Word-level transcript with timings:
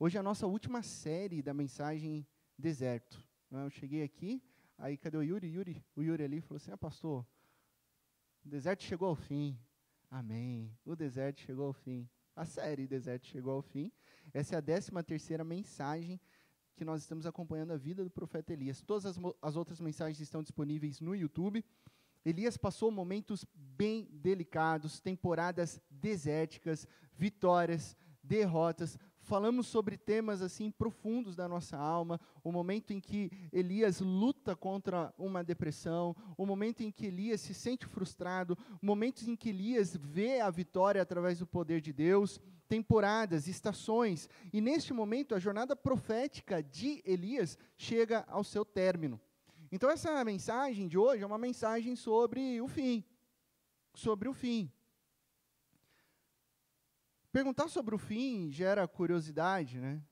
Hoje 0.00 0.16
é 0.16 0.20
a 0.20 0.22
nossa 0.22 0.46
última 0.46 0.80
série 0.80 1.42
da 1.42 1.52
mensagem 1.52 2.24
Deserto. 2.56 3.20
Né? 3.50 3.64
Eu 3.64 3.70
cheguei 3.70 4.04
aqui, 4.04 4.40
aí 4.76 4.96
cadê 4.96 5.16
o 5.16 5.22
Yuri? 5.22 5.48
Yuri 5.48 5.84
o 5.96 6.02
Yuri 6.02 6.22
ali 6.22 6.40
falou 6.40 6.56
assim: 6.56 6.70
ah, 6.70 6.76
pastor, 6.76 7.26
o 8.44 8.48
deserto 8.48 8.84
chegou 8.84 9.08
ao 9.08 9.16
fim. 9.16 9.58
Amém. 10.08 10.72
O 10.84 10.94
deserto 10.94 11.40
chegou 11.40 11.66
ao 11.66 11.72
fim. 11.72 12.08
A 12.36 12.44
série 12.44 12.86
Deserto 12.86 13.26
chegou 13.26 13.54
ao 13.54 13.62
fim. 13.62 13.90
Essa 14.32 14.54
é 14.54 14.58
a 14.58 14.60
décima 14.60 15.02
terceira 15.02 15.42
mensagem 15.42 16.20
que 16.76 16.84
nós 16.84 17.02
estamos 17.02 17.26
acompanhando 17.26 17.72
a 17.72 17.76
vida 17.76 18.04
do 18.04 18.10
profeta 18.10 18.52
Elias. 18.52 18.80
Todas 18.80 19.04
as, 19.04 19.16
as 19.42 19.56
outras 19.56 19.80
mensagens 19.80 20.20
estão 20.20 20.40
disponíveis 20.40 21.00
no 21.00 21.16
YouTube. 21.16 21.64
Elias 22.24 22.56
passou 22.56 22.92
momentos 22.92 23.44
bem 23.52 24.08
delicados, 24.12 25.00
temporadas 25.00 25.80
desérticas, 25.90 26.86
vitórias, 27.12 27.96
derrotas. 28.22 28.96
Falamos 29.28 29.66
sobre 29.66 29.98
temas 29.98 30.40
assim 30.40 30.70
profundos 30.70 31.36
da 31.36 31.46
nossa 31.46 31.76
alma, 31.76 32.18
o 32.42 32.50
momento 32.50 32.94
em 32.94 32.98
que 32.98 33.30
Elias 33.52 34.00
luta 34.00 34.56
contra 34.56 35.12
uma 35.18 35.44
depressão, 35.44 36.16
o 36.34 36.46
momento 36.46 36.82
em 36.82 36.90
que 36.90 37.04
Elias 37.04 37.42
se 37.42 37.52
sente 37.52 37.84
frustrado, 37.84 38.56
momentos 38.80 39.28
em 39.28 39.36
que 39.36 39.50
Elias 39.50 39.94
vê 39.94 40.40
a 40.40 40.48
vitória 40.48 41.02
através 41.02 41.40
do 41.40 41.46
poder 41.46 41.82
de 41.82 41.92
Deus, 41.92 42.40
temporadas, 42.66 43.46
estações. 43.46 44.30
E 44.50 44.62
neste 44.62 44.94
momento 44.94 45.34
a 45.34 45.38
jornada 45.38 45.76
profética 45.76 46.62
de 46.62 47.02
Elias 47.04 47.58
chega 47.76 48.24
ao 48.28 48.42
seu 48.42 48.64
término. 48.64 49.20
Então, 49.70 49.90
essa 49.90 50.24
mensagem 50.24 50.88
de 50.88 50.96
hoje 50.96 51.22
é 51.22 51.26
uma 51.26 51.36
mensagem 51.36 51.94
sobre 51.96 52.62
o 52.62 52.66
fim. 52.66 53.04
Sobre 53.92 54.26
o 54.26 54.32
fim. 54.32 54.72
Perguntar 57.30 57.68
sobre 57.68 57.94
o 57.94 57.98
fim 57.98 58.50
gera 58.50 58.88
curiosidade, 58.88 59.78
né? 59.78 60.02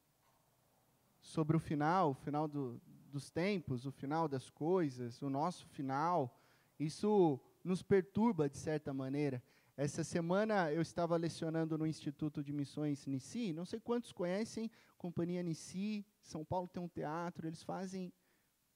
Sobre 1.20 1.56
o 1.56 1.60
final, 1.60 2.10
o 2.10 2.14
final 2.14 2.46
do, 2.46 2.80
dos 3.10 3.30
tempos, 3.30 3.86
o 3.86 3.90
final 3.90 4.28
das 4.28 4.50
coisas, 4.50 5.22
o 5.22 5.30
nosso 5.30 5.66
final. 5.68 6.38
Isso 6.78 7.40
nos 7.64 7.82
perturba 7.82 8.48
de 8.50 8.58
certa 8.58 8.92
maneira. 8.92 9.42
Essa 9.78 10.04
semana 10.04 10.70
eu 10.70 10.82
estava 10.82 11.16
lecionando 11.16 11.76
no 11.78 11.86
Instituto 11.86 12.44
de 12.44 12.52
Missões 12.52 13.06
Nici. 13.06 13.52
Não 13.52 13.64
sei 13.64 13.80
quantos 13.80 14.12
conhecem, 14.12 14.70
Companhia 14.98 15.42
Nici. 15.42 16.04
São 16.22 16.44
Paulo 16.44 16.68
tem 16.68 16.82
um 16.82 16.88
teatro. 16.88 17.46
Eles 17.46 17.62
fazem 17.62 18.12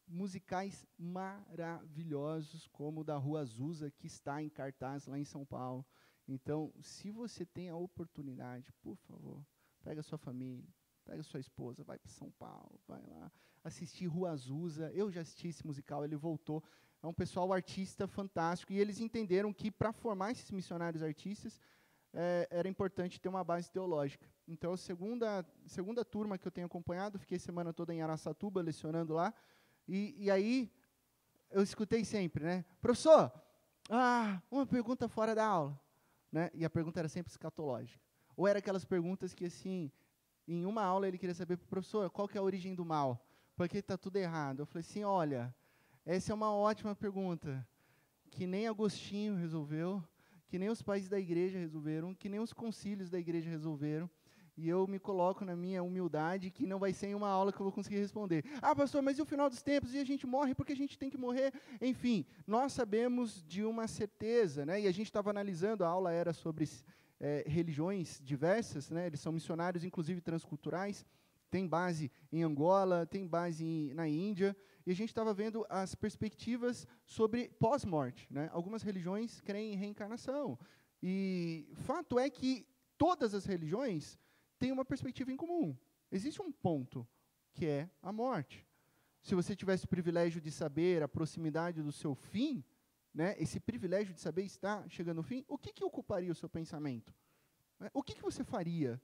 musicais 0.08 0.86
maravilhosos, 0.98 2.66
como 2.68 3.02
o 3.02 3.04
da 3.04 3.16
Rua 3.16 3.40
Azusa, 3.40 3.90
que 3.90 4.06
está 4.06 4.42
em 4.42 4.48
cartaz 4.48 5.06
lá 5.06 5.18
em 5.18 5.24
São 5.24 5.44
Paulo. 5.44 5.84
Então, 6.32 6.72
se 6.80 7.10
você 7.10 7.44
tem 7.44 7.68
a 7.68 7.76
oportunidade, 7.76 8.72
por 8.80 8.96
favor, 8.96 9.44
pega 9.82 10.00
sua 10.00 10.16
família, 10.16 10.68
pega 11.04 11.24
sua 11.24 11.40
esposa, 11.40 11.82
vai 11.82 11.98
para 11.98 12.12
São 12.12 12.30
Paulo, 12.30 12.80
vai 12.86 13.04
lá 13.04 13.32
assistir 13.64 14.06
Rua 14.06 14.30
Azusa. 14.30 14.92
Eu 14.92 15.10
já 15.10 15.22
assisti 15.22 15.48
esse 15.48 15.66
musical, 15.66 16.04
ele 16.04 16.14
voltou. 16.14 16.62
É 17.02 17.06
um 17.06 17.12
pessoal 17.12 17.52
artista 17.52 18.06
fantástico 18.06 18.72
e 18.72 18.78
eles 18.78 19.00
entenderam 19.00 19.52
que 19.52 19.72
para 19.72 19.92
formar 19.92 20.30
esses 20.30 20.52
missionários 20.52 21.02
artistas 21.02 21.60
é, 22.12 22.46
era 22.48 22.68
importante 22.68 23.20
ter 23.20 23.28
uma 23.28 23.42
base 23.42 23.68
teológica. 23.68 24.24
Então, 24.46 24.72
a 24.72 24.76
segunda, 24.76 25.44
segunda 25.66 26.04
turma 26.04 26.38
que 26.38 26.46
eu 26.46 26.52
tenho 26.52 26.68
acompanhado, 26.68 27.18
fiquei 27.18 27.40
semana 27.40 27.72
toda 27.72 27.92
em 27.92 28.02
Araçatuba 28.02 28.62
lecionando 28.62 29.14
lá. 29.14 29.34
E, 29.88 30.14
e 30.16 30.30
aí 30.30 30.70
eu 31.50 31.62
escutei 31.62 32.04
sempre, 32.04 32.44
né? 32.44 32.64
Professor, 32.80 33.32
ah, 33.88 34.40
uma 34.48 34.64
pergunta 34.64 35.08
fora 35.08 35.34
da 35.34 35.44
aula. 35.44 35.89
Né? 36.30 36.50
E 36.54 36.64
a 36.64 36.70
pergunta 36.70 37.00
era 37.00 37.08
sempre 37.08 37.30
escatológica. 37.30 38.00
Ou 38.36 38.46
era 38.46 38.58
aquelas 38.58 38.84
perguntas 38.84 39.34
que, 39.34 39.44
assim, 39.44 39.90
em 40.46 40.64
uma 40.64 40.82
aula 40.82 41.06
ele 41.06 41.18
queria 41.18 41.34
saber, 41.34 41.56
professor, 41.56 42.08
qual 42.10 42.28
que 42.28 42.36
é 42.36 42.40
a 42.40 42.44
origem 42.44 42.74
do 42.74 42.84
mal? 42.84 43.24
Por 43.56 43.68
que 43.68 43.78
está 43.78 43.96
tudo 43.96 44.16
errado? 44.16 44.60
Eu 44.60 44.66
falei 44.66 44.80
assim, 44.80 45.04
olha, 45.04 45.54
essa 46.04 46.32
é 46.32 46.34
uma 46.34 46.52
ótima 46.52 46.94
pergunta, 46.94 47.66
que 48.30 48.46
nem 48.46 48.66
Agostinho 48.66 49.34
resolveu, 49.34 50.02
que 50.48 50.58
nem 50.58 50.68
os 50.68 50.82
pais 50.82 51.08
da 51.08 51.18
igreja 51.18 51.58
resolveram, 51.58 52.14
que 52.14 52.28
nem 52.28 52.40
os 52.40 52.52
concílios 52.52 53.10
da 53.10 53.18
igreja 53.18 53.50
resolveram, 53.50 54.08
e 54.60 54.68
eu 54.68 54.86
me 54.86 54.98
coloco 54.98 55.42
na 55.42 55.56
minha 55.56 55.82
humildade 55.82 56.50
que 56.50 56.66
não 56.66 56.78
vai 56.78 56.92
ser 56.92 57.06
em 57.06 57.14
uma 57.14 57.28
aula 57.28 57.50
que 57.50 57.58
eu 57.58 57.64
vou 57.64 57.72
conseguir 57.72 57.96
responder. 57.96 58.44
Ah, 58.60 58.76
pastor, 58.76 59.00
mas 59.00 59.18
e 59.18 59.22
o 59.22 59.24
final 59.24 59.48
dos 59.48 59.62
tempos? 59.62 59.94
E 59.94 59.98
a 59.98 60.04
gente 60.04 60.26
morre 60.26 60.54
porque 60.54 60.74
a 60.74 60.76
gente 60.76 60.98
tem 60.98 61.08
que 61.08 61.16
morrer? 61.16 61.50
Enfim, 61.80 62.26
nós 62.46 62.74
sabemos 62.74 63.42
de 63.48 63.64
uma 63.64 63.88
certeza, 63.88 64.66
né? 64.66 64.82
E 64.82 64.86
a 64.86 64.92
gente 64.92 65.06
estava 65.06 65.30
analisando, 65.30 65.82
a 65.82 65.88
aula 65.88 66.12
era 66.12 66.34
sobre 66.34 66.68
é, 67.18 67.42
religiões 67.46 68.20
diversas, 68.22 68.90
né? 68.90 69.06
Eles 69.06 69.20
são 69.20 69.32
missionários, 69.32 69.82
inclusive 69.82 70.20
transculturais. 70.20 71.06
Tem 71.50 71.66
base 71.66 72.12
em 72.30 72.42
Angola, 72.42 73.06
tem 73.06 73.26
base 73.26 73.64
em, 73.64 73.94
na 73.94 74.06
Índia. 74.06 74.54
E 74.84 74.90
a 74.90 74.94
gente 74.94 75.08
estava 75.08 75.32
vendo 75.32 75.64
as 75.70 75.94
perspectivas 75.94 76.86
sobre 77.06 77.48
pós-morte. 77.58 78.28
Né? 78.30 78.50
Algumas 78.52 78.82
religiões 78.82 79.40
creem 79.40 79.72
em 79.72 79.76
reencarnação. 79.76 80.58
E 81.02 81.66
fato 81.76 82.18
é 82.18 82.28
que 82.28 82.66
todas 82.96 83.34
as 83.34 83.46
religiões 83.46 84.18
tem 84.60 84.70
uma 84.70 84.84
perspectiva 84.84 85.32
em 85.32 85.36
comum. 85.36 85.74
Existe 86.12 86.40
um 86.42 86.52
ponto, 86.52 87.08
que 87.54 87.66
é 87.66 87.90
a 88.02 88.12
morte. 88.12 88.66
Se 89.22 89.34
você 89.34 89.56
tivesse 89.56 89.86
o 89.86 89.88
privilégio 89.88 90.40
de 90.40 90.52
saber 90.52 91.02
a 91.02 91.08
proximidade 91.08 91.82
do 91.82 91.90
seu 91.90 92.14
fim, 92.14 92.62
né, 93.12 93.34
esse 93.38 93.58
privilégio 93.58 94.12
de 94.12 94.20
saber 94.20 94.44
está 94.44 94.86
chegando 94.88 95.18
ao 95.18 95.24
fim, 95.24 95.44
o 95.48 95.56
que, 95.56 95.72
que 95.72 95.82
ocuparia 95.82 96.30
o 96.30 96.34
seu 96.34 96.48
pensamento? 96.48 97.12
Né, 97.78 97.90
o 97.94 98.02
que, 98.02 98.14
que 98.14 98.22
você 98.22 98.44
faria? 98.44 99.00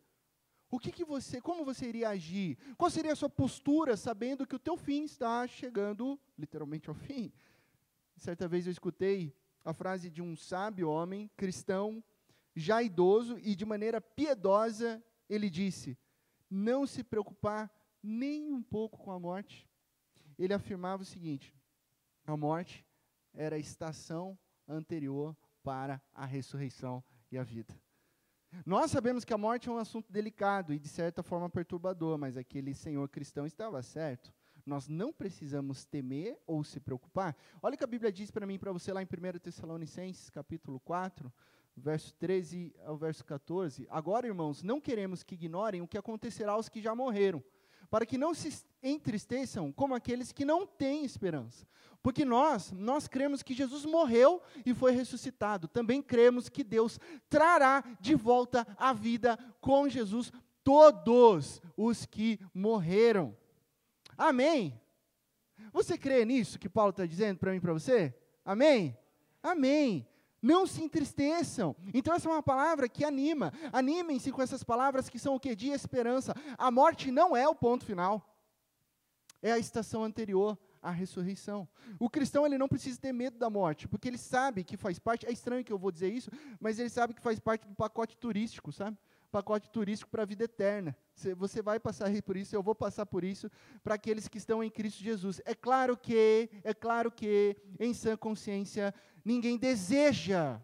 O 0.71 0.79
que, 0.79 0.93
que 0.93 1.05
você, 1.05 1.41
como 1.41 1.65
você 1.65 1.89
iria 1.89 2.11
agir? 2.11 2.59
Qual 2.77 2.91
seria 2.91 3.13
a 3.13 3.17
sua 3.17 3.31
postura 3.31 3.97
sabendo 3.97 4.47
que 4.47 4.57
o 4.57 4.59
teu 4.59 4.77
fim 4.77 5.05
está 5.05 5.47
chegando 5.47 6.21
literalmente 6.37 6.91
ao 6.91 6.95
fim? 6.95 7.33
Certa 8.17 8.47
vez 8.47 8.67
eu 8.67 8.73
escutei 8.73 9.35
a 9.65 9.73
frase 9.73 10.11
de 10.11 10.21
um 10.21 10.37
sábio 10.37 10.91
homem 10.91 11.31
cristão, 11.37 12.05
já 12.55 12.83
idoso 12.83 13.39
e 13.39 13.55
de 13.55 13.65
maneira 13.65 14.01
piedosa 14.01 15.03
ele 15.29 15.51
disse: 15.51 15.99
não 16.51 16.87
se 16.87 17.03
preocupar 17.03 17.71
nem 18.03 18.53
um 18.53 18.63
pouco 18.63 18.99
com 18.99 19.11
a 19.11 19.19
morte. 19.19 19.69
Ele 20.39 20.55
afirmava 20.55 21.03
o 21.03 21.07
seguinte: 21.07 21.55
a 22.25 22.37
morte 22.37 22.87
era 23.35 23.57
a 23.57 23.59
estação 23.59 24.39
anterior 24.67 25.37
para 25.63 26.01
a 26.15 26.25
ressurreição 26.25 27.03
e 27.31 27.39
a 27.39 27.43
vida. 27.43 27.75
Nós 28.65 28.91
sabemos 28.91 29.25
que 29.25 29.35
a 29.35 29.39
morte 29.39 29.69
é 29.69 29.73
um 29.73 29.77
assunto 29.77 30.11
delicado 30.11 30.73
e, 30.73 30.79
de 30.79 30.89
certa 30.89 31.23
forma, 31.23 31.51
perturbador, 31.51 32.17
mas 32.17 32.37
aquele 32.37 32.73
senhor 32.75 33.09
cristão 33.09 33.45
estava 33.45 33.83
certo. 33.83 34.33
Nós 34.65 34.89
não 34.89 35.13
precisamos 35.13 35.85
temer 35.85 36.39
ou 36.47 36.65
se 36.65 36.81
preocupar. 36.81 37.37
Olha 37.63 37.75
o 37.75 37.79
que 37.79 37.85
a 37.85 37.89
Bíblia 37.89 38.11
diz 38.11 38.31
para 38.31 38.47
mim 38.47 38.55
e 38.55 38.59
para 38.59 38.73
você 38.73 38.93
lá 38.93 39.03
em 39.03 39.07
1 39.07 39.39
Tessalonicenses, 39.39 40.31
capítulo 40.31 40.81
4, 40.81 41.33
verso 41.77 42.15
13 42.15 42.75
ao 42.85 42.97
verso 42.97 43.25
14. 43.25 43.87
Agora, 43.91 44.27
irmãos, 44.27 44.63
não 44.63 44.81
queremos 44.81 45.23
que 45.23 45.35
ignorem 45.35 45.83
o 45.83 45.89
que 45.89 45.99
acontecerá 45.99 46.53
aos 46.53 46.69
que 46.69 46.81
já 46.81 46.95
morreram, 46.95 47.43
para 47.91 48.07
que 48.07 48.17
não 48.17 48.33
se 48.35 48.65
entristeçam 48.83 49.71
como 49.71 49.95
aqueles 49.95 50.33
que 50.33 50.45
não 50.45 50.67
têm 50.67 51.05
esperança. 51.05 51.67
Porque 52.03 52.25
nós, 52.25 52.73
nós 52.73 53.09
cremos 53.09 53.43
que 53.43 53.55
Jesus 53.55 53.85
morreu 53.85 54.41
e 54.65 54.73
foi 54.73 54.93
ressuscitado. 54.93 55.69
Também 55.69 56.01
cremos 56.01 56.49
que 56.49 56.65
Deus 56.65 56.99
trará 57.29 57.85
de 58.01 58.15
volta 58.15 58.67
à 58.79 58.93
vida 58.93 59.39
com 59.61 59.89
Jesus 59.89 60.33
todos 60.63 61.61
os 61.77 62.07
que 62.07 62.41
morreram. 62.55 63.37
Amém? 64.17 64.81
Você 65.73 65.99
crê 65.99 66.25
nisso 66.25 66.59
que 66.59 66.69
Paulo 66.69 66.91
está 66.91 67.05
dizendo 67.05 67.39
para 67.39 67.51
mim 67.51 67.59
e 67.59 67.61
para 67.61 67.73
você? 67.73 68.15
Amém? 68.45 68.97
Amém. 69.43 70.07
Não 70.47 70.65
se 70.65 70.81
entristeçam. 70.81 71.75
Então, 71.93 72.15
essa 72.15 72.29
é 72.29 72.33
uma 72.33 72.43
palavra 72.43 72.89
que 72.89 73.05
anima. 73.05 73.53
Animem-se 73.73 74.31
com 74.31 74.41
essas 74.41 74.63
palavras 74.63 75.09
que 75.09 75.19
são 75.19 75.35
o 75.35 75.41
que? 75.41 75.57
De 75.57 75.71
esperança. 75.71 76.33
A 76.57 76.71
morte 76.71 77.11
não 77.11 77.37
é 77.37 77.49
o 77.49 77.55
ponto 77.55 77.85
final. 77.85 78.15
É 79.43 79.51
a 79.51 79.59
estação 79.59 80.05
anterior 80.05 80.57
à 80.81 80.93
ressurreição. 80.93 81.69
O 81.99 82.09
cristão 82.09 82.47
ele 82.47 82.57
não 82.57 82.69
precisa 82.69 83.01
ter 83.01 83.13
medo 83.13 83.37
da 83.37 83.51
morte, 83.51 83.89
porque 83.89 84.07
ele 84.07 84.19
sabe 84.19 84.63
que 84.63 84.77
faz 84.77 85.01
parte. 85.01 85.27
É 85.27 85.33
estranho 85.33 85.65
que 85.65 85.73
eu 85.73 85.79
vou 85.79 85.91
dizer 85.91 86.13
isso, 86.13 86.31
mas 86.61 86.79
ele 86.79 86.91
sabe 86.91 87.13
que 87.13 87.21
faz 87.21 87.41
parte 87.41 87.67
do 87.67 87.75
pacote 87.75 88.17
turístico, 88.17 88.71
sabe? 88.71 88.97
Pacote 89.33 89.69
turístico 89.69 90.09
para 90.09 90.23
a 90.23 90.27
vida 90.27 90.45
eterna. 90.45 90.97
Você 91.37 91.61
vai 91.61 91.81
passar 91.81 92.09
por 92.23 92.37
isso, 92.37 92.55
eu 92.55 92.63
vou 92.63 92.75
passar 92.75 93.05
por 93.05 93.25
isso 93.25 93.51
para 93.83 93.97
aqueles 93.97 94.29
que 94.29 94.39
estão 94.39 94.63
em 94.63 94.71
Cristo 94.71 95.03
Jesus. 95.03 95.43
É 95.45 95.57
claro 95.57 95.97
que, 95.97 96.49
é 96.63 96.73
claro 96.73 97.11
que, 97.11 97.57
em 97.81 97.93
sã 97.93 98.17
consciência, 98.17 98.95
ninguém 99.27 99.59
deseja, 99.59 100.61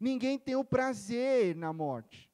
ninguém 0.00 0.38
tem 0.38 0.54
o 0.54 0.64
prazer 0.64 1.56
na 1.56 1.72
morte. 1.72 2.30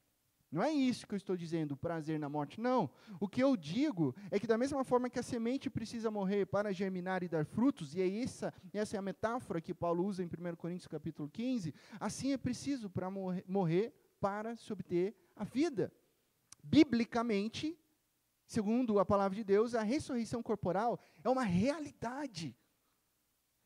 Não 0.51 0.61
é 0.61 0.71
isso 0.71 1.07
que 1.07 1.15
eu 1.15 1.17
estou 1.17 1.35
dizendo, 1.35 1.71
o 1.71 1.77
prazer 1.77 2.19
na 2.19 2.29
morte. 2.29 2.61
Não. 2.61 2.87
O 3.19 3.27
que 3.27 3.41
eu 3.41 3.57
digo 3.57 4.15
é 4.29 4.39
que, 4.39 4.45
da 4.45 4.55
mesma 4.55 4.83
forma 4.83 5.09
que 5.09 5.17
a 5.17 5.23
semente 5.23 5.67
precisa 5.67 6.11
morrer 6.11 6.45
para 6.45 6.71
germinar 6.71 7.23
e 7.23 7.27
dar 7.27 7.43
frutos, 7.43 7.95
e 7.95 8.01
é 8.01 8.21
essa, 8.21 8.53
essa 8.71 8.95
é 8.95 8.99
a 8.99 9.01
metáfora 9.01 9.59
que 9.59 9.73
Paulo 9.73 10.05
usa 10.05 10.23
em 10.23 10.27
1 10.27 10.55
Coríntios 10.55 10.87
capítulo 10.87 11.27
15, 11.27 11.73
assim 11.99 12.33
é 12.33 12.37
preciso 12.37 12.87
para 12.87 13.09
morrer, 13.09 13.43
morrer 13.47 13.93
para 14.19 14.55
se 14.55 14.71
obter 14.71 15.15
a 15.35 15.43
vida. 15.43 15.91
Biblicamente, 16.63 17.75
Segundo 18.45 18.99
a 18.99 19.05
palavra 19.05 19.35
de 19.35 19.43
Deus, 19.43 19.73
a 19.73 19.81
ressurreição 19.81 20.43
corporal 20.43 20.99
é 21.23 21.29
uma 21.29 21.43
realidade. 21.43 22.55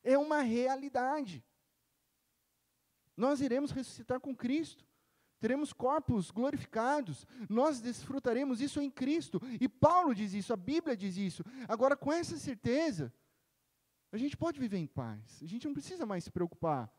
É 0.02 0.18
uma 0.18 0.42
realidade. 0.42 1.44
Nós 3.18 3.42
iremos 3.42 3.72
ressuscitar 3.72 4.20
com 4.20 4.34
Cristo. 4.36 4.86
Teremos 5.40 5.72
corpos 5.72 6.32
glorificados, 6.32 7.26
nós 7.48 7.80
desfrutaremos 7.80 8.60
isso 8.60 8.82
em 8.82 8.90
Cristo. 8.90 9.40
E 9.62 9.70
Paulo 9.70 10.16
diz 10.16 10.34
isso, 10.34 10.52
a 10.52 10.58
Bíblia 10.58 10.98
diz 10.98 11.16
isso. 11.16 11.44
Agora, 11.68 11.96
com 11.96 12.12
essa 12.12 12.38
certeza, 12.38 13.14
a 14.12 14.18
gente 14.18 14.36
pode 14.36 14.60
viver 14.60 14.78
em 14.78 14.88
paz, 14.88 15.40
a 15.44 15.46
gente 15.46 15.68
não 15.68 15.74
precisa 15.74 16.08
mais 16.08 16.24
se 16.24 16.32
preocupar. 16.32 16.92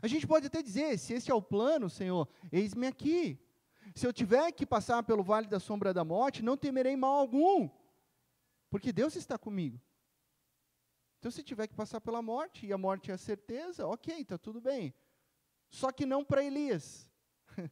A 0.00 0.08
gente 0.08 0.26
pode 0.26 0.48
até 0.48 0.60
dizer: 0.60 0.98
se 0.98 1.12
esse 1.12 1.30
é 1.30 1.34
o 1.34 1.40
plano, 1.40 1.88
Senhor, 1.88 2.28
eis-me 2.50 2.88
aqui. 2.88 3.38
Se 3.94 4.04
eu 4.06 4.12
tiver 4.12 4.50
que 4.50 4.66
passar 4.66 5.02
pelo 5.04 5.22
vale 5.22 5.46
da 5.46 5.60
sombra 5.60 5.94
da 5.94 6.04
morte, 6.04 6.42
não 6.42 6.56
temerei 6.56 6.96
mal 6.96 7.20
algum, 7.20 7.68
porque 8.68 8.92
Deus 8.92 9.14
está 9.14 9.38
comigo. 9.38 9.80
Então, 11.22 11.30
se 11.30 11.44
tiver 11.44 11.68
que 11.68 11.74
passar 11.76 12.00
pela 12.00 12.20
morte, 12.20 12.66
e 12.66 12.72
a 12.72 12.76
morte 12.76 13.12
é 13.12 13.14
a 13.14 13.16
certeza, 13.16 13.86
ok, 13.86 14.22
está 14.22 14.36
tudo 14.36 14.60
bem. 14.60 14.92
Só 15.70 15.92
que 15.92 16.04
não 16.04 16.24
para 16.24 16.42
Elias. 16.42 17.08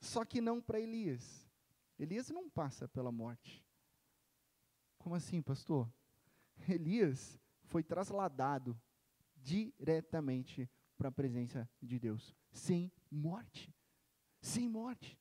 Só 0.00 0.24
que 0.24 0.40
não 0.40 0.60
para 0.60 0.78
Elias. 0.78 1.50
Elias 1.98 2.30
não 2.30 2.48
passa 2.48 2.86
pela 2.86 3.10
morte. 3.10 3.66
Como 4.98 5.16
assim, 5.16 5.42
pastor? 5.42 5.92
Elias 6.68 7.36
foi 7.64 7.82
trasladado 7.82 8.80
diretamente 9.34 10.70
para 10.96 11.08
a 11.08 11.12
presença 11.12 11.68
de 11.82 11.98
Deus, 11.98 12.36
sem 12.52 12.92
morte. 13.10 13.74
Sem 14.40 14.68
morte. 14.68 15.18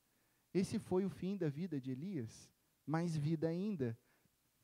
Esse 0.53 0.77
foi 0.77 1.03
o 1.03 1.09
fim 1.09 1.35
da 1.35 1.49
vida 1.49 1.81
de 1.81 1.89
Elias, 1.89 2.47
mais 2.85 3.17
vida 3.17 3.47
ainda. 3.47 3.97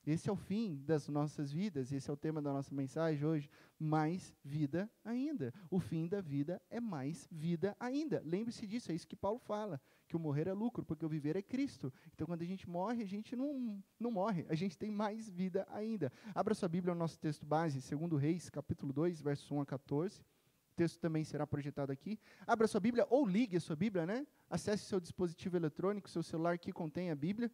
Esse 0.09 0.27
é 0.27 0.33
o 0.33 0.35
fim 0.35 0.81
das 0.87 1.07
nossas 1.07 1.51
vidas, 1.51 1.91
esse 1.91 2.09
é 2.09 2.13
o 2.13 2.17
tema 2.17 2.41
da 2.41 2.51
nossa 2.51 2.73
mensagem 2.73 3.23
hoje. 3.23 3.47
Mais 3.77 4.35
vida 4.43 4.89
ainda. 5.05 5.53
O 5.69 5.79
fim 5.79 6.07
da 6.07 6.19
vida 6.19 6.59
é 6.67 6.79
mais 6.79 7.27
vida 7.31 7.77
ainda. 7.79 8.19
Lembre-se 8.25 8.65
disso, 8.65 8.91
é 8.91 8.95
isso 8.95 9.07
que 9.07 9.15
Paulo 9.15 9.37
fala, 9.37 9.79
que 10.07 10.15
o 10.15 10.19
morrer 10.19 10.47
é 10.47 10.53
lucro, 10.53 10.83
porque 10.83 11.05
o 11.05 11.09
viver 11.09 11.35
é 11.35 11.43
Cristo. 11.43 11.93
Então, 12.15 12.25
quando 12.25 12.41
a 12.41 12.45
gente 12.45 12.67
morre, 12.67 13.03
a 13.03 13.05
gente 13.05 13.35
não, 13.35 13.83
não 13.99 14.09
morre, 14.09 14.47
a 14.49 14.55
gente 14.55 14.75
tem 14.75 14.89
mais 14.89 15.29
vida 15.29 15.67
ainda. 15.69 16.11
Abra 16.33 16.55
sua 16.55 16.67
Bíblia 16.67 16.95
no 16.95 16.99
nosso 16.99 17.19
texto 17.19 17.45
base, 17.45 17.79
2 17.95 18.19
Reis, 18.19 18.49
capítulo 18.49 18.91
2, 18.91 19.21
verso 19.21 19.53
1 19.53 19.61
a 19.61 19.65
14. 19.67 20.21
O 20.21 20.75
texto 20.75 20.99
também 20.99 21.23
será 21.23 21.45
projetado 21.45 21.91
aqui. 21.91 22.19
Abra 22.47 22.67
sua 22.67 22.79
Bíblia 22.79 23.05
ou 23.11 23.27
ligue 23.27 23.57
a 23.57 23.59
sua 23.59 23.75
Bíblia, 23.75 24.07
né? 24.07 24.25
Acesse 24.49 24.85
seu 24.85 24.99
dispositivo 24.99 25.55
eletrônico, 25.55 26.09
seu 26.09 26.23
celular 26.23 26.57
que 26.57 26.71
contém 26.71 27.11
a 27.11 27.15
Bíblia 27.15 27.51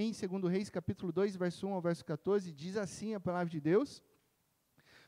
em 0.00 0.12
2 0.12 0.52
Reis, 0.52 0.70
capítulo 0.70 1.10
2, 1.10 1.34
verso 1.34 1.66
1 1.66 1.74
ao 1.74 1.80
verso 1.80 2.04
14, 2.04 2.52
diz 2.52 2.76
assim 2.76 3.14
a 3.14 3.20
palavra 3.20 3.48
de 3.48 3.60
Deus: 3.60 4.00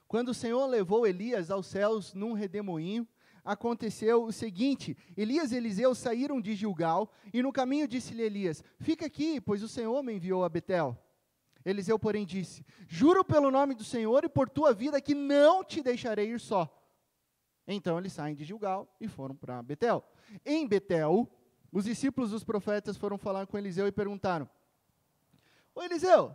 Quando 0.08 0.31
o 0.31 0.34
Senhor 0.34 0.66
levou 0.66 1.06
Elias 1.06 1.48
aos 1.48 1.66
céus 1.66 2.12
num 2.12 2.32
redemoinho, 2.32 3.06
aconteceu 3.44 4.25
o 4.25 4.32
seguinte: 4.32 4.96
Elias 5.16 5.52
e 5.52 5.56
Eliseu 5.56 5.94
saíram 5.94 6.40
de 6.40 6.56
Gilgal, 6.56 7.12
e 7.32 7.40
no 7.40 7.52
caminho 7.52 7.87
disse-lhe 7.87 8.22
Elias: 8.22 8.64
Fica 8.81 9.06
aqui, 9.06 9.40
pois 9.40 9.62
o 9.62 9.69
Senhor 9.69 10.02
me 10.02 10.14
enviou 10.14 10.42
a 10.42 10.48
Betel. 10.48 10.98
Eliseu, 11.64 11.96
porém, 11.96 12.26
disse: 12.26 12.66
Juro 12.88 13.25
pelo 13.25 13.48
nome 13.48 13.75
do 13.76 13.84
Senhor 13.84 14.25
e 14.25 14.28
por 14.28 14.50
tua 14.50 14.75
vida 14.75 15.00
que 15.00 15.14
não 15.14 15.62
te 15.62 15.82
deixarei 15.82 16.32
ir 16.32 16.40
só. 16.40 16.69
Então 17.64 17.96
eles 17.96 18.12
saem 18.12 18.34
de 18.34 18.44
Gilgal 18.44 18.92
e 19.00 19.06
foram 19.06 19.37
para 19.37 19.62
Betel. 19.62 20.04
Em 20.44 20.66
Betel, 20.66 21.31
os 21.70 21.84
discípulos 21.84 22.32
dos 22.32 22.42
profetas 22.42 22.96
foram 22.96 23.16
falar 23.16 23.46
com 23.46 23.56
Eliseu 23.56 23.87
e 23.87 23.92
perguntaram: 23.92 24.48
Ô 25.75 25.82
Eliseu, 25.82 26.34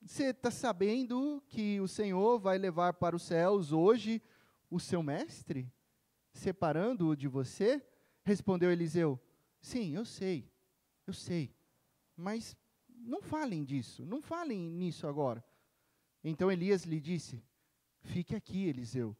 você 0.00 0.30
está 0.30 0.50
sabendo 0.50 1.42
que 1.46 1.80
o 1.80 1.86
Senhor 1.86 2.38
vai 2.38 2.56
levar 2.56 2.94
para 2.94 3.14
os 3.14 3.22
céus 3.22 3.70
hoje 3.70 4.22
o 4.70 4.80
seu 4.80 5.02
mestre, 5.02 5.70
separando-o 6.32 7.14
de 7.14 7.28
você? 7.28 7.84
Respondeu 8.24 8.72
Eliseu: 8.72 9.20
Sim, 9.60 9.94
eu 9.94 10.04
sei, 10.04 10.50
eu 11.06 11.12
sei, 11.12 11.54
mas 12.16 12.56
não 12.88 13.20
falem 13.20 13.62
disso, 13.62 14.04
não 14.06 14.22
falem 14.22 14.58
nisso 14.58 15.06
agora. 15.06 15.44
Então 16.24 16.50
Elias 16.50 16.84
lhe 16.84 16.98
disse: 16.98 17.44
Fique 18.00 18.34
aqui, 18.34 18.66
Eliseu, 18.66 19.14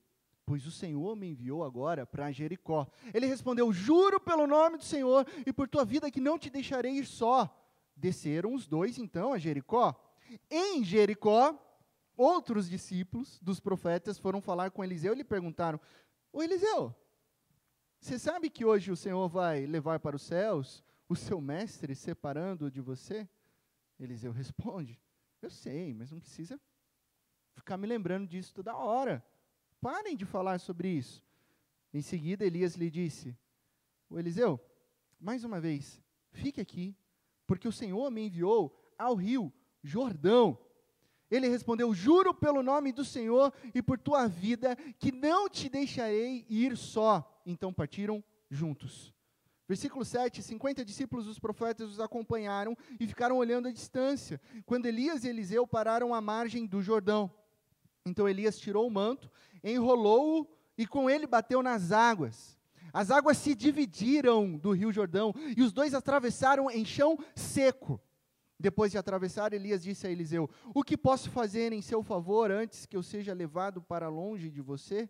pois 0.46 0.66
o 0.66 0.70
Senhor 0.70 1.14
me 1.14 1.28
enviou 1.28 1.62
agora 1.62 2.06
para 2.06 2.32
Jericó. 2.32 2.90
Ele 3.12 3.26
respondeu: 3.26 3.70
Juro 3.70 4.18
pelo 4.18 4.46
nome 4.46 4.78
do 4.78 4.84
Senhor 4.84 5.26
e 5.46 5.52
por 5.52 5.68
tua 5.68 5.84
vida 5.84 6.10
que 6.10 6.20
não 6.20 6.38
te 6.38 6.48
deixarei 6.48 6.92
ir 6.92 7.04
só. 7.06 7.61
Desceram 8.02 8.52
os 8.52 8.66
dois 8.66 8.98
então 8.98 9.32
a 9.32 9.38
Jericó. 9.38 9.94
Em 10.50 10.82
Jericó, 10.82 11.56
outros 12.16 12.68
discípulos 12.68 13.38
dos 13.40 13.60
profetas 13.60 14.18
foram 14.18 14.40
falar 14.40 14.72
com 14.72 14.82
Eliseu 14.82 15.12
e 15.12 15.18
lhe 15.18 15.22
perguntaram: 15.22 15.80
Ô 16.32 16.42
Eliseu, 16.42 16.92
você 18.00 18.18
sabe 18.18 18.50
que 18.50 18.64
hoje 18.64 18.90
o 18.90 18.96
Senhor 18.96 19.28
vai 19.28 19.66
levar 19.66 20.00
para 20.00 20.16
os 20.16 20.22
céus 20.22 20.82
o 21.08 21.14
seu 21.14 21.40
mestre 21.40 21.94
separando 21.94 22.68
de 22.72 22.80
você? 22.80 23.28
Eliseu 24.00 24.32
responde: 24.32 25.00
Eu 25.40 25.48
sei, 25.48 25.94
mas 25.94 26.10
não 26.10 26.18
precisa 26.18 26.60
ficar 27.52 27.76
me 27.76 27.86
lembrando 27.86 28.26
disso 28.26 28.52
toda 28.52 28.74
hora. 28.74 29.24
Parem 29.80 30.16
de 30.16 30.24
falar 30.24 30.58
sobre 30.58 30.88
isso. 30.88 31.22
Em 31.94 32.02
seguida, 32.02 32.44
Elias 32.44 32.74
lhe 32.74 32.90
disse: 32.90 33.38
O 34.10 34.18
Eliseu, 34.18 34.58
mais 35.20 35.44
uma 35.44 35.60
vez, 35.60 36.02
fique 36.32 36.60
aqui 36.60 36.96
porque 37.52 37.68
o 37.68 37.72
Senhor 37.72 38.10
me 38.10 38.22
enviou 38.22 38.74
ao 38.98 39.14
rio 39.14 39.52
Jordão. 39.82 40.56
Ele 41.30 41.48
respondeu: 41.48 41.92
Juro 41.92 42.32
pelo 42.32 42.62
nome 42.62 42.92
do 42.92 43.04
Senhor 43.04 43.52
e 43.74 43.82
por 43.82 43.98
tua 43.98 44.26
vida, 44.26 44.74
que 44.98 45.12
não 45.12 45.50
te 45.50 45.68
deixarei 45.68 46.46
ir 46.48 46.78
só. 46.78 47.42
Então 47.44 47.70
partiram 47.70 48.24
juntos. 48.48 49.12
Versículo 49.68 50.02
7: 50.02 50.42
50 50.42 50.82
discípulos 50.82 51.26
dos 51.26 51.38
profetas 51.38 51.90
os 51.90 52.00
acompanharam 52.00 52.74
e 52.98 53.06
ficaram 53.06 53.36
olhando 53.36 53.68
à 53.68 53.70
distância, 53.70 54.40
quando 54.64 54.86
Elias 54.86 55.22
e 55.22 55.28
Eliseu 55.28 55.66
pararam 55.66 56.14
à 56.14 56.22
margem 56.22 56.64
do 56.66 56.80
Jordão. 56.80 57.30
Então 58.06 58.26
Elias 58.26 58.58
tirou 58.58 58.86
o 58.86 58.90
manto, 58.90 59.30
enrolou-o 59.62 60.48
e 60.78 60.86
com 60.86 61.10
ele 61.10 61.26
bateu 61.26 61.62
nas 61.62 61.92
águas. 61.92 62.58
As 62.92 63.10
águas 63.10 63.38
se 63.38 63.54
dividiram 63.54 64.58
do 64.58 64.72
rio 64.72 64.92
Jordão 64.92 65.34
e 65.56 65.62
os 65.62 65.72
dois 65.72 65.94
atravessaram 65.94 66.70
em 66.70 66.84
chão 66.84 67.18
seco. 67.34 68.00
Depois 68.58 68.92
de 68.92 68.98
atravessar, 68.98 69.52
Elias 69.52 69.82
disse 69.82 70.06
a 70.06 70.10
Eliseu: 70.10 70.48
O 70.74 70.84
que 70.84 70.96
posso 70.96 71.30
fazer 71.30 71.72
em 71.72 71.80
seu 71.80 72.02
favor 72.02 72.50
antes 72.50 72.86
que 72.86 72.96
eu 72.96 73.02
seja 73.02 73.32
levado 73.32 73.80
para 73.82 74.08
longe 74.08 74.50
de 74.50 74.60
você? 74.60 75.08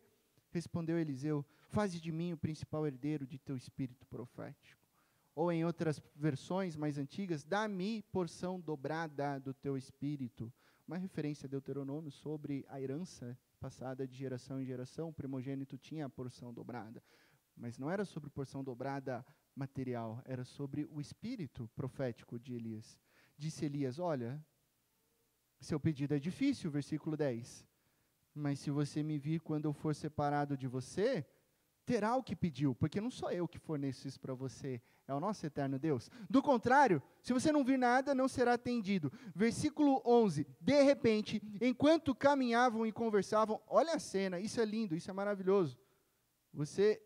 Respondeu 0.50 0.99
Eliseu: 0.99 1.45
Faze 1.68 2.00
de 2.00 2.12
mim 2.12 2.33
o 2.33 2.38
principal 2.38 2.87
herdeiro 2.87 3.26
de 3.26 3.38
teu 3.38 3.57
espírito 3.57 4.07
profético. 4.07 4.80
Ou 5.35 5.50
em 5.50 5.64
outras 5.64 6.00
versões 6.14 6.76
mais 6.76 6.99
antigas, 6.99 7.42
dá-me 7.42 8.02
porção 8.12 8.61
dobrada 8.61 9.40
do 9.40 9.52
teu 9.52 9.76
espírito. 9.76 10.52
Uma 10.87 10.99
referência 10.99 11.47
a 11.47 11.49
Deuteronômio 11.49 12.11
sobre 12.11 12.64
a 12.68 12.80
herança 12.80 13.37
passada 13.59 14.07
de 14.07 14.16
geração 14.16 14.61
em 14.61 14.64
geração, 14.64 15.09
o 15.09 15.12
primogênito 15.12 15.78
tinha 15.78 16.07
a 16.07 16.11
porção 16.11 16.52
dobrada. 16.52 17.02
Mas 17.56 17.78
não 17.78 17.90
era 17.90 18.04
sobre 18.04 18.30
porção 18.30 18.64
dobrada 18.64 19.25
material, 19.54 20.21
era 20.25 20.44
sobre 20.44 20.87
o 20.90 21.00
espírito 21.00 21.68
profético 21.75 22.38
de 22.38 22.54
Elias. 22.54 22.99
Disse 23.37 23.64
Elias: 23.64 23.99
Olha, 23.99 24.44
seu 25.61 25.78
pedido 25.78 26.14
é 26.14 26.18
difícil, 26.18 26.71
versículo 26.71 27.16
10. 27.16 27.66
Mas 28.35 28.61
se 28.61 28.71
você 28.71 29.02
me 29.02 29.18
vir 29.18 29.40
quando 29.40 29.66
eu 29.66 29.73
for 29.73 29.94
separado 29.94 30.56
de 30.56 30.66
você, 30.66 31.26
terá 31.85 32.16
o 32.16 32.23
que 32.23 32.35
pediu, 32.35 32.75
porque 32.75 33.00
não 33.00 33.11
sou 33.11 33.30
eu 33.30 33.47
que 33.47 33.59
forneço 33.59 34.09
isso 34.09 34.18
para 34.18 34.35
você, 34.35 34.80
é 35.06 35.12
o 35.12 35.21
nosso 35.21 35.44
eterno 35.44 35.78
Deus. 35.78 36.11
Do 36.30 36.40
contrário, 36.40 37.02
se 37.21 37.32
você 37.32 37.52
não 37.52 37.64
vir 37.64 37.78
nada, 37.78 38.14
não 38.14 38.28
será 38.28 38.54
atendido. 38.54 39.12
Versículo 39.35 40.00
11: 40.04 40.47
De 40.61 40.82
repente, 40.82 41.42
enquanto 41.61 42.14
caminhavam 42.14 42.87
e 42.87 42.92
conversavam, 42.92 43.61
olha 43.66 43.94
a 43.94 43.99
cena, 43.99 44.40
isso 44.40 44.61
é 44.61 44.64
lindo, 44.64 44.94
isso 44.94 45.11
é 45.11 45.12
maravilhoso. 45.12 45.78
Você 46.54 47.02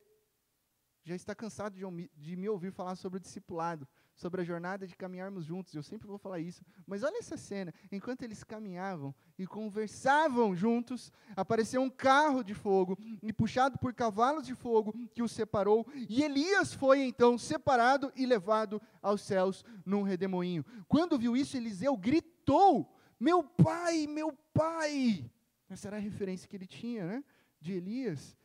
já 1.07 1.15
está 1.15 1.37
cansado 1.37 1.79
de, 2.17 2.37
me 2.37 2.49
ouvir 2.49 2.73
falar 2.73 2.97
sobre 2.97 3.19
o 3.19 3.21
discipulado, 3.21 3.87
sobre 4.13 4.41
a 4.41 4.45
jornada 4.45 4.89
de 4.89 4.97
caminharmos 4.97 5.45
juntos. 5.45 5.73
Eu 5.73 5.83
sempre 5.83 6.09
vou 6.09 6.19
falar 6.19 6.41
isso. 6.41 6.65
Mas 6.85 7.05
olha 7.05 7.19
essa 7.19 7.37
cena. 7.37 7.73
Enquanto 7.93 8.23
eles 8.23 8.43
caminhavam 8.43 9.15
e 9.39 9.47
conversavam 9.47 10.57
juntos, 10.57 11.13
apareceu 11.37 11.81
um 11.81 11.89
carro 11.89 12.43
de 12.43 12.55
fogo 12.55 12.99
e 13.23 13.33
puxado 13.33 13.79
por 13.79 13.95
cavalos 13.95 14.45
de 14.45 14.55
fogo 14.57 14.93
que 15.15 15.23
os 15.23 15.31
separou. 15.31 15.87
E 16.09 16.25
Elias 16.25 16.75
foi 16.75 17.03
então 17.05 17.39
separado 17.39 18.13
e 18.17 18.27
levado 18.27 18.83
aos 19.01 19.21
céus 19.21 19.65
num 19.85 20.03
redemoinho. 20.03 20.65
Quando 20.89 21.17
viu 21.17 21.37
isso, 21.37 21.57
Eliseu 21.57 21.97
gritou: 21.97 22.93
Meu 23.21 23.45
pai, 23.45 24.09
meu 24.09 24.33
pai! 24.53 25.31
Essa 25.71 25.87
era 25.87 25.99
a 25.99 26.01
referência 26.01 26.49
que 26.49 26.57
ele 26.57 26.67
tinha, 26.67 27.07
né? 27.07 27.25
De 27.61 27.75
Elias. 27.75 28.37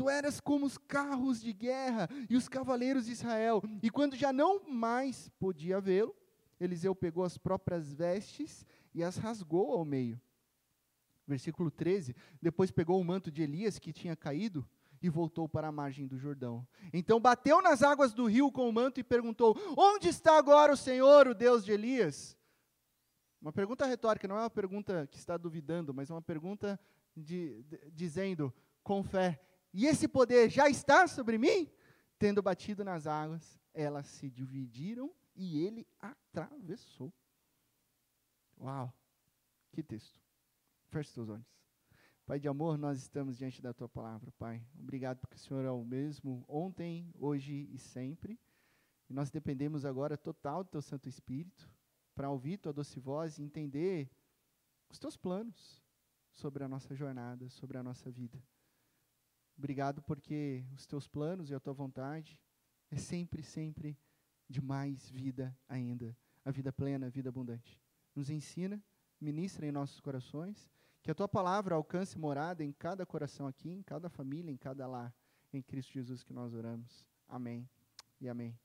Tu 0.00 0.08
eras 0.08 0.40
como 0.40 0.64
os 0.64 0.78
carros 0.78 1.42
de 1.42 1.52
guerra 1.52 2.08
e 2.30 2.34
os 2.34 2.48
cavaleiros 2.48 3.04
de 3.04 3.12
Israel. 3.12 3.62
E 3.82 3.90
quando 3.90 4.16
já 4.16 4.32
não 4.32 4.66
mais 4.66 5.28
podia 5.38 5.78
vê-lo, 5.78 6.16
Eliseu 6.58 6.94
pegou 6.94 7.22
as 7.22 7.36
próprias 7.36 7.92
vestes 7.92 8.64
e 8.94 9.04
as 9.04 9.18
rasgou 9.18 9.72
ao 9.72 9.84
meio. 9.84 10.18
Versículo 11.26 11.70
13: 11.70 12.16
Depois 12.40 12.70
pegou 12.70 12.98
o 12.98 13.04
manto 13.04 13.30
de 13.30 13.42
Elias 13.42 13.78
que 13.78 13.92
tinha 13.92 14.16
caído 14.16 14.66
e 15.02 15.10
voltou 15.10 15.46
para 15.46 15.68
a 15.68 15.72
margem 15.72 16.06
do 16.06 16.16
Jordão. 16.16 16.66
Então 16.94 17.20
bateu 17.20 17.60
nas 17.60 17.82
águas 17.82 18.14
do 18.14 18.24
rio 18.24 18.50
com 18.50 18.66
o 18.66 18.72
manto 18.72 19.00
e 19.00 19.04
perguntou: 19.04 19.54
Onde 19.76 20.08
está 20.08 20.38
agora 20.38 20.72
o 20.72 20.78
Senhor, 20.78 21.28
o 21.28 21.34
Deus 21.34 21.62
de 21.62 21.72
Elias? 21.72 22.38
Uma 23.38 23.52
pergunta 23.52 23.84
retórica, 23.84 24.26
não 24.26 24.38
é 24.38 24.40
uma 24.40 24.48
pergunta 24.48 25.06
que 25.08 25.18
está 25.18 25.36
duvidando, 25.36 25.92
mas 25.92 26.08
é 26.08 26.14
uma 26.14 26.22
pergunta 26.22 26.80
de, 27.14 27.62
de, 27.64 27.90
dizendo 27.90 28.50
com 28.82 29.02
fé: 29.02 29.38
E 29.72 29.86
esse 29.86 30.08
poder 30.08 30.50
já 30.50 30.68
está 30.68 31.06
sobre 31.06 31.38
mim? 31.38 31.70
Tendo 32.18 32.42
batido 32.42 32.84
nas 32.84 33.06
águas, 33.06 33.58
elas 33.72 34.06
se 34.06 34.28
dividiram 34.28 35.12
e 35.34 35.64
ele 35.64 35.86
atravessou. 35.98 37.12
Uau! 38.58 38.92
Que 39.72 39.82
texto. 39.82 40.20
Feche 40.88 41.10
seus 41.10 41.28
olhos. 41.28 41.46
Pai 42.26 42.38
de 42.38 42.46
amor, 42.46 42.76
nós 42.76 42.98
estamos 42.98 43.38
diante 43.38 43.62
da 43.62 43.72
tua 43.72 43.88
palavra, 43.88 44.30
Pai. 44.32 44.64
Obrigado 44.78 45.18
porque 45.18 45.36
o 45.36 45.38
Senhor 45.38 45.64
é 45.64 45.70
o 45.70 45.84
mesmo 45.84 46.44
ontem, 46.46 47.12
hoje 47.18 47.68
e 47.72 47.78
sempre. 47.78 48.38
E 49.08 49.12
nós 49.12 49.30
dependemos 49.30 49.84
agora 49.84 50.16
total 50.16 50.62
do 50.62 50.70
teu 50.70 50.82
Santo 50.82 51.08
Espírito 51.08 51.68
para 52.14 52.30
ouvir 52.30 52.58
tua 52.58 52.72
doce 52.72 53.00
voz 53.00 53.38
e 53.38 53.42
entender 53.42 54.08
os 54.88 54.98
teus 54.98 55.16
planos 55.16 55.82
sobre 56.30 56.62
a 56.62 56.68
nossa 56.68 56.94
jornada, 56.94 57.48
sobre 57.48 57.78
a 57.78 57.82
nossa 57.82 58.10
vida. 58.10 58.40
Obrigado 59.60 60.00
porque 60.00 60.64
os 60.72 60.86
teus 60.86 61.06
planos 61.06 61.50
e 61.50 61.54
a 61.54 61.60
tua 61.60 61.74
vontade 61.74 62.40
é 62.90 62.96
sempre, 62.96 63.42
sempre 63.42 63.94
de 64.48 64.58
mais 64.58 65.10
vida 65.10 65.54
ainda, 65.68 66.16
a 66.42 66.50
vida 66.50 66.72
plena, 66.72 67.08
a 67.08 67.10
vida 67.10 67.28
abundante. 67.28 67.78
Nos 68.14 68.30
ensina, 68.30 68.82
ministra 69.20 69.66
em 69.66 69.70
nossos 69.70 70.00
corações 70.00 70.70
que 71.02 71.10
a 71.10 71.14
tua 71.14 71.28
palavra 71.28 71.74
alcance 71.74 72.18
morada 72.18 72.64
em 72.64 72.72
cada 72.72 73.04
coração 73.04 73.46
aqui, 73.46 73.70
em 73.70 73.82
cada 73.82 74.08
família, 74.08 74.50
em 74.50 74.56
cada 74.56 74.86
lar. 74.86 75.14
Em 75.52 75.60
Cristo 75.60 75.92
Jesus 75.92 76.22
que 76.22 76.32
nós 76.32 76.54
oramos. 76.54 77.04
Amém 77.28 77.68
e 78.18 78.30
amém. 78.30 78.58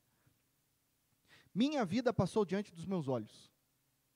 Minha 1.54 1.84
vida 1.84 2.10
passou 2.10 2.42
diante 2.42 2.74
dos 2.74 2.86
meus 2.86 3.06
olhos. 3.06 3.52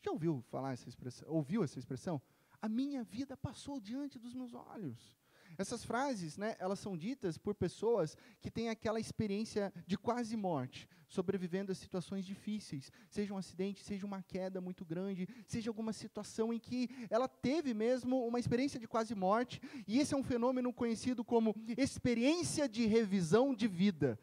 Já 0.00 0.10
ouviu 0.10 0.40
falar 0.48 0.72
essa 0.72 0.88
expressão? 0.88 1.28
Ouviu 1.28 1.62
essa 1.62 1.78
expressão? 1.78 2.22
A 2.62 2.70
minha 2.70 3.04
vida 3.04 3.36
passou 3.36 3.78
diante 3.78 4.18
dos 4.18 4.32
meus 4.32 4.54
olhos. 4.54 5.19
Essas 5.60 5.84
frases, 5.84 6.38
né, 6.38 6.56
elas 6.58 6.78
são 6.78 6.96
ditas 6.96 7.36
por 7.36 7.54
pessoas 7.54 8.16
que 8.40 8.50
têm 8.50 8.70
aquela 8.70 8.98
experiência 8.98 9.70
de 9.86 9.98
quase 9.98 10.34
morte, 10.34 10.88
sobrevivendo 11.06 11.70
a 11.70 11.74
situações 11.74 12.24
difíceis, 12.24 12.90
seja 13.10 13.34
um 13.34 13.36
acidente, 13.36 13.84
seja 13.84 14.06
uma 14.06 14.22
queda 14.22 14.58
muito 14.58 14.86
grande, 14.86 15.28
seja 15.46 15.68
alguma 15.68 15.92
situação 15.92 16.50
em 16.50 16.58
que 16.58 16.88
ela 17.10 17.28
teve 17.28 17.74
mesmo 17.74 18.26
uma 18.26 18.40
experiência 18.40 18.80
de 18.80 18.88
quase 18.88 19.14
morte, 19.14 19.60
e 19.86 19.98
esse 19.98 20.14
é 20.14 20.16
um 20.16 20.24
fenômeno 20.24 20.72
conhecido 20.72 21.22
como 21.22 21.54
experiência 21.76 22.66
de 22.66 22.86
revisão 22.86 23.54
de 23.54 23.68
vida. 23.68 24.18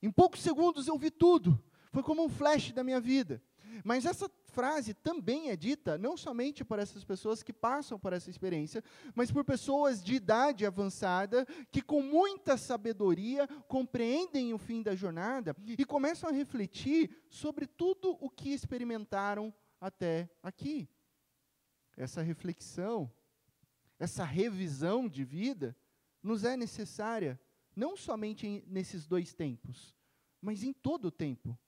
Em 0.00 0.10
poucos 0.10 0.40
segundos 0.40 0.88
eu 0.88 0.96
vi 0.96 1.10
tudo, 1.10 1.62
foi 1.92 2.02
como 2.02 2.24
um 2.24 2.30
flash 2.30 2.72
da 2.72 2.82
minha 2.82 2.98
vida. 2.98 3.42
Mas 3.82 4.04
essa 4.04 4.30
frase 4.46 4.94
também 4.94 5.50
é 5.50 5.56
dita 5.56 5.98
não 5.98 6.16
somente 6.16 6.64
por 6.64 6.78
essas 6.78 7.04
pessoas 7.04 7.42
que 7.42 7.52
passam 7.52 7.98
por 7.98 8.12
essa 8.12 8.30
experiência, 8.30 8.82
mas 9.14 9.30
por 9.30 9.44
pessoas 9.44 10.02
de 10.02 10.14
idade 10.14 10.64
avançada 10.64 11.46
que, 11.70 11.82
com 11.82 12.02
muita 12.02 12.56
sabedoria, 12.56 13.48
compreendem 13.66 14.54
o 14.54 14.58
fim 14.58 14.82
da 14.82 14.94
jornada 14.94 15.56
e 15.66 15.84
começam 15.84 16.28
a 16.30 16.32
refletir 16.32 17.24
sobre 17.28 17.66
tudo 17.66 18.16
o 18.20 18.30
que 18.30 18.50
experimentaram 18.50 19.52
até 19.80 20.30
aqui. 20.42 20.88
Essa 21.96 22.22
reflexão, 22.22 23.10
essa 23.98 24.24
revisão 24.24 25.08
de 25.08 25.24
vida, 25.24 25.76
nos 26.22 26.44
é 26.44 26.56
necessária 26.56 27.40
não 27.76 27.96
somente 27.96 28.62
nesses 28.66 29.06
dois 29.06 29.34
tempos, 29.34 29.94
mas 30.40 30.62
em 30.62 30.72
todo 30.72 31.06
o 31.06 31.10
tempo 31.10 31.58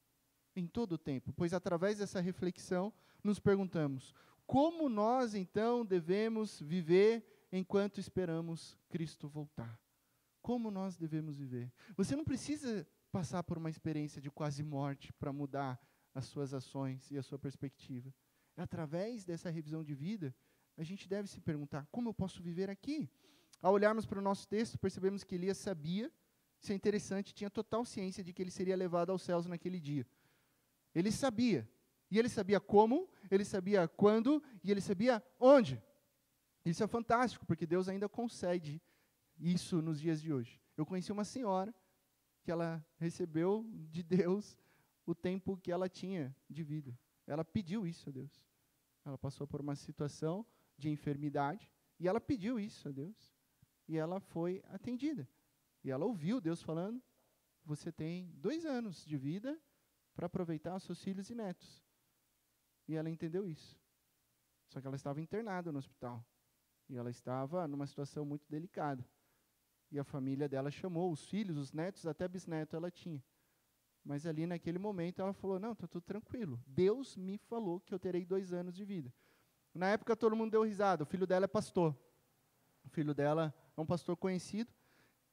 em 0.57 0.67
todo 0.67 0.93
o 0.93 0.99
tempo, 0.99 1.33
pois 1.35 1.53
através 1.53 1.99
dessa 1.99 2.21
reflexão 2.21 2.93
nos 3.23 3.39
perguntamos: 3.39 4.15
como 4.47 4.89
nós 4.89 5.35
então 5.35 5.85
devemos 5.85 6.61
viver 6.61 7.47
enquanto 7.53 8.01
esperamos 8.01 8.79
Cristo 8.89 9.29
voltar? 9.29 9.79
Como 10.41 10.71
nós 10.71 10.97
devemos 10.97 11.37
viver? 11.37 11.73
Você 11.97 12.17
não 12.17 12.25
precisa 12.25 12.87
passar 13.11 13.43
por 13.43 13.59
uma 13.59 13.69
experiência 13.69 14.21
de 14.21 14.31
quase 14.31 14.63
morte 14.63 15.13
para 15.15 15.33
mudar 15.33 15.81
as 16.15 16.27
suas 16.27 16.55
ações 16.55 17.11
e 17.11 17.19
a 17.19 17.23
sua 17.23 17.39
perspectiva. 17.39 18.13
Através 18.57 19.25
dessa 19.25 19.51
revisão 19.51 19.85
de 19.85 19.95
vida, 19.95 20.35
a 20.77 20.83
gente 20.83 21.09
deve 21.09 21.29
se 21.29 21.41
perguntar: 21.41 21.87
como 21.91 22.09
eu 22.09 22.15
posso 22.15 22.43
viver 22.43 22.71
aqui? 22.71 23.11
Ao 23.61 23.73
olharmos 23.73 24.07
para 24.07 24.19
o 24.19 24.23
nosso 24.23 24.47
texto, 24.47 24.79
percebemos 24.79 25.25
que 25.25 25.35
Elias 25.35 25.59
sabia, 25.59 26.13
isso 26.61 26.73
é 26.73 26.75
interessante, 26.75 27.35
tinha 27.35 27.51
total 27.51 27.85
ciência 27.85 28.23
de 28.23 28.33
que 28.33 28.43
ele 28.43 28.51
seria 28.51 28.77
levado 28.77 29.11
aos 29.11 29.23
céus 29.23 29.47
naquele 29.47 29.81
dia. 29.81 30.07
Ele 30.97 31.13
sabia. 31.13 31.69
E 32.11 32.19
ele 32.19 32.29
sabia 32.31 32.59
como, 32.59 33.07
ele 33.31 33.45
sabia 33.45 33.87
quando 33.87 34.43
e 34.65 34.71
ele 34.71 34.81
sabia 34.81 35.23
onde. 35.39 35.83
Isso 36.65 36.83
é 36.83 36.87
fantástico, 36.87 37.45
porque 37.45 37.67
Deus 37.67 37.87
ainda 37.87 38.09
concede 38.09 38.81
isso 39.39 39.83
nos 39.83 40.01
dias 40.01 40.23
de 40.23 40.33
hoje. 40.33 40.59
Eu 40.75 40.87
conheci 40.87 41.13
uma 41.13 41.25
senhora 41.25 41.75
que 42.43 42.51
ela 42.51 42.83
recebeu 42.97 43.69
de 43.91 44.03
Deus 44.03 44.59
o 45.05 45.15
tempo 45.15 45.59
que 45.59 45.71
ela 45.71 45.87
tinha 45.87 46.35
de 46.49 46.65
vida. 46.65 46.99
Ela 47.27 47.45
pediu 47.45 47.87
isso 47.87 48.09
a 48.09 48.13
Deus. 48.13 48.43
Ela 49.05 49.19
passou 49.19 49.47
por 49.47 49.61
uma 49.61 49.77
situação 49.77 50.47
de 50.79 50.89
enfermidade 50.89 51.71
e 52.01 52.09
ela 52.09 52.21
pediu 52.23 52.59
isso 52.59 52.89
a 52.89 52.93
Deus. 52.93 53.37
E 53.87 53.99
ela 53.99 54.19
foi 54.19 54.63
atendida. 54.69 55.29
E 55.85 55.91
ela 55.91 56.07
ouviu 56.07 56.41
Deus 56.41 56.63
falando: 56.63 57.03
Você 57.67 57.93
tem 57.93 58.33
dois 58.37 58.65
anos 58.65 59.05
de 59.05 59.19
vida 59.19 59.61
para 60.17 60.27
aproveitar 60.27 60.75
os 60.75 60.83
seus 60.83 61.01
filhos 61.03 61.29
e 61.29 61.35
netos. 61.35 61.85
E 62.89 62.97
ela 62.97 63.11
entendeu 63.11 63.47
isso. 63.47 63.79
Só 64.69 64.81
que 64.81 64.87
ela 64.87 64.97
estava 64.97 65.21
internada 65.21 65.71
no 65.71 65.79
hospital. 65.79 66.25
E 66.89 66.97
ela 66.97 67.11
estava 67.11 67.69
numa 67.69 67.87
situação 67.87 68.25
muito 68.25 68.47
delicada. 68.49 69.07
E 69.91 69.99
a 69.99 70.05
família 70.05 70.49
dela 70.49 70.71
chamou 70.71 71.13
os 71.13 71.29
filhos, 71.29 71.59
os 71.59 71.73
netos, 71.73 72.07
até 72.07 72.27
bisneto 72.27 72.75
ela 72.75 72.91
tinha. 72.91 73.23
Mas 74.03 74.27
ali 74.27 74.47
naquele 74.47 74.79
momento 74.79 75.21
ela 75.21 75.33
falou: 75.33 75.59
Não, 75.59 75.73
está 75.73 75.87
tudo 75.87 76.03
tranquilo. 76.03 76.61
Deus 76.67 77.17
me 77.17 77.37
falou 77.39 77.81
que 77.81 77.93
eu 77.93 77.99
terei 77.99 78.25
dois 78.25 78.53
anos 78.53 78.75
de 78.75 78.85
vida. 78.85 79.13
Na 79.75 79.89
época 79.89 80.17
todo 80.17 80.35
mundo 80.35 80.53
deu 80.53 80.63
risada. 80.63 81.03
O 81.03 81.07
filho 81.07 81.27
dela 81.27 81.45
é 81.45 81.49
pastor. 81.49 81.95
O 82.85 82.89
filho 82.89 83.15
dela 83.15 83.55
é 83.77 83.81
um 83.81 83.87
pastor 83.87 84.17
conhecido. 84.17 84.73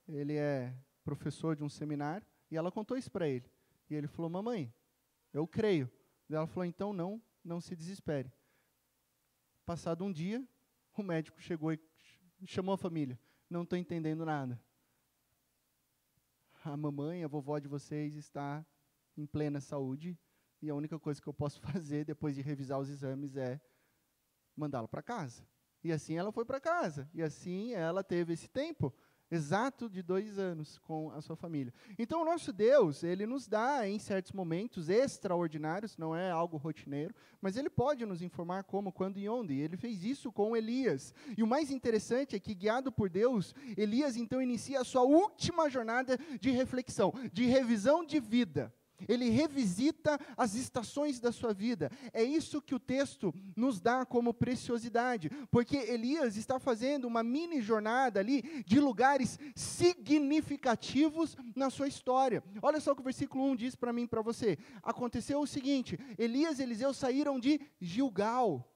Ele 0.08 0.36
é 0.36 0.76
professor 1.04 1.56
de 1.56 1.64
um 1.64 1.70
seminário. 1.70 2.28
E 2.52 2.58
ela 2.58 2.72
contou 2.72 2.98
isso 2.98 3.10
para 3.10 3.28
ele. 3.28 3.50
E 3.90 3.96
ele 3.96 4.08
falou: 4.08 4.30
Mamãe, 4.30 4.74
eu 5.34 5.48
creio. 5.48 5.90
E 6.30 6.36
ela 6.36 6.48
falou: 6.48 6.66
Então 6.66 6.94
não, 6.94 7.22
não 7.44 7.60
se 7.60 7.76
desespere. 7.76 8.32
Passado 9.66 10.04
um 10.04 10.12
dia, 10.12 10.46
o 10.98 11.04
médico 11.04 11.42
chegou 11.42 11.72
e 11.72 11.80
chamou 12.46 12.74
a 12.74 12.78
família. 12.78 13.20
Não 13.50 13.64
estou 13.64 13.78
entendendo 13.78 14.26
nada. 14.26 14.60
A 16.64 16.78
mamãe, 16.78 17.24
a 17.24 17.28
vovó 17.28 17.60
de 17.60 17.68
vocês 17.68 18.16
está 18.16 18.66
em 19.18 19.26
plena 19.26 19.60
saúde 19.60 20.18
e 20.62 20.70
a 20.70 20.76
única 20.76 20.98
coisa 20.98 21.22
que 21.22 21.28
eu 21.28 21.34
posso 21.34 21.60
fazer 21.62 22.06
depois 22.06 22.36
de 22.36 22.42
revisar 22.42 22.80
os 22.80 22.90
exames 22.90 23.36
é 23.36 23.60
mandá-la 24.56 24.88
para 24.88 25.04
casa. 25.04 25.46
E 25.84 25.92
assim 25.92 26.18
ela 26.18 26.32
foi 26.32 26.46
para 26.46 26.62
casa. 26.62 27.10
E 27.14 27.22
assim 27.22 27.74
ela 27.74 28.04
teve 28.04 28.34
esse 28.34 28.48
tempo 28.48 28.94
exato 29.34 29.90
de 29.90 30.02
dois 30.02 30.38
anos 30.38 30.78
com 30.80 31.12
a 31.12 31.22
sua 31.22 31.36
família. 31.36 31.74
Então, 31.98 32.22
o 32.22 32.26
nosso 32.26 32.54
Deus, 32.54 33.04
ele 33.04 33.26
nos 33.26 33.48
dá, 33.48 33.88
em 33.88 33.98
certos 33.98 34.32
momentos 34.32 34.90
extraordinários, 34.90 35.98
não 35.98 36.16
é 36.16 36.30
algo 36.30 36.58
rotineiro, 36.58 37.14
mas 37.42 37.58
ele 37.58 37.70
pode 37.70 38.06
nos 38.06 38.22
informar 38.22 38.64
como, 38.64 38.92
quando 38.92 39.18
e 39.18 39.28
onde. 39.28 39.60
Ele 39.60 39.76
fez 39.76 40.04
isso 40.04 40.32
com 40.32 40.56
Elias. 40.56 41.14
E 41.38 41.42
o 41.42 41.48
mais 41.48 41.72
interessante 41.72 42.36
é 42.36 42.40
que, 42.40 42.54
guiado 42.54 42.92
por 42.92 43.10
Deus, 43.10 43.56
Elias 43.76 44.16
então 44.16 44.42
inicia 44.42 44.82
a 44.82 44.86
sua 44.86 45.02
última 45.02 45.70
jornada 45.70 46.18
de 46.40 46.52
reflexão, 46.52 47.14
de 47.32 47.46
revisão 47.46 48.06
de 48.06 48.20
vida 48.20 48.74
ele 49.08 49.30
revisita 49.30 50.20
as 50.38 50.56
estações 50.56 51.20
da 51.20 51.32
sua 51.32 51.54
vida. 51.54 51.92
É 52.12 52.24
isso 52.24 52.62
que 52.62 52.76
o 52.76 52.80
texto 52.80 53.34
nos 53.56 53.80
dá 53.80 54.06
como 54.06 54.34
preciosidade, 54.34 55.30
porque 55.52 55.78
Elias 55.78 56.38
está 56.38 56.60
fazendo 56.60 57.06
uma 57.06 57.24
mini 57.24 57.62
jornada 57.62 58.20
ali 58.20 58.64
de 58.66 58.80
lugares 58.80 59.40
significativos 59.56 61.36
na 61.56 61.70
sua 61.70 61.88
história. 61.88 62.44
Olha 62.62 62.80
só 62.80 62.92
o 62.92 62.96
que 62.96 63.02
o 63.02 63.04
versículo 63.04 63.44
1 63.52 63.56
diz 63.56 63.76
para 63.76 63.94
mim 63.94 64.08
para 64.08 64.22
você. 64.22 64.58
Aconteceu 64.82 65.40
o 65.40 65.48
seguinte: 65.48 65.98
Elias 66.18 66.60
e 66.60 66.64
Eliseu 66.64 66.94
saíram 66.94 67.40
de 67.40 67.60
Gilgal. 67.80 68.70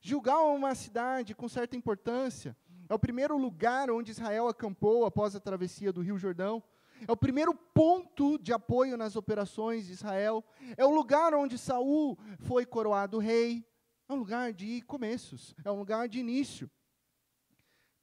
Gilgal 0.00 0.50
é 0.50 0.56
uma 0.56 0.74
cidade 0.74 1.34
com 1.34 1.48
certa 1.48 1.76
importância. 1.76 2.56
É 2.88 2.94
o 2.94 2.98
primeiro 2.98 3.36
lugar 3.36 3.90
onde 3.90 4.12
Israel 4.12 4.46
acampou 4.46 5.04
após 5.04 5.34
a 5.34 5.40
travessia 5.40 5.92
do 5.92 6.00
Rio 6.00 6.16
Jordão. 6.16 6.62
É 7.06 7.10
o 7.10 7.16
primeiro 7.16 7.54
ponto 7.54 8.38
de 8.38 8.52
apoio 8.52 8.96
nas 8.96 9.16
operações 9.16 9.86
de 9.86 9.92
Israel, 9.92 10.44
é 10.76 10.84
o 10.84 10.94
lugar 10.94 11.34
onde 11.34 11.58
Saul 11.58 12.18
foi 12.40 12.64
coroado 12.64 13.18
rei, 13.18 13.64
é 14.08 14.12
um 14.12 14.16
lugar 14.16 14.52
de 14.52 14.82
começos, 14.82 15.54
é 15.64 15.70
um 15.70 15.78
lugar 15.78 16.08
de 16.08 16.18
início. 16.18 16.70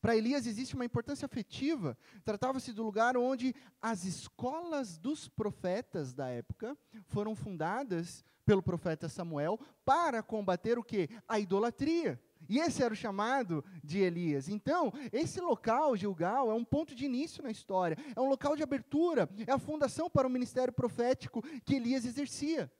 Para 0.03 0.17
Elias 0.17 0.45
existe 0.45 0.75
uma 0.75 0.83
importância 0.83 1.25
afetiva. 1.25 1.97
Tratava-se 2.25 2.73
do 2.73 2.83
lugar 2.83 3.15
onde 3.15 3.55
as 3.81 4.03
escolas 4.03 4.97
dos 4.97 5.29
profetas 5.29 6.13
da 6.13 6.27
época 6.27 6.77
foram 7.05 7.33
fundadas 7.33 8.21
pelo 8.45 8.61
profeta 8.61 9.07
Samuel 9.07 9.57
para 9.85 10.21
combater 10.21 10.77
o 10.77 10.83
que? 10.83 11.07
A 11.25 11.39
idolatria. 11.39 12.21
E 12.53 12.59
esse 12.59 12.83
era 12.83 12.93
o 12.93 12.95
chamado 12.95 13.65
de 13.83 13.97
Elias. 13.97 14.47
Então, 14.47 14.93
esse 15.11 15.41
local, 15.41 15.97
Gilgal, 15.97 16.51
é 16.51 16.53
um 16.53 16.63
ponto 16.63 16.93
de 16.93 17.03
início 17.03 17.41
na 17.41 17.49
história, 17.49 17.97
é 18.15 18.21
um 18.21 18.29
local 18.29 18.55
de 18.55 18.61
abertura, 18.61 19.27
é 19.47 19.51
a 19.51 19.57
fundação 19.57 20.07
para 20.07 20.27
o 20.27 20.29
ministério 20.29 20.71
profético 20.71 21.41
que 21.65 21.73
Elias 21.73 22.05
exercia. 22.05 22.71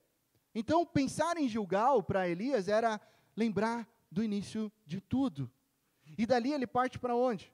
Então, 0.53 0.86
pensar 0.86 1.38
em 1.38 1.50
Gilgal 1.50 2.03
para 2.03 2.30
Elias 2.30 2.68
era 2.68 3.01
lembrar 3.36 3.92
do 4.12 4.24
início 4.24 4.72
de 4.86 5.01
tudo. 5.01 5.51
E 6.20 6.27
dali 6.27 6.53
ele 6.53 6.68
parte 6.68 7.00
para 7.00 7.15
onde? 7.15 7.51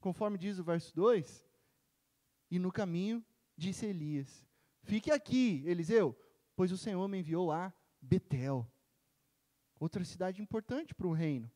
Conforme 0.00 0.36
diz 0.36 0.58
o 0.58 0.64
verso 0.64 0.92
2: 0.96 1.46
E 2.50 2.58
no 2.58 2.72
caminho 2.72 3.24
disse 3.56 3.86
Elias: 3.86 4.44
Fique 4.82 5.12
aqui, 5.12 5.62
Eliseu, 5.64 6.18
pois 6.56 6.72
o 6.72 6.76
Senhor 6.76 7.06
me 7.06 7.20
enviou 7.20 7.52
a 7.52 7.72
Betel. 8.00 8.68
Outra 9.82 10.04
cidade 10.04 10.40
importante 10.40 10.94
para 10.94 11.08
o 11.08 11.12
reino. 11.12 11.50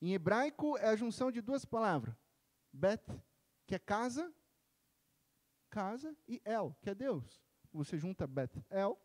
Em 0.00 0.14
hebraico 0.14 0.78
é 0.78 0.90
a 0.90 0.94
junção 0.94 1.32
de 1.32 1.40
duas 1.40 1.64
palavras: 1.64 2.14
Bet, 2.72 3.02
que 3.66 3.74
é 3.74 3.80
casa, 3.80 4.32
casa, 5.68 6.16
e 6.28 6.40
El, 6.44 6.72
que 6.80 6.90
é 6.90 6.94
Deus. 6.94 7.42
Você 7.72 7.98
junta 7.98 8.28
Bet, 8.28 8.64
El 8.70 8.96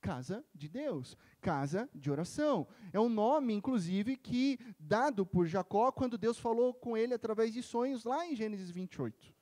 casa 0.00 0.42
de 0.54 0.70
Deus, 0.70 1.18
casa 1.42 1.86
de 1.94 2.10
oração. 2.10 2.66
É 2.94 2.98
um 2.98 3.10
nome, 3.10 3.52
inclusive, 3.52 4.16
que 4.16 4.58
dado 4.80 5.26
por 5.26 5.44
Jacó 5.46 5.92
quando 5.92 6.16
Deus 6.16 6.38
falou 6.38 6.72
com 6.72 6.96
ele 6.96 7.12
através 7.12 7.52
de 7.52 7.62
sonhos 7.62 8.04
lá 8.04 8.26
em 8.26 8.34
Gênesis 8.34 8.70
28. 8.70 9.34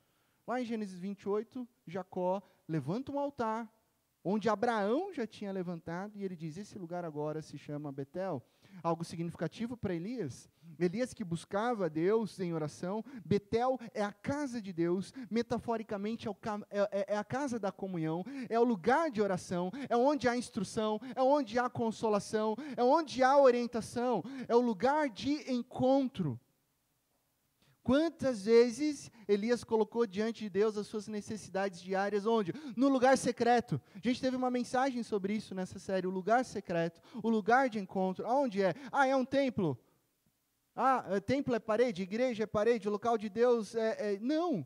Lá 0.45 0.59
em 0.59 0.65
Gênesis 0.65 0.99
28, 0.99 1.65
Jacó 1.87 2.43
levanta 2.67 3.13
um 3.13 3.19
altar 3.19 3.73
onde 4.25 4.49
Abraão 4.49 5.13
já 5.13 5.25
tinha 5.25 5.53
levantado 5.53 6.17
e 6.17 6.23
ele 6.25 6.35
diz: 6.35 6.57
esse 6.57 6.77
lugar 6.77 7.05
agora 7.05 7.41
se 7.41 7.57
chama 7.57 7.89
Betel 7.89 8.43
algo 8.81 9.03
significativo 9.03 9.75
para 9.77 9.93
Elias. 9.93 10.49
Elias 10.79 11.13
que 11.13 11.23
buscava 11.23 11.89
Deus 11.89 12.39
em 12.39 12.53
oração, 12.53 13.03
Betel 13.23 13.79
é 13.93 14.03
a 14.03 14.11
casa 14.11 14.61
de 14.61 14.73
Deus, 14.73 15.13
metaforicamente 15.29 16.27
é, 16.27 16.31
é, 16.31 16.79
é, 16.91 17.05
é, 17.13 17.17
a 17.17 17.23
casa 17.23 17.59
da 17.59 17.71
comunhão, 17.71 18.25
é 18.49 18.59
o 18.59 18.63
lugar 18.63 19.11
de 19.11 19.21
oração, 19.21 19.71
é 19.87 19.95
onde 19.95 20.27
há 20.27 20.35
instrução, 20.35 20.99
é 21.15 21.21
onde 21.21 21.59
há 21.59 21.69
consolação, 21.69 22.55
é 22.75 22.83
onde 22.83 23.21
há 23.21 23.37
orientação, 23.37 24.23
é 24.47 24.55
o 24.55 24.61
lugar 24.61 25.09
de 25.09 25.51
encontro. 25.51 26.39
Quantas 27.83 28.45
vezes 28.45 29.11
Elias 29.27 29.61
colocou 29.61 30.07
diante 30.07 30.45
de 30.45 30.49
Deus 30.49 30.77
as 30.77 30.87
suas 30.87 31.07
necessidades 31.07 31.81
diárias, 31.81 32.25
onde? 32.25 32.53
No 32.77 32.87
lugar 32.87 33.17
secreto. 33.17 33.79
A 33.93 33.99
gente 33.99 34.21
teve 34.21 34.37
uma 34.37 34.49
mensagem 34.49 35.03
sobre 35.03 35.33
isso 35.33 35.53
nessa 35.53 35.77
série, 35.77 36.07
o 36.07 36.09
lugar 36.09 36.45
secreto, 36.45 37.01
o 37.21 37.29
lugar 37.29 37.69
de 37.69 37.79
encontro. 37.79 38.25
Aonde 38.25 38.61
é? 38.61 38.73
Ah, 38.89 39.05
é 39.05 39.15
um 39.15 39.25
templo. 39.25 39.77
Ah, 40.73 41.05
é, 41.09 41.19
templo 41.19 41.53
é 41.53 41.59
parede, 41.59 42.01
igreja 42.01 42.43
é 42.43 42.47
parede, 42.47 42.87
local 42.87 43.17
de 43.17 43.29
Deus 43.29 43.75
é, 43.75 44.13
é. 44.13 44.19
Não! 44.19 44.65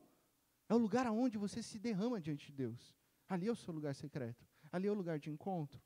É 0.70 0.76
o 0.76 0.78
lugar 0.78 1.08
aonde 1.08 1.40
você 1.40 1.64
se 1.64 1.80
derrama 1.80 2.22
diante 2.22 2.46
de 2.48 2.54
Deus. 2.54 2.96
Ali 3.28 3.48
é 3.48 3.52
o 3.52 3.56
seu 3.56 3.74
lugar 3.74 3.96
secreto. 3.96 4.46
Ali 4.72 4.88
é 4.88 4.92
o 4.92 4.94
lugar 4.94 5.18
de 5.18 5.32
encontro. 5.32 5.82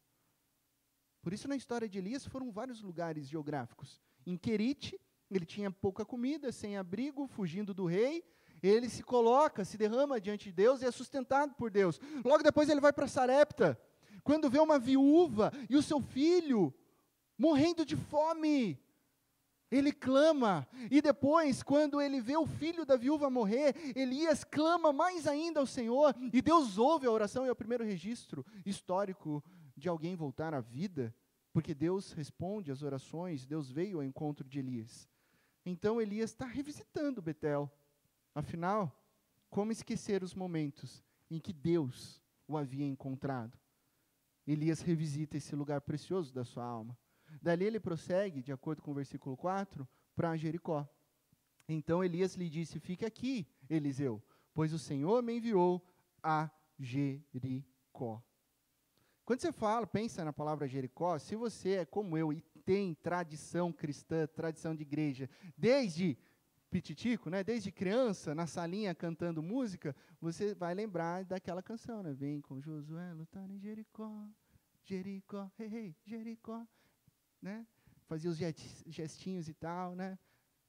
Por 1.21 1.31
isso, 1.31 1.47
na 1.47 1.55
história 1.55 1.87
de 1.87 1.97
Elias, 1.97 2.25
foram 2.25 2.51
vários 2.51 2.81
lugares 2.81 3.27
geográficos. 3.27 4.01
Em 4.25 4.35
Querite, 4.35 4.99
ele 5.37 5.45
tinha 5.45 5.71
pouca 5.71 6.05
comida, 6.05 6.51
sem 6.51 6.77
abrigo, 6.77 7.27
fugindo 7.27 7.73
do 7.73 7.85
rei. 7.85 8.23
Ele 8.61 8.89
se 8.89 9.01
coloca, 9.01 9.65
se 9.65 9.77
derrama 9.77 10.21
diante 10.21 10.45
de 10.45 10.51
Deus 10.51 10.81
e 10.81 10.85
é 10.85 10.91
sustentado 10.91 11.55
por 11.55 11.71
Deus. 11.71 11.99
Logo 12.23 12.43
depois 12.43 12.69
ele 12.69 12.79
vai 12.79 12.93
para 12.93 13.07
Sarepta, 13.07 13.79
quando 14.23 14.49
vê 14.49 14.59
uma 14.59 14.77
viúva 14.77 15.51
e 15.69 15.75
o 15.75 15.81
seu 15.81 15.99
filho 15.99 16.73
morrendo 17.37 17.85
de 17.85 17.95
fome. 17.95 18.79
Ele 19.71 19.93
clama, 19.93 20.67
e 20.91 21.01
depois, 21.01 21.63
quando 21.63 22.01
ele 22.01 22.19
vê 22.19 22.35
o 22.35 22.45
filho 22.45 22.85
da 22.85 22.97
viúva 22.97 23.29
morrer, 23.29 23.73
Elias 23.95 24.43
clama 24.43 24.91
mais 24.91 25.25
ainda 25.25 25.61
ao 25.61 25.65
Senhor, 25.65 26.13
e 26.33 26.41
Deus 26.41 26.77
ouve 26.77 27.07
a 27.07 27.11
oração, 27.11 27.45
e 27.45 27.47
é 27.47 27.51
o 27.51 27.55
primeiro 27.55 27.85
registro 27.85 28.45
histórico 28.65 29.41
de 29.77 29.87
alguém 29.87 30.13
voltar 30.13 30.53
à 30.53 30.59
vida, 30.59 31.15
porque 31.53 31.73
Deus 31.73 32.11
responde 32.11 32.69
às 32.69 32.83
orações, 32.83 33.45
Deus 33.45 33.71
veio 33.71 33.99
ao 33.99 34.03
encontro 34.03 34.45
de 34.45 34.59
Elias. 34.59 35.07
Então 35.65 36.01
Elias 36.01 36.31
está 36.31 36.45
revisitando 36.45 37.21
Betel. 37.21 37.71
Afinal, 38.33 38.95
como 39.49 39.71
esquecer 39.71 40.23
os 40.23 40.33
momentos 40.33 41.03
em 41.29 41.39
que 41.39 41.53
Deus 41.53 42.21
o 42.47 42.57
havia 42.57 42.85
encontrado? 42.85 43.57
Elias 44.47 44.81
revisita 44.81 45.37
esse 45.37 45.55
lugar 45.55 45.81
precioso 45.81 46.33
da 46.33 46.43
sua 46.43 46.63
alma. 46.63 46.97
Dali 47.41 47.65
ele 47.65 47.79
prossegue, 47.79 48.41
de 48.41 48.51
acordo 48.51 48.81
com 48.81 48.91
o 48.91 48.95
versículo 48.95 49.37
4, 49.37 49.87
para 50.15 50.35
Jericó. 50.35 50.87
Então 51.67 52.03
Elias 52.03 52.35
lhe 52.35 52.49
disse: 52.49 52.79
Fique 52.79 53.05
aqui, 53.05 53.47
Eliseu, 53.69 54.21
pois 54.53 54.73
o 54.73 54.79
Senhor 54.79 55.21
me 55.21 55.37
enviou 55.37 55.81
a 56.21 56.49
Jericó. 56.79 58.21
Quando 59.23 59.39
você 59.39 59.51
fala, 59.51 59.87
pensa 59.87 60.25
na 60.25 60.33
palavra 60.33 60.67
Jericó, 60.67 61.17
se 61.17 61.35
você 61.35 61.75
é 61.75 61.85
como 61.85 62.17
eu 62.17 62.33
e 62.33 62.41
tem 62.61 62.93
tradição 62.93 63.71
cristã, 63.71 64.27
tradição 64.27 64.75
de 64.75 64.83
igreja, 64.83 65.29
desde 65.57 66.17
pititico, 66.71 67.29
né, 67.29 67.43
desde 67.43 67.69
criança, 67.69 68.33
na 68.33 68.47
salinha 68.47 68.95
cantando 68.95 69.43
música, 69.43 69.93
você 70.21 70.55
vai 70.55 70.73
lembrar 70.73 71.25
daquela 71.25 71.61
canção, 71.61 72.01
né? 72.01 72.13
Vem 72.13 72.39
com 72.39 72.61
Josué 72.61 73.11
lutar 73.11 73.51
em 73.51 73.59
Jericó, 73.59 74.25
Jericó, 74.85 75.51
hey, 75.59 75.67
hey, 75.67 75.95
Jericó, 76.05 76.65
né? 77.41 77.67
Fazia 78.07 78.29
os 78.29 78.37
gestinhos 78.87 79.49
e 79.49 79.53
tal, 79.53 79.95
né? 79.95 80.17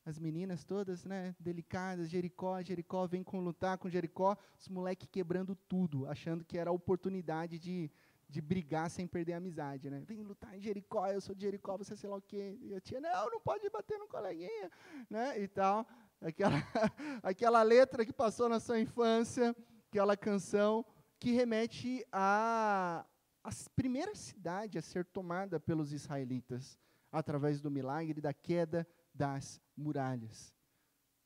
As 0.04 0.18
meninas 0.18 0.64
todas, 0.64 1.04
né, 1.04 1.36
delicadas, 1.38 2.10
Jericó, 2.10 2.60
Jericó, 2.60 3.06
vem 3.06 3.22
com 3.22 3.38
lutar 3.40 3.78
com 3.78 3.88
Jericó, 3.88 4.36
os 4.58 4.68
moleques 4.68 5.08
quebrando 5.08 5.54
tudo, 5.54 6.08
achando 6.08 6.44
que 6.44 6.58
era 6.58 6.70
a 6.70 6.72
oportunidade 6.72 7.60
de 7.60 7.88
de 8.32 8.40
brigar 8.40 8.88
sem 8.90 9.06
perder 9.06 9.34
a 9.34 9.36
amizade, 9.36 9.90
né? 9.90 10.02
Vem 10.06 10.22
lutar 10.22 10.56
em 10.56 10.60
Jericó, 10.60 11.06
eu 11.06 11.20
sou 11.20 11.34
de 11.34 11.42
Jericó, 11.42 11.76
você 11.76 11.94
sei 11.94 12.08
lá 12.08 12.16
o 12.16 12.22
quê. 12.22 12.58
E 12.62 12.74
a 12.74 12.80
tia, 12.80 12.98
não, 12.98 13.30
não 13.30 13.40
pode 13.40 13.68
bater 13.68 13.98
no 13.98 14.08
coleguinha, 14.08 14.70
né? 15.10 15.38
E 15.38 15.46
tal. 15.46 15.86
Aquela, 16.18 16.56
aquela 17.22 17.62
letra 17.62 18.06
que 18.06 18.12
passou 18.12 18.48
na 18.48 18.58
sua 18.58 18.80
infância, 18.80 19.54
aquela 19.90 20.16
canção 20.16 20.82
que 21.20 21.32
remete 21.32 22.02
à 22.10 23.04
a, 23.44 23.50
a 23.50 23.52
primeira 23.76 24.14
cidade 24.14 24.78
a 24.78 24.82
ser 24.82 25.04
tomada 25.04 25.60
pelos 25.60 25.92
israelitas, 25.92 26.78
através 27.10 27.60
do 27.60 27.70
milagre 27.70 28.18
da 28.18 28.32
queda 28.32 28.88
das 29.12 29.60
muralhas. 29.76 30.54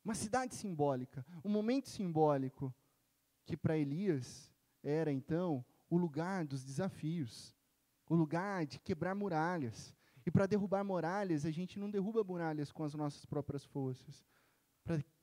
Uma 0.04 0.14
cidade 0.14 0.56
simbólica, 0.56 1.24
um 1.44 1.50
momento 1.50 1.88
simbólico 1.88 2.74
que 3.44 3.56
para 3.56 3.78
Elias 3.78 4.52
era 4.82 5.12
então 5.12 5.64
o 5.88 5.96
lugar 5.96 6.44
dos 6.46 6.64
desafios, 6.64 7.54
o 8.08 8.14
lugar 8.14 8.66
de 8.66 8.78
quebrar 8.78 9.14
muralhas. 9.14 9.94
E 10.24 10.30
para 10.30 10.46
derrubar 10.46 10.84
muralhas, 10.84 11.44
a 11.44 11.50
gente 11.50 11.78
não 11.78 11.90
derruba 11.90 12.24
muralhas 12.24 12.72
com 12.72 12.82
as 12.82 12.94
nossas 12.94 13.24
próprias 13.24 13.64
forças. 13.64 14.24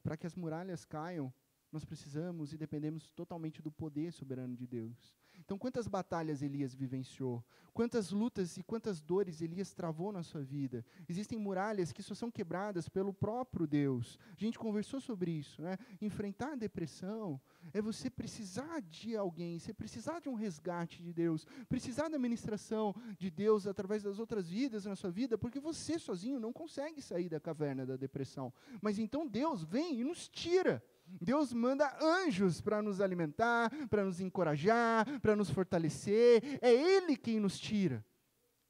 Para 0.01 0.17
que 0.17 0.27
as 0.27 0.35
muralhas 0.35 0.85
caiam, 0.85 1.33
nós 1.71 1.83
precisamos 1.83 2.53
e 2.53 2.57
dependemos 2.57 3.09
totalmente 3.11 3.61
do 3.61 3.71
poder 3.71 4.11
soberano 4.13 4.55
de 4.55 4.67
Deus. 4.67 5.17
Então, 5.39 5.57
quantas 5.57 5.87
batalhas 5.87 6.41
Elias 6.41 6.73
vivenciou? 6.73 7.43
Quantas 7.73 8.11
lutas 8.11 8.55
e 8.55 8.63
quantas 8.63 9.01
dores 9.01 9.41
Elias 9.41 9.73
travou 9.73 10.11
na 10.11 10.21
sua 10.21 10.43
vida? 10.43 10.85
Existem 11.09 11.39
muralhas 11.39 11.91
que 11.91 12.03
só 12.03 12.13
são 12.13 12.29
quebradas 12.29 12.87
pelo 12.87 13.11
próprio 13.11 13.65
Deus. 13.65 14.19
A 14.31 14.39
gente 14.39 14.59
conversou 14.59 15.01
sobre 15.01 15.31
isso, 15.31 15.61
né? 15.61 15.77
Enfrentar 15.99 16.53
a 16.53 16.55
depressão 16.55 17.41
é 17.73 17.81
você 17.81 18.11
precisar 18.11 18.79
de 18.81 19.17
alguém, 19.17 19.57
você 19.57 19.73
precisar 19.73 20.19
de 20.19 20.29
um 20.29 20.35
resgate 20.35 21.01
de 21.01 21.11
Deus, 21.11 21.47
precisar 21.67 22.09
da 22.09 22.19
ministração 22.19 22.95
de 23.17 23.31
Deus 23.31 23.65
através 23.65 24.03
das 24.03 24.19
outras 24.19 24.47
vidas 24.47 24.85
na 24.85 24.95
sua 24.95 25.09
vida, 25.09 25.35
porque 25.37 25.59
você 25.59 25.97
sozinho 25.97 26.39
não 26.39 26.53
consegue 26.53 27.01
sair 27.01 27.27
da 27.27 27.39
caverna 27.39 27.85
da 27.85 27.97
depressão. 27.97 28.53
Mas 28.81 28.99
então 28.99 29.27
Deus 29.27 29.63
vem 29.63 29.99
e 29.99 30.03
nos 30.03 30.27
tira. 30.27 30.83
Deus 31.21 31.53
manda 31.53 31.97
anjos 32.01 32.61
para 32.61 32.81
nos 32.81 33.01
alimentar, 33.01 33.71
para 33.87 34.03
nos 34.03 34.19
encorajar, 34.19 35.19
para 35.21 35.35
nos 35.35 35.49
fortalecer. 35.49 36.59
É 36.61 36.71
Ele 36.71 37.15
quem 37.15 37.39
nos 37.39 37.59
tira. 37.59 38.05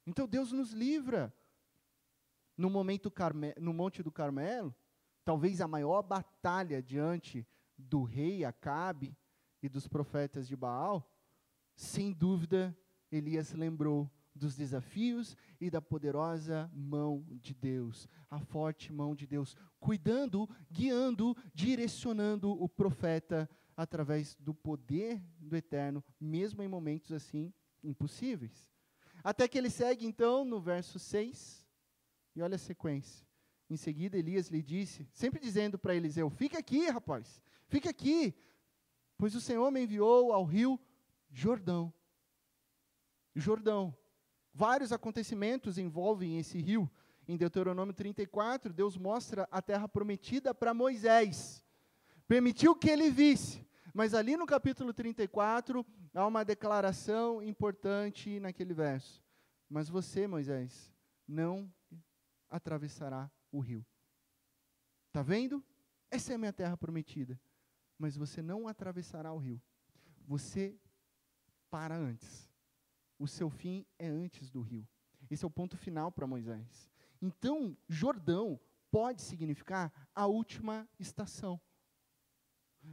Então 0.06 0.26
Deus 0.26 0.52
nos 0.52 0.72
livra. 0.72 1.34
No, 2.56 2.70
momento 2.70 3.10
Carme 3.10 3.52
no 3.58 3.72
Monte 3.72 4.02
do 4.02 4.12
Carmelo, 4.12 4.74
talvez 5.24 5.60
a 5.60 5.66
maior 5.66 6.02
batalha 6.02 6.80
diante 6.80 7.46
do 7.76 8.04
rei 8.04 8.44
Acabe, 8.44 9.16
e 9.64 9.68
dos 9.68 9.88
profetas 9.88 10.46
de 10.46 10.54
Baal, 10.54 11.10
sem 11.74 12.12
dúvida, 12.12 12.76
Elias 13.10 13.54
lembrou 13.54 14.10
dos 14.34 14.54
desafios 14.54 15.34
e 15.64 15.70
da 15.70 15.80
poderosa 15.80 16.70
mão 16.74 17.24
de 17.40 17.54
Deus, 17.54 18.06
a 18.30 18.38
forte 18.38 18.92
mão 18.92 19.14
de 19.14 19.26
Deus, 19.26 19.56
cuidando, 19.80 20.46
guiando, 20.70 21.34
direcionando 21.54 22.50
o 22.50 22.68
profeta 22.68 23.48
através 23.74 24.36
do 24.36 24.52
poder 24.52 25.18
do 25.38 25.56
eterno, 25.56 26.04
mesmo 26.20 26.62
em 26.62 26.68
momentos 26.68 27.12
assim 27.12 27.50
impossíveis. 27.82 28.68
Até 29.22 29.48
que 29.48 29.56
ele 29.56 29.70
segue 29.70 30.04
então 30.04 30.44
no 30.44 30.60
verso 30.60 30.98
6, 30.98 31.66
e 32.36 32.42
olha 32.42 32.56
a 32.56 32.58
sequência. 32.58 33.26
Em 33.70 33.76
seguida, 33.78 34.18
Elias 34.18 34.48
lhe 34.48 34.62
disse, 34.62 35.08
sempre 35.14 35.40
dizendo 35.40 35.78
para 35.78 35.96
Eliseu: 35.96 36.28
Fica 36.28 36.58
aqui, 36.58 36.90
rapaz, 36.90 37.40
fica 37.68 37.88
aqui, 37.88 38.34
pois 39.16 39.34
o 39.34 39.40
Senhor 39.40 39.70
me 39.70 39.82
enviou 39.82 40.30
ao 40.30 40.44
rio 40.44 40.78
Jordão. 41.30 41.90
Jordão. 43.34 43.96
Vários 44.54 44.92
acontecimentos 44.92 45.78
envolvem 45.78 46.38
esse 46.38 46.58
rio. 46.58 46.88
Em 47.26 47.36
Deuteronômio 47.36 47.92
34, 47.92 48.72
Deus 48.72 48.96
mostra 48.96 49.48
a 49.50 49.60
terra 49.60 49.88
prometida 49.88 50.54
para 50.54 50.72
Moisés. 50.72 51.64
Permitiu 52.28 52.76
que 52.76 52.88
ele 52.88 53.10
visse. 53.10 53.66
Mas 53.92 54.14
ali 54.14 54.36
no 54.36 54.46
capítulo 54.46 54.92
34, 54.92 55.84
há 56.14 56.26
uma 56.26 56.44
declaração 56.44 57.42
importante 57.42 58.38
naquele 58.38 58.74
verso. 58.74 59.24
Mas 59.68 59.88
você, 59.88 60.26
Moisés, 60.26 60.92
não 61.26 61.72
atravessará 62.48 63.28
o 63.50 63.58
rio. 63.58 63.84
Está 65.08 65.22
vendo? 65.22 65.64
Essa 66.10 66.32
é 66.32 66.34
a 66.36 66.38
minha 66.38 66.52
terra 66.52 66.76
prometida. 66.76 67.40
Mas 67.98 68.16
você 68.16 68.40
não 68.40 68.68
atravessará 68.68 69.32
o 69.32 69.38
rio. 69.38 69.60
Você 70.26 70.76
para 71.70 71.96
antes. 71.96 72.53
O 73.18 73.26
seu 73.26 73.48
fim 73.48 73.86
é 73.98 74.08
antes 74.08 74.50
do 74.50 74.60
rio. 74.60 74.86
Esse 75.30 75.44
é 75.44 75.48
o 75.48 75.50
ponto 75.50 75.76
final 75.76 76.10
para 76.12 76.26
Moisés. 76.26 76.90
Então, 77.20 77.76
Jordão 77.88 78.60
pode 78.90 79.22
significar 79.22 79.92
a 80.14 80.26
última 80.26 80.88
estação. 80.98 81.60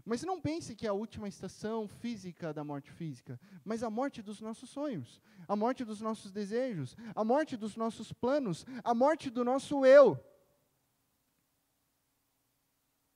Mas 0.06 0.24
não 0.24 0.40
pense 0.40 0.76
que 0.76 0.86
é 0.86 0.90
a 0.90 0.94
última 0.94 1.28
estação 1.28 1.88
física 1.88 2.54
da 2.54 2.64
morte 2.64 2.90
física, 2.92 3.40
mas 3.64 3.84
a 3.84 3.90
morte 3.90 4.22
dos 4.22 4.40
nossos 4.40 4.70
sonhos, 4.70 5.22
a 5.48 5.56
morte 5.56 5.84
dos 5.84 6.00
nossos 6.00 6.32
desejos, 6.32 6.96
a 7.14 7.24
morte 7.24 7.58
dos 7.58 7.76
nossos 7.76 8.14
planos, 8.14 8.66
a 8.84 8.96
morte 8.96 9.30
do 9.30 9.44
nosso 9.44 9.86
eu. 9.86 10.18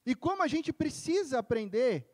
E 0.06 0.14
como 0.14 0.44
a 0.44 0.48
gente 0.48 0.72
precisa 0.74 1.40
aprender 1.40 2.08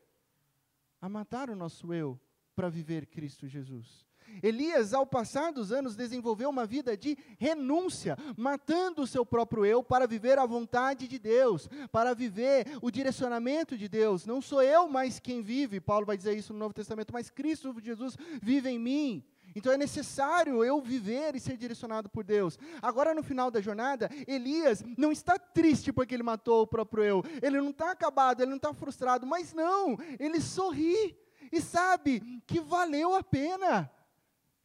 a 1.02 1.10
matar 1.10 1.50
o 1.50 1.56
nosso 1.56 1.94
eu 1.94 2.20
para 2.56 2.70
viver 2.70 3.08
Cristo 3.08 3.48
Jesus. 3.48 4.08
Elias, 4.42 4.94
ao 4.94 5.06
passar 5.06 5.52
dos 5.52 5.72
anos, 5.72 5.96
desenvolveu 5.96 6.50
uma 6.50 6.66
vida 6.66 6.96
de 6.98 7.18
renúncia, 7.38 8.18
matando 8.38 9.02
o 9.02 9.08
seu 9.08 9.26
próprio 9.26 9.66
eu 9.66 9.84
para 9.84 10.08
viver 10.08 10.38
a 10.40 10.46
vontade 10.46 11.08
de 11.08 11.20
Deus, 11.20 11.70
para 11.92 12.14
viver 12.14 12.68
o 12.82 12.90
direcionamento 12.90 13.78
de 13.78 13.88
Deus. 13.88 14.26
Não 14.26 14.42
sou 14.42 14.62
eu 14.62 14.88
mais 14.88 15.20
quem 15.20 15.42
vive, 15.42 15.80
Paulo 15.80 16.06
vai 16.06 16.18
dizer 16.18 16.38
isso 16.38 16.54
no 16.54 16.60
Novo 16.60 16.74
Testamento, 16.74 17.14
mas 17.14 17.30
Cristo 17.30 17.76
Jesus 17.82 18.18
vive 18.42 18.70
em 18.70 18.80
mim. 18.80 19.24
Então 19.56 19.72
é 19.72 19.78
necessário 19.78 20.64
eu 20.64 20.82
viver 20.82 21.36
e 21.36 21.40
ser 21.40 21.58
direcionado 21.58 22.10
por 22.10 22.24
Deus. 22.24 22.58
Agora, 22.82 23.14
no 23.14 23.24
final 23.24 23.52
da 23.52 23.62
jornada, 23.62 24.10
Elias 24.28 24.84
não 24.98 25.12
está 25.12 25.38
triste 25.38 25.92
porque 25.92 26.14
ele 26.14 26.24
matou 26.24 26.62
o 26.62 26.68
próprio 26.68 27.04
eu. 27.04 27.24
Ele 27.42 27.60
não 27.60 27.72
está 27.72 27.92
acabado, 27.92 28.42
ele 28.42 28.50
não 28.50 28.58
está 28.58 28.74
frustrado, 28.74 29.26
mas 29.26 29.54
não, 29.54 29.98
ele 30.20 30.40
sorri 30.40 31.18
e 31.52 31.60
sabe 31.60 32.42
que 32.48 32.60
valeu 32.62 33.14
a 33.14 33.24
pena 33.24 33.92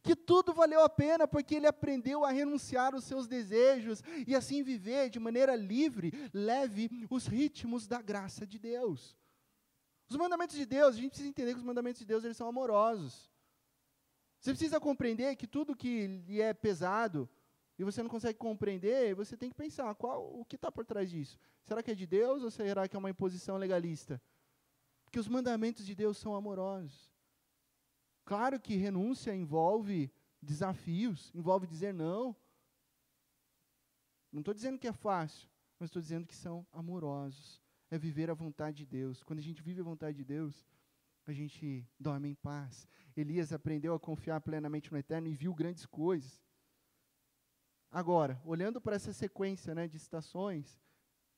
que 0.07 0.15
tudo 0.15 0.53
valeu 0.53 0.81
a 0.81 0.87
pena 0.87 1.27
porque 1.27 1.55
ele 1.55 1.67
aprendeu 1.67 2.23
a 2.23 2.31
renunciar 2.31 2.93
aos 2.93 3.03
seus 3.03 3.27
desejos 3.27 4.01
e 4.25 4.33
assim 4.33 4.63
viver 4.63 5.09
de 5.09 5.19
maneira 5.19 5.53
livre, 5.53 6.13
leve 6.33 6.89
os 7.09 7.27
ritmos 7.27 7.85
da 7.87 8.01
graça 8.01 8.47
de 8.47 8.57
Deus. 8.57 9.17
Os 10.09 10.15
mandamentos 10.15 10.55
de 10.55 10.65
Deus, 10.65 10.95
a 10.95 10.97
gente 10.97 11.09
precisa 11.09 11.27
entender 11.27 11.51
que 11.51 11.59
os 11.59 11.65
mandamentos 11.65 11.99
de 11.99 12.05
Deus 12.05 12.23
eles 12.23 12.37
são 12.37 12.47
amorosos. 12.47 13.29
Você 14.39 14.51
precisa 14.51 14.79
compreender 14.79 15.35
que 15.35 15.45
tudo 15.45 15.75
que 15.75 16.07
lhe 16.25 16.39
é 16.39 16.53
pesado 16.53 17.29
e 17.77 17.83
você 17.83 18.01
não 18.01 18.09
consegue 18.09 18.39
compreender, 18.39 19.13
você 19.13 19.35
tem 19.35 19.49
que 19.49 19.55
pensar 19.57 19.93
qual 19.95 20.39
o 20.39 20.45
que 20.45 20.55
está 20.55 20.71
por 20.71 20.85
trás 20.85 21.09
disso. 21.09 21.37
Será 21.65 21.83
que 21.83 21.91
é 21.91 21.95
de 21.95 22.07
Deus 22.07 22.43
ou 22.43 22.49
será 22.49 22.87
que 22.87 22.95
é 22.95 22.99
uma 22.99 23.09
imposição 23.09 23.57
legalista? 23.57 24.21
Porque 25.03 25.19
os 25.19 25.27
mandamentos 25.27 25.85
de 25.85 25.93
Deus 25.93 26.17
são 26.17 26.33
amorosos. 26.33 27.11
Claro 28.27 28.59
que 28.59 28.75
renúncia 28.75 29.33
envolve 29.33 30.11
desafios, 30.41 31.31
envolve 31.33 31.65
dizer 31.65 31.93
não. 31.93 32.35
Não 34.29 34.41
estou 34.41 34.53
dizendo 34.53 34.77
que 34.77 34.85
é 34.85 34.91
fácil, 34.91 35.49
mas 35.79 35.87
estou 35.87 36.01
dizendo 36.01 36.27
que 36.27 36.35
são 36.35 36.67
amorosos. 36.73 37.61
É 37.89 37.97
viver 37.97 38.29
a 38.29 38.33
vontade 38.33 38.79
de 38.79 38.85
Deus. 38.85 39.23
Quando 39.23 39.39
a 39.39 39.41
gente 39.41 39.61
vive 39.61 39.79
a 39.79 39.83
vontade 39.85 40.17
de 40.17 40.25
Deus, 40.25 40.67
a 41.25 41.31
gente 41.31 41.87
dorme 41.97 42.27
em 42.27 42.35
paz. 42.35 42.85
Elias 43.15 43.53
aprendeu 43.53 43.93
a 43.93 43.99
confiar 43.99 44.41
plenamente 44.41 44.91
no 44.91 44.97
Eterno 44.97 45.29
e 45.29 45.33
viu 45.33 45.55
grandes 45.55 45.85
coisas. 45.85 46.43
Agora, 47.89 48.41
olhando 48.43 48.81
para 48.81 48.97
essa 48.97 49.13
sequência 49.13 49.73
né, 49.73 49.87
de 49.87 49.95
estações, 49.95 50.81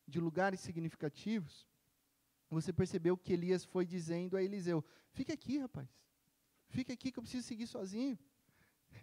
de 0.07 0.19
lugares 0.19 0.59
significativos, 0.59 1.67
você 2.49 2.73
percebeu 2.73 3.15
que 3.15 3.31
Elias 3.31 3.63
foi 3.63 3.85
dizendo 3.85 4.35
a 4.35 4.41
Eliseu: 4.41 4.83
Fica 5.11 5.33
aqui, 5.33 5.59
rapaz. 5.59 5.99
Fica 6.69 6.93
aqui 6.93 7.11
que 7.11 7.19
eu 7.19 7.23
preciso 7.23 7.47
seguir 7.47 7.67
sozinho. 7.67 8.17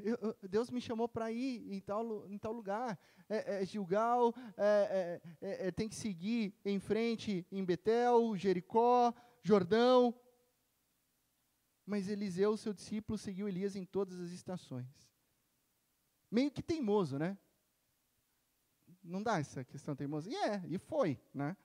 Eu, 0.01 0.17
eu, 0.21 0.37
Deus 0.49 0.71
me 0.71 0.81
chamou 0.81 1.09
para 1.09 1.31
ir 1.31 1.73
em 1.73 1.81
tal, 1.81 2.29
em 2.29 2.39
tal 2.39 2.53
lugar. 2.53 2.99
É, 3.29 3.63
é 3.63 3.67
Gilgal, 3.67 4.33
é, 4.57 5.21
é, 5.41 5.47
é, 5.49 5.67
é, 5.69 5.71
tem 5.71 5.89
que 5.89 5.95
seguir 5.95 6.55
em 6.65 6.79
frente 6.79 7.47
em 7.51 7.65
Betel, 7.65 8.37
Jericó, 8.37 9.13
Jordão. 9.43 10.15
Mas 11.85 12.09
Eliseu, 12.09 12.57
seu 12.57 12.73
discípulo, 12.73 13.19
seguiu 13.19 13.49
Elias 13.49 13.77
em 13.77 13.85
todas 13.85 14.21
as 14.21 14.31
estações. 14.31 15.11
Meio 16.31 16.51
que 16.51 16.63
teimoso, 16.63 17.19
né? 17.19 17.39
Não 19.03 19.23
dá 19.23 19.39
essa 19.39 19.65
questão 19.65 19.95
teimosa? 19.95 20.29
E 20.29 20.35
é, 20.35 20.63
e 20.69 20.79
foi, 20.79 21.21
né? 21.33 21.57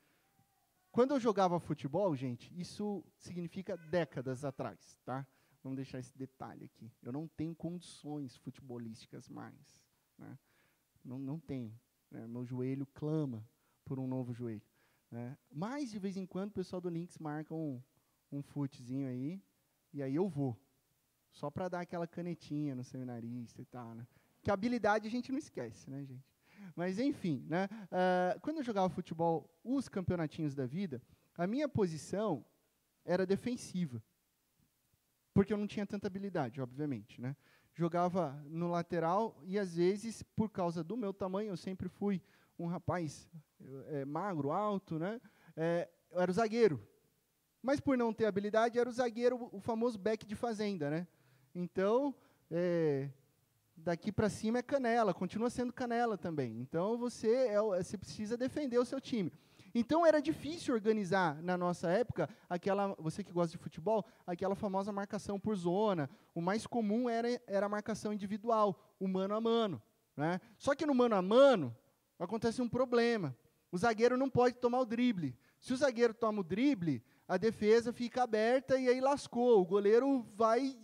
Quando 0.92 1.12
eu 1.12 1.20
jogava 1.20 1.60
futebol, 1.60 2.16
gente, 2.16 2.52
isso 2.60 3.04
significa 3.18 3.78
décadas 3.78 4.44
atrás, 4.44 5.00
tá? 5.06 5.26
Vamos 5.64 5.76
deixar 5.76 6.00
esse 6.00 6.18
detalhe 6.18 6.66
aqui. 6.66 6.92
Eu 7.04 7.12
não 7.12 7.28
tenho 7.28 7.54
condições 7.54 8.36
futebolísticas 8.38 9.30
mais. 9.30 9.84
Né? 10.18 10.38
Não, 11.06 11.20
não 11.20 11.40
tenho. 11.40 11.80
Né? 12.10 12.26
Meu 12.28 12.44
joelho 12.44 12.86
clama 12.88 13.48
por 13.86 14.00
um 14.00 14.08
novo 14.08 14.34
joelho. 14.34 14.66
Né? 15.12 15.38
Mas, 15.52 15.92
de 15.92 16.00
vez 16.00 16.18
em 16.18 16.26
quando, 16.26 16.50
o 16.50 16.54
pessoal 16.54 16.82
do 16.82 16.90
Lynx 16.90 17.18
marca 17.20 17.54
um, 17.54 17.82
um 18.32 18.42
futezinho 18.42 19.08
aí, 19.08 19.42
e 19.94 20.02
aí 20.02 20.16
eu 20.16 20.28
vou. 20.28 20.58
Só 21.32 21.52
para 21.52 21.70
dar 21.70 21.82
aquela 21.82 22.08
canetinha 22.08 22.74
no 22.74 22.84
seminarista 22.84 23.62
e 23.62 23.66
tal. 23.66 23.94
Né? 23.94 24.08
Que 24.42 24.50
habilidade 24.50 25.08
a 25.08 25.12
gente 25.12 25.32
não 25.32 25.38
esquece, 25.38 25.90
né, 25.90 26.04
gente? 26.04 26.26
Mas, 26.76 27.00
enfim, 27.00 27.46
né? 27.48 27.68
Uh, 27.86 28.40
quando 28.42 28.58
eu 28.58 28.64
jogava 28.64 28.90
futebol, 28.90 29.50
os 29.64 29.90
campeonatinhos 29.90 30.54
da 30.54 30.66
vida, 30.66 31.02
a 31.36 31.48
minha 31.48 31.68
posição 31.68 32.46
era 33.04 33.26
defensiva 33.26 34.02
porque 35.34 35.54
eu 35.54 35.58
não 35.58 35.68
tinha 35.68 35.86
tanta 35.86 36.08
habilidade, 36.08 36.62
obviamente, 36.62 37.22
né? 37.22 37.36
Jogava 37.74 38.42
no 38.48 38.70
lateral 38.70 39.40
e 39.44 39.58
às 39.58 39.76
vezes, 39.76 40.24
por 40.36 40.50
causa 40.50 40.84
do 40.84 40.98
meu 40.98 41.14
tamanho, 41.14 41.50
eu 41.50 41.58
sempre 41.58 41.88
fui 41.88 42.22
um 42.60 42.68
rapaz 42.68 43.30
é, 43.88 44.06
magro, 44.06 44.52
alto, 44.52 45.00
né? 45.00 45.22
É, 45.56 45.90
eu 46.12 46.20
era 46.22 46.32
o 46.32 46.34
zagueiro. 46.34 46.86
Mas 47.62 47.80
por 47.80 47.98
não 47.98 48.14
ter 48.14 48.26
habilidade, 48.26 48.80
era 48.80 48.90
o 48.90 48.92
zagueiro, 48.92 49.50
o 49.52 49.60
famoso 49.60 49.98
back 49.98 50.26
de 50.26 50.36
fazenda, 50.36 50.90
né? 50.90 51.08
Então, 51.54 52.14
é, 52.50 53.10
daqui 53.76 54.12
para 54.12 54.30
cima 54.30 54.60
é 54.60 54.64
canela, 54.64 55.14
continua 55.14 55.50
sendo 55.50 55.72
canela 55.72 56.18
também. 56.18 56.60
Então 56.60 56.98
você, 56.98 57.48
é, 57.48 57.62
você 57.62 57.98
precisa 57.98 58.38
defender 58.38 58.78
o 58.78 58.86
seu 58.86 59.00
time. 59.00 59.32
Então 59.74 60.06
era 60.06 60.22
difícil 60.22 60.74
organizar 60.74 61.42
na 61.42 61.58
nossa 61.58 61.90
época 61.90 62.30
aquela, 62.50 62.96
você 63.00 63.24
que 63.24 63.32
gosta 63.32 63.58
de 63.58 63.64
futebol, 63.64 64.06
aquela 64.26 64.56
famosa 64.56 64.92
marcação 64.92 65.40
por 65.40 65.56
zona. 65.56 66.10
O 66.36 66.42
mais 66.42 66.68
comum 66.68 67.10
era, 67.10 67.28
era 67.48 67.66
a 67.66 67.70
marcação 67.70 68.12
individual, 68.12 68.80
o 69.00 69.08
mano 69.08 69.36
a 69.36 69.42
mano. 69.42 69.82
Né? 70.16 70.40
Só 70.58 70.76
que 70.76 70.86
no 70.86 70.94
mano 70.94 71.16
a 71.16 71.22
mano 71.22 71.76
acontece 72.20 72.62
um 72.62 72.70
problema. 72.70 73.36
O 73.72 73.78
zagueiro 73.78 74.18
não 74.18 74.30
pode 74.30 74.56
tomar 74.56 74.80
o 74.80 74.86
drible. 74.86 75.38
Se 75.60 75.74
o 75.74 75.78
zagueiro 75.78 76.14
toma 76.14 76.42
o 76.42 76.44
drible, 76.44 77.04
a 77.28 77.38
defesa 77.38 77.94
fica 77.94 78.24
aberta 78.24 78.78
e 78.78 78.90
aí 78.90 79.00
lascou. 79.00 79.62
O 79.62 79.66
goleiro 79.66 80.28
vai 80.36 80.78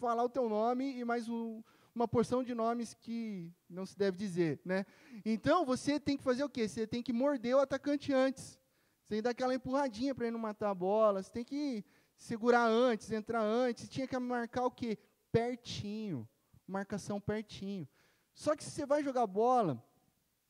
falar 0.00 0.24
o 0.24 0.28
teu 0.28 0.48
nome 0.48 0.98
e 0.98 1.04
mais 1.04 1.28
um, 1.28 1.62
uma 1.94 2.08
porção 2.08 2.42
de 2.42 2.54
nomes 2.54 2.94
que 2.94 3.52
não 3.68 3.84
se 3.84 3.96
deve 3.96 4.16
dizer, 4.16 4.60
né? 4.64 4.86
Então 5.24 5.64
você 5.64 6.00
tem 6.00 6.16
que 6.16 6.22
fazer 6.22 6.42
o 6.42 6.48
quê? 6.48 6.66
Você 6.66 6.86
tem 6.86 7.02
que 7.02 7.12
morder 7.12 7.56
o 7.56 7.60
atacante 7.60 8.12
antes. 8.12 8.58
Você 9.02 9.08
tem 9.08 9.18
que 9.18 9.22
dar 9.22 9.30
aquela 9.30 9.54
empurradinha 9.54 10.14
para 10.14 10.26
ele 10.26 10.32
não 10.32 10.40
matar 10.40 10.70
a 10.70 10.74
bola. 10.74 11.22
Você 11.22 11.30
tem 11.30 11.44
que 11.44 11.84
segurar 12.16 12.66
antes, 12.66 13.10
entrar 13.10 13.42
antes, 13.42 13.88
tinha 13.88 14.06
que 14.06 14.18
marcar 14.18 14.64
o 14.64 14.70
quê? 14.70 14.98
Pertinho, 15.30 16.28
marcação 16.66 17.20
pertinho. 17.20 17.88
Só 18.34 18.56
que 18.56 18.64
se 18.64 18.70
você 18.70 18.86
vai 18.86 19.02
jogar 19.02 19.26
bola 19.26 19.82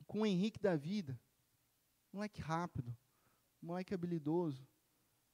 com 0.07 0.20
o 0.20 0.26
Henrique 0.26 0.61
da 0.61 0.76
vida, 0.76 1.18
moleque 2.12 2.40
rápido, 2.40 2.96
moleque 3.61 3.94
habilidoso, 3.94 4.66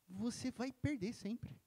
você 0.09 0.51
vai 0.51 0.73
perder 0.73 1.13
sempre. 1.13 1.61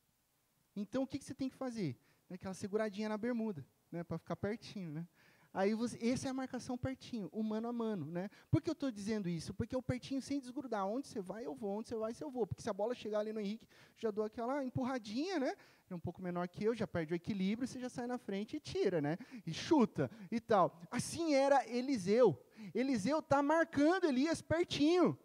Então 0.76 1.04
o 1.04 1.08
que, 1.08 1.20
que 1.20 1.26
você 1.26 1.36
tem 1.36 1.50
que 1.50 1.56
fazer? 1.56 2.00
Aquela 2.30 2.54
seguradinha 2.54 3.10
na 3.10 3.18
bermuda, 3.18 3.66
né, 3.92 4.04
para 4.04 4.18
ficar 4.18 4.36
pertinho, 4.36 4.92
né? 4.92 5.08
Aí 5.54 5.74
você, 5.74 5.98
essa 6.08 6.28
é 6.28 6.32
a 6.32 6.34
marcação 6.34 6.78
pertinho, 6.78 7.28
o 7.32 7.44
mano 7.44 7.68
a 7.68 7.74
mano, 7.74 8.06
né? 8.06 8.30
Por 8.50 8.62
que 8.62 8.70
eu 8.70 8.74
estou 8.74 8.90
dizendo 8.90 9.28
isso? 9.28 9.54
Porque 9.54 9.76
o 9.76 9.82
pertinho 9.82 10.22
sem 10.22 10.40
desgrudar. 10.40 10.88
Onde 10.88 11.10
você 11.10 11.22
vai, 11.22 11.46
eu 11.46 11.54
vou. 11.54 11.78
Onde 11.78 11.90
você 11.90 11.96
vai, 11.96 12.14
eu 12.22 12.32
vou. 12.32 12.48
Porque 12.48 12.62
se 12.62 12.70
a 12.70 12.74
bola 12.74 12.96
chegar 12.96 13.20
ali 13.20 13.34
no 13.34 13.40
Henrique, 13.42 13.68
já 13.98 14.10
dou 14.12 14.24
aquela 14.24 14.64
empurradinha, 14.64 15.40
né? 15.40 15.54
É 15.90 15.96
um 15.96 16.00
pouco 16.00 16.22
menor 16.22 16.48
que 16.48 16.64
eu, 16.64 16.74
já 16.74 16.88
perde 16.88 17.14
o 17.14 17.16
equilíbrio, 17.16 17.68
você 17.68 17.78
já 17.78 17.90
sai 17.90 18.08
na 18.08 18.18
frente 18.18 18.56
e 18.56 18.62
tira, 18.62 19.02
né? 19.02 19.18
E 19.46 19.54
chuta 19.54 20.10
e 20.32 20.40
tal. 20.40 20.80
Assim 20.90 21.34
era 21.34 21.68
Eliseu. 21.68 22.42
Eliseu 22.74 23.20
está 23.20 23.44
marcando 23.44 24.06
Elias 24.06 24.42
pertinho. 24.42 25.20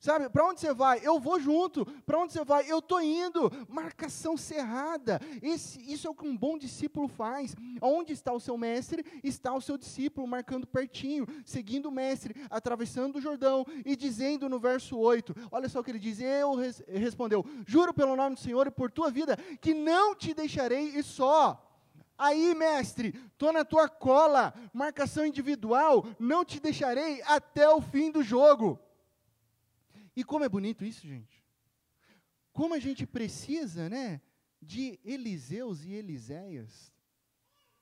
Sabe, 0.00 0.30
para 0.30 0.46
onde 0.46 0.60
você 0.60 0.72
vai? 0.72 1.00
Eu 1.02 1.18
vou 1.18 1.40
junto. 1.40 1.84
Para 2.06 2.20
onde 2.20 2.32
você 2.32 2.44
vai? 2.44 2.70
Eu 2.70 2.78
estou 2.78 3.00
indo. 3.00 3.50
Marcação 3.68 4.36
cerrada. 4.36 5.20
Esse, 5.42 5.80
isso 5.92 6.06
é 6.06 6.10
o 6.10 6.14
que 6.14 6.26
um 6.26 6.36
bom 6.36 6.56
discípulo 6.56 7.08
faz. 7.08 7.56
Onde 7.82 8.12
está 8.12 8.32
o 8.32 8.38
seu 8.38 8.56
mestre? 8.56 9.04
Está 9.24 9.52
o 9.52 9.60
seu 9.60 9.76
discípulo, 9.76 10.26
marcando 10.26 10.68
pertinho, 10.68 11.26
seguindo 11.44 11.86
o 11.86 11.92
mestre, 11.92 12.34
atravessando 12.48 13.16
o 13.16 13.20
Jordão 13.20 13.66
e 13.84 13.96
dizendo 13.96 14.48
no 14.48 14.60
verso 14.60 14.96
8: 14.96 15.34
Olha 15.50 15.68
só 15.68 15.80
o 15.80 15.84
que 15.84 15.90
ele 15.90 15.98
diz. 15.98 16.20
Eu 16.20 16.54
res, 16.54 16.80
respondeu: 16.86 17.44
Juro 17.66 17.92
pelo 17.92 18.14
nome 18.14 18.36
do 18.36 18.40
Senhor 18.40 18.68
e 18.68 18.70
por 18.70 18.92
tua 18.92 19.10
vida, 19.10 19.36
que 19.60 19.74
não 19.74 20.14
te 20.14 20.32
deixarei 20.32 20.90
e 20.96 21.02
só. 21.02 21.64
Aí, 22.16 22.54
mestre, 22.54 23.14
estou 23.32 23.52
na 23.52 23.64
tua 23.64 23.88
cola, 23.88 24.52
marcação 24.72 25.24
individual, 25.24 26.04
não 26.18 26.44
te 26.44 26.58
deixarei 26.58 27.22
até 27.22 27.68
o 27.68 27.80
fim 27.80 28.10
do 28.10 28.22
jogo. 28.24 28.78
E 30.18 30.24
como 30.24 30.44
é 30.44 30.48
bonito 30.48 30.84
isso, 30.84 31.06
gente. 31.06 31.46
Como 32.52 32.74
a 32.74 32.80
gente 32.80 33.06
precisa, 33.06 33.88
né, 33.88 34.20
de 34.60 34.98
Eliseus 35.04 35.84
e 35.84 35.92
Eliséias 35.92 36.92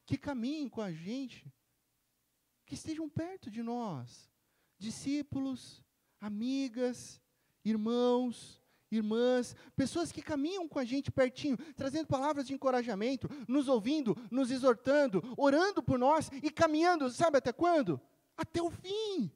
que 0.05 0.19
caminhem 0.19 0.69
com 0.69 0.83
a 0.83 0.93
gente, 0.93 1.51
que 2.67 2.75
estejam 2.75 3.09
perto 3.09 3.51
de 3.51 3.63
nós, 3.63 4.31
discípulos, 4.79 5.83
amigas, 6.21 7.23
irmãos, 7.65 8.63
irmãs, 8.91 9.57
pessoas 9.75 10.13
que 10.13 10.21
caminham 10.21 10.69
com 10.69 10.79
a 10.79 10.85
gente 10.85 11.11
pertinho, 11.11 11.57
trazendo 11.75 12.07
palavras 12.07 12.47
de 12.47 12.53
encorajamento, 12.53 13.31
nos 13.49 13.67
ouvindo, 13.67 14.15
nos 14.31 14.51
exortando, 14.51 15.23
orando 15.39 15.83
por 15.83 15.99
nós 15.99 16.31
e 16.43 16.51
caminhando, 16.51 17.09
sabe 17.09 17.39
até 17.39 17.51
quando? 17.51 17.99
Até 18.37 18.61
o 18.61 18.71
fim 18.71 19.33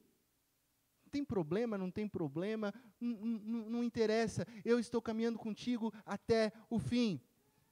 tem 1.11 1.23
problema, 1.23 1.77
não 1.77 1.91
tem 1.91 2.07
problema, 2.07 2.73
não, 2.99 3.83
interessa, 3.83 4.47
eu 4.63 4.79
estou 4.79 5.01
caminhando 5.01 5.37
contigo 5.37 5.93
até 6.05 6.51
o 6.69 6.79
fim. 6.79 7.21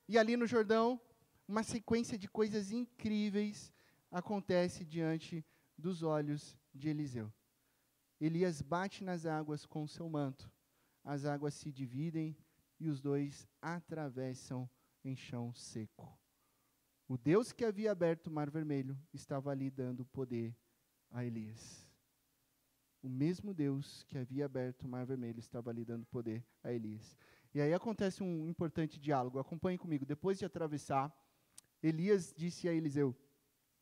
E 0.07 0.17
ali 0.17 0.35
no 0.35 0.45
Jordão, 0.45 0.99
uma 1.47 1.63
sequência 1.63 2.17
de 2.17 2.27
coisas 2.27 2.71
incríveis 2.71 3.71
acontece 4.11 4.83
diante 4.83 5.45
dos 5.77 6.03
olhos 6.03 6.57
de 6.73 6.89
Eliseu. 6.89 7.31
Elias 8.19 8.61
bate 8.61 9.03
nas 9.03 9.25
águas 9.25 9.65
com 9.65 9.87
seu 9.87 10.09
manto, 10.09 10.51
as 11.03 11.25
águas 11.25 11.53
se 11.53 11.71
dividem 11.71 12.35
e 12.79 12.89
os 12.89 12.99
dois 12.99 13.47
atravessam 13.61 14.69
em 15.03 15.15
chão 15.15 15.53
seco. 15.53 16.19
O 17.07 17.17
Deus 17.17 17.51
que 17.51 17.65
havia 17.65 17.91
aberto 17.91 18.27
o 18.27 18.31
mar 18.31 18.49
vermelho 18.51 18.97
estava 19.13 19.49
ali 19.49 19.71
dando 19.71 20.05
poder 20.05 20.55
a 21.09 21.25
Elias. 21.25 21.88
O 23.01 23.07
mesmo 23.07 23.53
Deus 23.53 24.03
que 24.03 24.17
havia 24.17 24.45
aberto 24.45 24.83
o 24.83 24.87
mar 24.87 25.05
vermelho 25.05 25.39
estava 25.39 25.69
ali 25.69 25.85
dando 25.85 26.05
poder 26.05 26.45
a 26.63 26.71
Elias. 26.71 27.17
E 27.53 27.61
aí 27.61 27.73
acontece 27.73 28.21
um 28.21 28.47
importante 28.47 28.99
diálogo. 28.99 29.39
Acompanhe 29.39 29.77
comigo. 29.77 30.05
Depois 30.05 30.37
de 30.37 30.45
atravessar, 30.45 31.13
Elias 31.81 32.33
disse 32.35 32.67
a 32.67 32.73
Eliseu: 32.73 33.15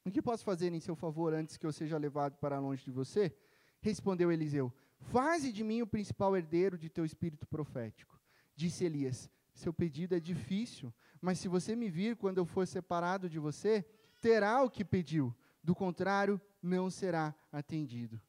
O 0.06 0.12
que 0.12 0.22
posso 0.22 0.44
fazer 0.44 0.72
em 0.72 0.80
seu 0.80 0.96
favor 0.96 1.34
antes 1.34 1.58
que 1.58 1.66
eu 1.66 1.74
seja 1.74 1.98
levado 1.98 2.38
para 2.38 2.60
longe 2.60 2.84
de 2.84 2.92
você? 2.92 3.36
Respondeu 3.82 4.32
Eliseu: 4.32 4.72
Faze 5.00 5.52
de 5.52 5.64
mim 5.64 5.82
o 5.82 5.88
principal 5.88 6.38
herdeiro 6.38 6.78
de 6.78 6.90
teu 6.90 7.04
espírito 7.04 7.48
profético. 7.48 8.20
Disse 8.56 8.86
Elias: 8.86 9.30
Seu 9.54 9.74
pedido 9.74 10.16
é 10.16 10.20
difícil, 10.20 10.94
mas 11.20 11.40
se 11.40 11.48
você 11.48 11.76
me 11.76 11.90
vir 11.90 12.16
quando 12.16 12.38
eu 12.38 12.46
for 12.46 12.68
separado 12.68 13.28
de 13.28 13.40
você, 13.40 13.84
terá 14.22 14.62
o 14.64 14.70
que 14.70 14.86
pediu. 14.86 15.36
Do 15.64 15.76
contrário, 15.76 16.40
não 16.62 16.90
será 16.90 17.36
atendido. 17.52 18.22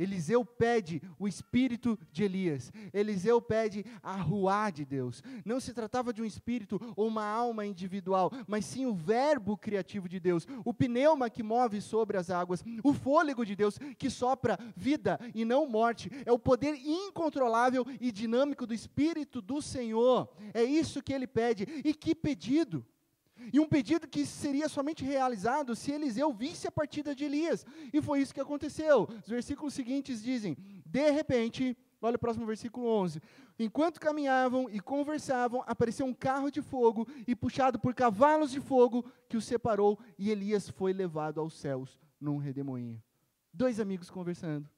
Eliseu 0.00 0.44
pede 0.44 1.02
o 1.18 1.28
espírito 1.28 1.98
de 2.10 2.24
Elias. 2.24 2.72
Eliseu 2.92 3.40
pede 3.40 3.84
a 4.02 4.16
ruá 4.16 4.70
de 4.70 4.86
Deus. 4.86 5.22
Não 5.44 5.60
se 5.60 5.74
tratava 5.74 6.10
de 6.10 6.22
um 6.22 6.24
espírito 6.24 6.80
ou 6.96 7.06
uma 7.06 7.24
alma 7.24 7.66
individual, 7.66 8.32
mas 8.46 8.64
sim 8.64 8.86
o 8.86 8.94
verbo 8.94 9.58
criativo 9.58 10.08
de 10.08 10.18
Deus, 10.18 10.46
o 10.64 10.72
pneuma 10.72 11.28
que 11.28 11.42
move 11.42 11.82
sobre 11.82 12.16
as 12.16 12.30
águas, 12.30 12.64
o 12.82 12.94
fôlego 12.94 13.44
de 13.44 13.54
Deus 13.54 13.78
que 13.98 14.08
sopra 14.08 14.58
vida 14.74 15.20
e 15.34 15.44
não 15.44 15.68
morte. 15.68 16.10
É 16.24 16.32
o 16.32 16.38
poder 16.38 16.74
incontrolável 16.74 17.86
e 18.00 18.10
dinâmico 18.10 18.66
do 18.66 18.72
espírito 18.72 19.42
do 19.42 19.60
Senhor. 19.60 20.28
É 20.54 20.64
isso 20.64 21.02
que 21.02 21.12
ele 21.12 21.26
pede. 21.26 21.64
E 21.84 21.92
que 21.92 22.14
pedido! 22.14 22.84
E 23.52 23.60
um 23.60 23.66
pedido 23.66 24.08
que 24.08 24.24
seria 24.26 24.68
somente 24.68 25.04
realizado 25.04 25.74
se 25.74 25.92
Eliseu 25.92 26.32
visse 26.32 26.66
a 26.66 26.72
partida 26.72 27.14
de 27.14 27.24
Elias. 27.24 27.64
E 27.92 28.00
foi 28.00 28.20
isso 28.20 28.34
que 28.34 28.40
aconteceu. 28.40 29.08
Os 29.22 29.28
versículos 29.28 29.74
seguintes 29.74 30.22
dizem: 30.22 30.56
De 30.84 31.10
repente, 31.10 31.76
olha 32.00 32.16
o 32.16 32.18
próximo 32.18 32.46
versículo 32.46 32.86
11. 32.86 33.20
Enquanto 33.58 34.00
caminhavam 34.00 34.70
e 34.70 34.80
conversavam, 34.80 35.62
apareceu 35.66 36.06
um 36.06 36.14
carro 36.14 36.50
de 36.50 36.62
fogo 36.62 37.06
e 37.26 37.36
puxado 37.36 37.78
por 37.78 37.94
cavalos 37.94 38.50
de 38.50 38.60
fogo 38.60 39.04
que 39.28 39.36
os 39.36 39.44
separou, 39.44 39.98
e 40.18 40.30
Elias 40.30 40.68
foi 40.68 40.92
levado 40.92 41.40
aos 41.40 41.54
céus 41.54 41.98
num 42.18 42.38
redemoinho. 42.38 43.02
Dois 43.52 43.78
amigos 43.78 44.08
conversando, 44.08 44.68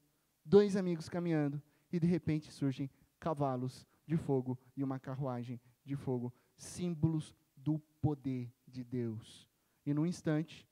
dois 0.43 0.75
amigos 0.75 1.07
caminhando, 1.07 1.61
e 1.91 1.99
de 1.99 2.07
repente 2.07 2.51
surgem 2.51 2.89
cavalos 3.19 3.87
de 4.05 4.17
fogo 4.17 4.57
e 4.75 4.83
uma 4.83 4.99
carruagem 4.99 5.61
de 5.85 5.95
fogo, 5.95 6.33
símbolos 6.57 7.33
do 7.63 7.79
poder 8.01 8.51
de 8.67 8.83
Deus. 8.83 9.49
E 9.85 9.93
num 9.93 10.05
instante, 10.05 10.67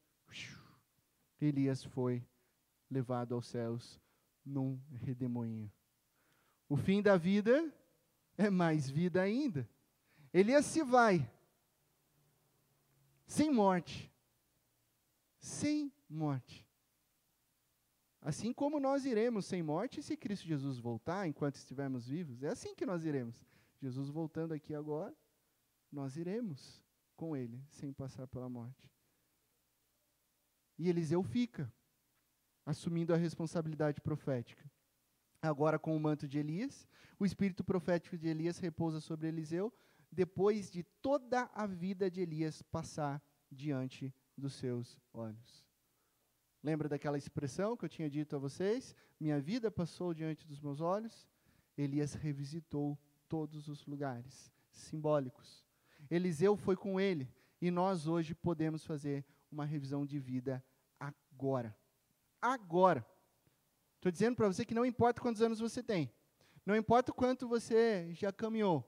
Elias 1.39 1.83
foi 1.83 2.23
levado 2.89 3.33
aos 3.33 3.47
céus 3.47 3.99
num 4.45 4.79
redemoinho. 4.93 5.71
O 6.67 6.75
fim 6.75 7.01
da 7.01 7.17
vida 7.17 7.73
é 8.37 8.49
mais 8.49 8.89
vida 8.89 9.21
ainda. 9.21 9.67
Elias 10.33 10.65
se 10.65 10.83
vai 10.83 11.29
sem 13.25 13.51
morte. 13.51 14.11
Sem 15.39 15.91
morte. 16.09 16.67
Assim 18.21 18.53
como 18.53 18.79
nós 18.79 19.05
iremos 19.05 19.45
sem 19.45 19.63
morte 19.63 20.03
se 20.03 20.15
Cristo 20.15 20.45
Jesus 20.45 20.77
voltar 20.77 21.27
enquanto 21.27 21.55
estivermos 21.55 22.07
vivos. 22.07 22.43
É 22.43 22.49
assim 22.49 22.75
que 22.75 22.85
nós 22.85 23.03
iremos. 23.03 23.43
Jesus 23.81 24.09
voltando 24.09 24.53
aqui 24.53 24.75
agora, 24.75 25.15
nós 25.91 26.15
iremos 26.15 26.83
com 27.15 27.35
ele, 27.35 27.63
sem 27.69 27.91
passar 27.91 28.27
pela 28.27 28.49
morte. 28.49 28.89
E 30.77 30.89
Eliseu 30.89 31.21
fica, 31.21 31.71
assumindo 32.65 33.13
a 33.13 33.17
responsabilidade 33.17 34.01
profética. 34.01 34.71
Agora, 35.41 35.77
com 35.77 35.95
o 35.95 35.99
manto 35.99 36.27
de 36.27 36.39
Elias, 36.39 36.87
o 37.19 37.25
espírito 37.25 37.63
profético 37.63 38.17
de 38.17 38.27
Elias 38.27 38.57
repousa 38.59 38.99
sobre 38.99 39.27
Eliseu, 39.27 39.73
depois 40.11 40.69
de 40.71 40.83
toda 41.01 41.49
a 41.53 41.65
vida 41.65 42.09
de 42.09 42.21
Elias 42.21 42.61
passar 42.61 43.21
diante 43.51 44.13
dos 44.37 44.53
seus 44.53 44.97
olhos. 45.13 45.65
Lembra 46.63 46.87
daquela 46.87 47.17
expressão 47.17 47.75
que 47.75 47.85
eu 47.85 47.89
tinha 47.89 48.09
dito 48.09 48.35
a 48.35 48.39
vocês? 48.39 48.95
Minha 49.19 49.39
vida 49.39 49.71
passou 49.71 50.13
diante 50.13 50.47
dos 50.47 50.59
meus 50.59 50.79
olhos. 50.79 51.27
Elias 51.77 52.13
revisitou 52.13 52.99
todos 53.27 53.67
os 53.67 53.85
lugares 53.85 54.51
simbólicos 54.69 55.65
Eliseu 56.11 56.57
foi 56.57 56.75
com 56.75 56.99
ele. 56.99 57.33
E 57.61 57.71
nós 57.71 58.05
hoje 58.05 58.35
podemos 58.35 58.85
fazer 58.85 59.25
uma 59.49 59.65
revisão 59.65 60.05
de 60.05 60.19
vida 60.19 60.63
agora. 60.99 61.75
Agora. 62.41 63.05
Estou 63.95 64.11
dizendo 64.11 64.35
para 64.35 64.47
você 64.47 64.65
que 64.65 64.73
não 64.73 64.85
importa 64.85 65.21
quantos 65.21 65.41
anos 65.41 65.59
você 65.59 65.81
tem. 65.81 66.11
Não 66.65 66.75
importa 66.75 67.11
o 67.11 67.15
quanto 67.15 67.47
você 67.47 68.13
já 68.13 68.31
caminhou. 68.31 68.87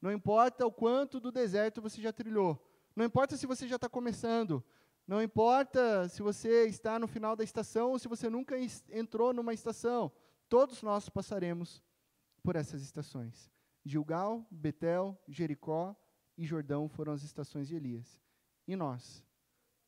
Não 0.00 0.12
importa 0.12 0.64
o 0.64 0.72
quanto 0.72 1.18
do 1.18 1.32
deserto 1.32 1.82
você 1.82 2.00
já 2.00 2.12
trilhou. 2.12 2.64
Não 2.94 3.04
importa 3.04 3.36
se 3.36 3.46
você 3.46 3.66
já 3.66 3.76
está 3.76 3.88
começando. 3.88 4.62
Não 5.06 5.22
importa 5.22 6.08
se 6.08 6.22
você 6.22 6.66
está 6.66 6.98
no 6.98 7.08
final 7.08 7.34
da 7.34 7.42
estação 7.42 7.90
ou 7.90 7.98
se 7.98 8.06
você 8.06 8.28
nunca 8.28 8.56
entrou 8.90 9.32
numa 9.32 9.54
estação. 9.54 10.12
Todos 10.48 10.82
nós 10.82 11.08
passaremos 11.08 11.82
por 12.42 12.56
essas 12.56 12.82
estações. 12.82 13.50
Gilgal, 13.84 14.46
Betel, 14.50 15.18
Jericó 15.26 15.96
e 16.36 16.44
Jordão 16.44 16.88
foram 16.88 17.12
as 17.12 17.22
estações 17.22 17.68
de 17.68 17.74
Elias. 17.74 18.20
E 18.66 18.76
nós? 18.76 19.24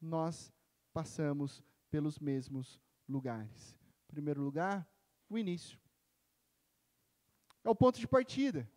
Nós 0.01 0.53
passamos 0.93 1.63
pelos 1.91 2.19
mesmos 2.19 2.81
lugares. 3.09 3.77
Primeiro 4.09 4.43
lugar, 4.43 4.89
o 5.29 5.39
início. 5.39 5.79
É 7.63 7.71
o 7.71 7.75
ponto 7.75 7.99
de 7.99 8.09
partida. 8.09 8.69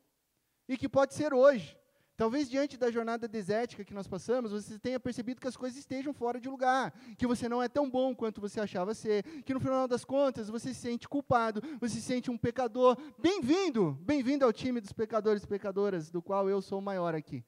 E 0.67 0.77
que 0.77 0.89
pode 0.89 1.13
ser 1.13 1.33
hoje. 1.33 1.77
Talvez 2.15 2.47
diante 2.47 2.77
da 2.77 2.91
jornada 2.91 3.27
desértica 3.27 3.83
que 3.83 3.93
nós 3.93 4.07
passamos, 4.07 4.51
você 4.51 4.77
tenha 4.77 4.99
percebido 4.99 5.41
que 5.41 5.47
as 5.47 5.57
coisas 5.57 5.79
estejam 5.79 6.13
fora 6.13 6.39
de 6.39 6.47
lugar, 6.47 6.93
que 7.17 7.25
você 7.25 7.49
não 7.49 7.61
é 7.61 7.67
tão 7.67 7.89
bom 7.89 8.15
quanto 8.15 8.39
você 8.39 8.59
achava 8.59 8.93
ser, 8.93 9.23
que 9.43 9.53
no 9.53 9.59
final 9.59 9.87
das 9.87 10.05
contas 10.05 10.47
você 10.47 10.73
se 10.75 10.79
sente 10.79 11.09
culpado, 11.09 11.59
você 11.79 11.95
se 11.95 12.01
sente 12.01 12.29
um 12.29 12.37
pecador. 12.37 12.95
Bem-vindo, 13.17 13.97
bem-vindo 14.01 14.45
ao 14.45 14.53
time 14.53 14.79
dos 14.79 14.93
pecadores 14.93 15.43
e 15.43 15.47
pecadoras, 15.47 16.11
do 16.11 16.21
qual 16.21 16.47
eu 16.47 16.61
sou 16.61 16.77
o 16.77 16.81
maior 16.83 17.15
aqui, 17.15 17.43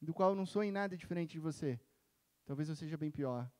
do 0.00 0.14
qual 0.14 0.30
eu 0.30 0.36
não 0.36 0.46
sou 0.46 0.64
em 0.64 0.72
nada 0.72 0.96
diferente 0.96 1.32
de 1.32 1.38
você. 1.38 1.78
Talvez 2.46 2.70
eu 2.70 2.76
seja 2.76 2.96
bem 2.96 3.10
pior. 3.10 3.50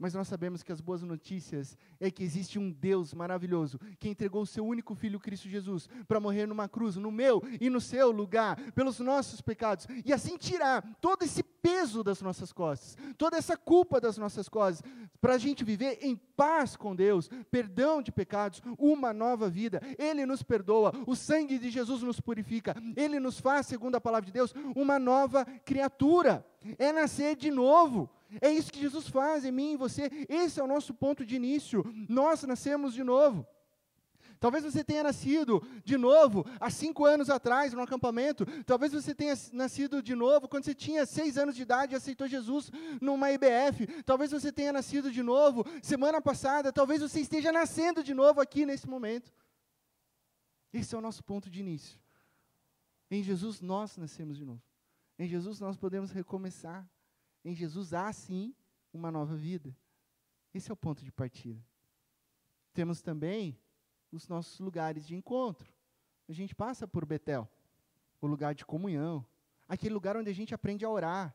Mas 0.00 0.14
nós 0.14 0.28
sabemos 0.28 0.62
que 0.62 0.72
as 0.72 0.80
boas 0.80 1.02
notícias 1.02 1.76
é 2.00 2.10
que 2.10 2.24
existe 2.24 2.58
um 2.58 2.72
Deus 2.72 3.12
maravilhoso 3.12 3.78
que 3.98 4.08
entregou 4.08 4.40
o 4.40 4.46
seu 4.46 4.64
único 4.64 4.94
filho, 4.94 5.20
Cristo 5.20 5.46
Jesus, 5.46 5.90
para 6.08 6.18
morrer 6.18 6.46
numa 6.46 6.66
cruz, 6.66 6.96
no 6.96 7.10
meu 7.12 7.42
e 7.60 7.68
no 7.68 7.82
seu 7.82 8.10
lugar, 8.10 8.56
pelos 8.72 8.98
nossos 8.98 9.42
pecados, 9.42 9.86
e 10.02 10.10
assim 10.10 10.38
tirar 10.38 10.96
todo 11.02 11.22
esse 11.22 11.42
peso 11.80 12.04
das 12.04 12.20
nossas 12.20 12.52
costas, 12.52 12.96
toda 13.16 13.36
essa 13.36 13.56
culpa 13.56 14.00
das 14.00 14.18
nossas 14.18 14.48
costas, 14.48 14.82
para 15.20 15.34
a 15.34 15.38
gente 15.38 15.64
viver 15.64 15.98
em 16.02 16.14
paz 16.14 16.76
com 16.76 16.94
Deus, 16.94 17.30
perdão 17.50 18.02
de 18.02 18.12
pecados, 18.12 18.62
uma 18.78 19.12
nova 19.12 19.48
vida. 19.48 19.80
Ele 19.98 20.26
nos 20.26 20.42
perdoa, 20.42 20.92
o 21.06 21.16
sangue 21.16 21.58
de 21.58 21.70
Jesus 21.70 22.02
nos 22.02 22.20
purifica, 22.20 22.76
ele 22.96 23.18
nos 23.18 23.40
faz, 23.40 23.66
segundo 23.66 23.94
a 23.94 24.00
palavra 24.00 24.26
de 24.26 24.32
Deus, 24.32 24.54
uma 24.76 24.98
nova 24.98 25.44
criatura. 25.64 26.46
É 26.78 26.92
nascer 26.92 27.36
de 27.36 27.50
novo. 27.50 28.10
É 28.40 28.50
isso 28.50 28.70
que 28.70 28.80
Jesus 28.80 29.08
faz 29.08 29.44
em 29.44 29.50
mim 29.50 29.72
e 29.72 29.76
você. 29.76 30.10
Esse 30.28 30.60
é 30.60 30.62
o 30.62 30.66
nosso 30.66 30.92
ponto 30.92 31.24
de 31.24 31.34
início. 31.34 31.82
Nós 32.08 32.42
nascemos 32.42 32.92
de 32.92 33.02
novo. 33.02 33.46
Talvez 34.40 34.64
você 34.64 34.82
tenha 34.82 35.02
nascido 35.02 35.62
de 35.84 35.98
novo 35.98 36.46
há 36.58 36.70
cinco 36.70 37.04
anos 37.04 37.28
atrás 37.28 37.74
no 37.74 37.82
acampamento. 37.82 38.46
Talvez 38.64 38.90
você 38.90 39.14
tenha 39.14 39.34
nascido 39.52 40.02
de 40.02 40.14
novo 40.14 40.48
quando 40.48 40.64
você 40.64 40.74
tinha 40.74 41.04
seis 41.04 41.36
anos 41.36 41.54
de 41.54 41.60
idade 41.60 41.92
e 41.92 41.96
aceitou 41.96 42.26
Jesus 42.26 42.70
numa 43.02 43.30
IBF. 43.30 44.02
Talvez 44.02 44.30
você 44.30 44.50
tenha 44.50 44.72
nascido 44.72 45.12
de 45.12 45.22
novo 45.22 45.62
semana 45.82 46.22
passada. 46.22 46.72
Talvez 46.72 47.02
você 47.02 47.20
esteja 47.20 47.52
nascendo 47.52 48.02
de 48.02 48.14
novo 48.14 48.40
aqui 48.40 48.64
nesse 48.64 48.88
momento. 48.88 49.30
Esse 50.72 50.94
é 50.94 50.98
o 50.98 51.02
nosso 51.02 51.22
ponto 51.22 51.50
de 51.50 51.60
início. 51.60 52.00
Em 53.10 53.22
Jesus 53.22 53.60
nós 53.60 53.98
nascemos 53.98 54.38
de 54.38 54.44
novo. 54.46 54.62
Em 55.18 55.28
Jesus 55.28 55.60
nós 55.60 55.76
podemos 55.76 56.12
recomeçar. 56.12 56.88
Em 57.44 57.54
Jesus 57.54 57.92
há 57.92 58.10
sim 58.10 58.54
uma 58.90 59.10
nova 59.10 59.36
vida. 59.36 59.76
Esse 60.54 60.70
é 60.70 60.72
o 60.72 60.76
ponto 60.76 61.04
de 61.04 61.12
partida. 61.12 61.62
Temos 62.72 63.02
também 63.02 63.60
os 64.12 64.28
nossos 64.28 64.58
lugares 64.60 65.06
de 65.06 65.14
encontro. 65.14 65.72
A 66.28 66.32
gente 66.32 66.54
passa 66.54 66.86
por 66.86 67.04
Betel, 67.04 67.48
o 68.20 68.26
lugar 68.26 68.54
de 68.54 68.64
comunhão, 68.64 69.24
aquele 69.68 69.94
lugar 69.94 70.16
onde 70.16 70.30
a 70.30 70.34
gente 70.34 70.54
aprende 70.54 70.84
a 70.84 70.90
orar, 70.90 71.34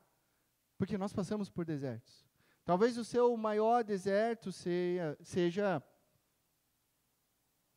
porque 0.77 0.97
nós 0.97 1.13
passamos 1.13 1.49
por 1.49 1.65
desertos. 1.65 2.25
Talvez 2.63 2.97
o 2.97 3.05
seu 3.05 3.35
maior 3.37 3.83
deserto 3.83 4.51
seja, 4.51 5.17
seja 5.21 5.83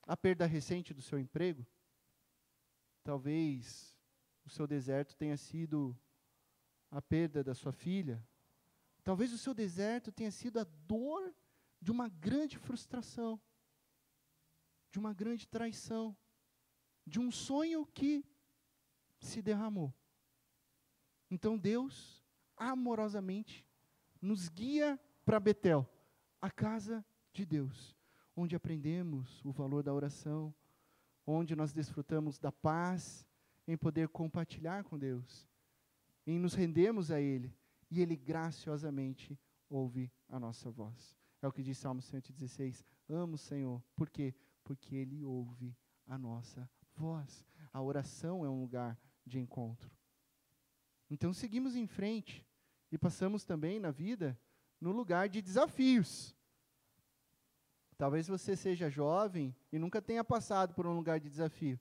a 0.06 0.16
perda 0.16 0.46
recente 0.46 0.94
do 0.94 1.02
seu 1.02 1.18
emprego. 1.18 1.66
Talvez 3.04 3.96
o 4.44 4.50
seu 4.50 4.66
deserto 4.66 5.14
tenha 5.14 5.36
sido 5.36 5.96
a 6.90 7.02
perda 7.02 7.44
da 7.44 7.54
sua 7.54 7.72
filha. 7.72 8.22
Talvez 9.04 9.32
o 9.32 9.38
seu 9.38 9.52
deserto 9.52 10.10
tenha 10.10 10.30
sido 10.30 10.58
a 10.58 10.64
dor 10.64 11.34
de 11.80 11.90
uma 11.90 12.08
grande 12.08 12.58
frustração, 12.58 13.40
de 14.90 14.98
uma 14.98 15.12
grande 15.12 15.46
traição, 15.46 16.16
de 17.06 17.20
um 17.20 17.30
sonho 17.30 17.86
que 17.86 18.24
se 19.20 19.42
derramou. 19.42 19.92
Então 21.30 21.58
Deus, 21.58 22.24
amorosamente, 22.56 23.66
nos 24.20 24.48
guia 24.48 24.98
para 25.24 25.40
Betel, 25.40 25.88
a 26.40 26.50
casa 26.50 27.04
de 27.32 27.44
Deus, 27.44 27.96
onde 28.34 28.56
aprendemos 28.56 29.44
o 29.44 29.50
valor 29.50 29.82
da 29.82 29.92
oração, 29.92 30.54
onde 31.26 31.54
nós 31.54 31.72
desfrutamos 31.72 32.38
da 32.38 32.50
paz 32.50 33.26
em 33.66 33.76
poder 33.76 34.08
compartilhar 34.08 34.84
com 34.84 34.98
Deus, 34.98 35.46
em 36.26 36.38
nos 36.38 36.54
rendermos 36.54 37.10
a 37.10 37.20
Ele, 37.20 37.54
e 37.90 38.00
Ele 38.00 38.16
graciosamente 38.16 39.38
ouve 39.68 40.10
a 40.28 40.38
nossa 40.38 40.70
voz. 40.70 41.16
É 41.40 41.46
o 41.46 41.52
que 41.52 41.62
diz 41.62 41.78
Salmo 41.78 42.00
116: 42.00 42.84
Amo 43.08 43.34
o 43.34 43.38
Senhor. 43.38 43.82
Por 43.94 44.10
quê? 44.10 44.34
Porque 44.68 44.94
Ele 44.94 45.24
ouve 45.24 45.74
a 46.06 46.18
nossa 46.18 46.70
voz. 46.94 47.42
A 47.72 47.80
oração 47.80 48.44
é 48.44 48.50
um 48.50 48.60
lugar 48.60 49.00
de 49.24 49.38
encontro. 49.38 49.90
Então 51.08 51.32
seguimos 51.32 51.74
em 51.74 51.86
frente 51.86 52.46
e 52.92 52.98
passamos 52.98 53.44
também 53.44 53.80
na 53.80 53.90
vida 53.90 54.38
no 54.78 54.92
lugar 54.92 55.26
de 55.26 55.40
desafios. 55.40 56.36
Talvez 57.96 58.28
você 58.28 58.54
seja 58.54 58.90
jovem 58.90 59.56
e 59.72 59.78
nunca 59.78 60.02
tenha 60.02 60.22
passado 60.22 60.74
por 60.74 60.86
um 60.86 60.94
lugar 60.94 61.18
de 61.18 61.30
desafio. 61.30 61.80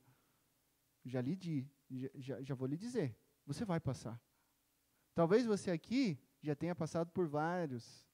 Já 1.04 1.19
lhe 1.19 1.36
di, 1.36 1.69
já, 2.15 2.41
já 2.41 2.56
vou 2.56 2.69
lhe 2.69 2.78
dizer, 2.78 3.17
você 3.45 3.65
vai 3.65 3.82
passar. 3.82 4.17
Talvez 5.13 5.45
você 5.45 5.71
aqui 5.71 6.17
já 6.41 6.56
tenha 6.56 6.73
passado 6.73 7.12
por 7.12 7.28
vários 7.28 8.08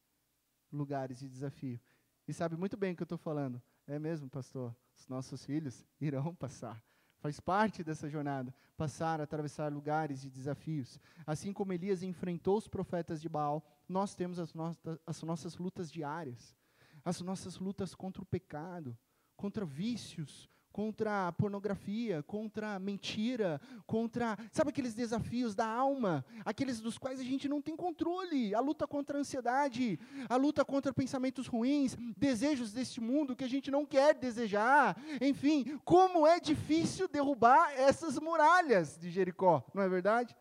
lugares 0.71 1.19
de 1.19 1.29
desafio. 1.29 1.79
E 2.27 2.33
sabe 2.33 2.57
muito 2.57 2.75
bem 2.75 2.93
o 2.93 2.95
que 2.95 3.03
eu 3.03 3.05
estou 3.05 3.19
falando. 3.19 3.62
É 3.87 3.99
mesmo, 3.99 4.29
pastor? 4.29 4.75
Os 4.97 5.07
nossos 5.07 5.45
filhos 5.45 5.85
irão 5.99 6.33
passar. 6.33 6.81
Faz 7.19 7.39
parte 7.39 7.83
dessa 7.83 8.09
jornada, 8.09 8.53
passar, 8.75 9.21
atravessar 9.21 9.71
lugares 9.71 10.21
de 10.21 10.29
desafios. 10.29 10.99
Assim 11.25 11.53
como 11.53 11.71
Elias 11.71 12.03
enfrentou 12.03 12.57
os 12.57 12.67
profetas 12.67 13.21
de 13.21 13.29
Baal, 13.29 13.65
nós 13.87 14.13
temos 14.13 14.39
as, 14.39 14.53
no 14.53 14.75
as 15.07 15.23
nossas 15.23 15.57
lutas 15.57 15.89
diárias, 15.89 16.53
as 17.03 17.21
nossas 17.21 17.57
lutas 17.57 17.95
contra 17.95 18.21
o 18.21 18.25
pecado, 18.25 18.97
contra 19.37 19.65
vícios, 19.65 20.49
contra 20.73 21.27
a 21.27 21.31
pornografia, 21.31 22.23
contra 22.23 22.73
a 22.73 22.79
mentira, 22.79 23.62
contra, 23.86 24.36
sabe 24.51 24.71
aqueles 24.71 24.95
desafios 24.95 25.53
da 25.53 25.67
alma, 25.67 26.25
aqueles 26.43 26.81
dos 26.81 26.97
quais 26.97 27.19
a 27.19 27.23
gente 27.23 27.47
não 27.47 27.62
tem 27.62 27.77
controle, 27.77 28.55
a 28.55 28.59
luta 28.59 28.88
contra 28.88 29.17
a 29.17 29.21
ansiedade, 29.21 29.99
a 30.27 30.36
luta 30.36 30.65
contra 30.65 30.91
pensamentos 30.91 31.45
ruins, 31.45 31.95
desejos 32.17 32.73
deste 32.73 32.99
mundo 32.99 33.36
que 33.36 33.43
a 33.43 33.47
gente 33.47 33.69
não 33.69 33.86
quer 33.86 34.15
desejar, 34.15 34.99
enfim, 35.21 35.79
como 35.86 36.25
é 36.25 36.39
difícil 36.39 37.07
derrubar 37.07 37.71
essas 37.73 38.17
muralhas 38.17 38.97
de 38.97 39.12
Jericó, 39.12 39.63
não 39.75 39.83
é 39.83 39.88
verdade? 39.88 40.36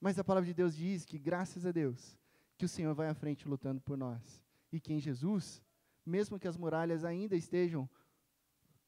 Mas 0.00 0.18
a 0.18 0.24
palavra 0.24 0.46
de 0.46 0.54
Deus 0.54 0.74
diz 0.74 1.04
que, 1.04 1.18
graças 1.18 1.66
a 1.66 1.72
Deus, 1.72 2.18
que 2.56 2.64
o 2.64 2.68
Senhor 2.68 2.94
vai 2.94 3.08
à 3.08 3.14
frente 3.14 3.46
lutando 3.46 3.82
por 3.82 3.98
nós, 3.98 4.42
e 4.72 4.80
que 4.80 4.94
em 4.94 4.98
Jesus, 4.98 5.62
mesmo 6.06 6.38
que 6.38 6.48
as 6.48 6.56
muralhas 6.56 7.04
ainda 7.04 7.36
estejam 7.36 7.86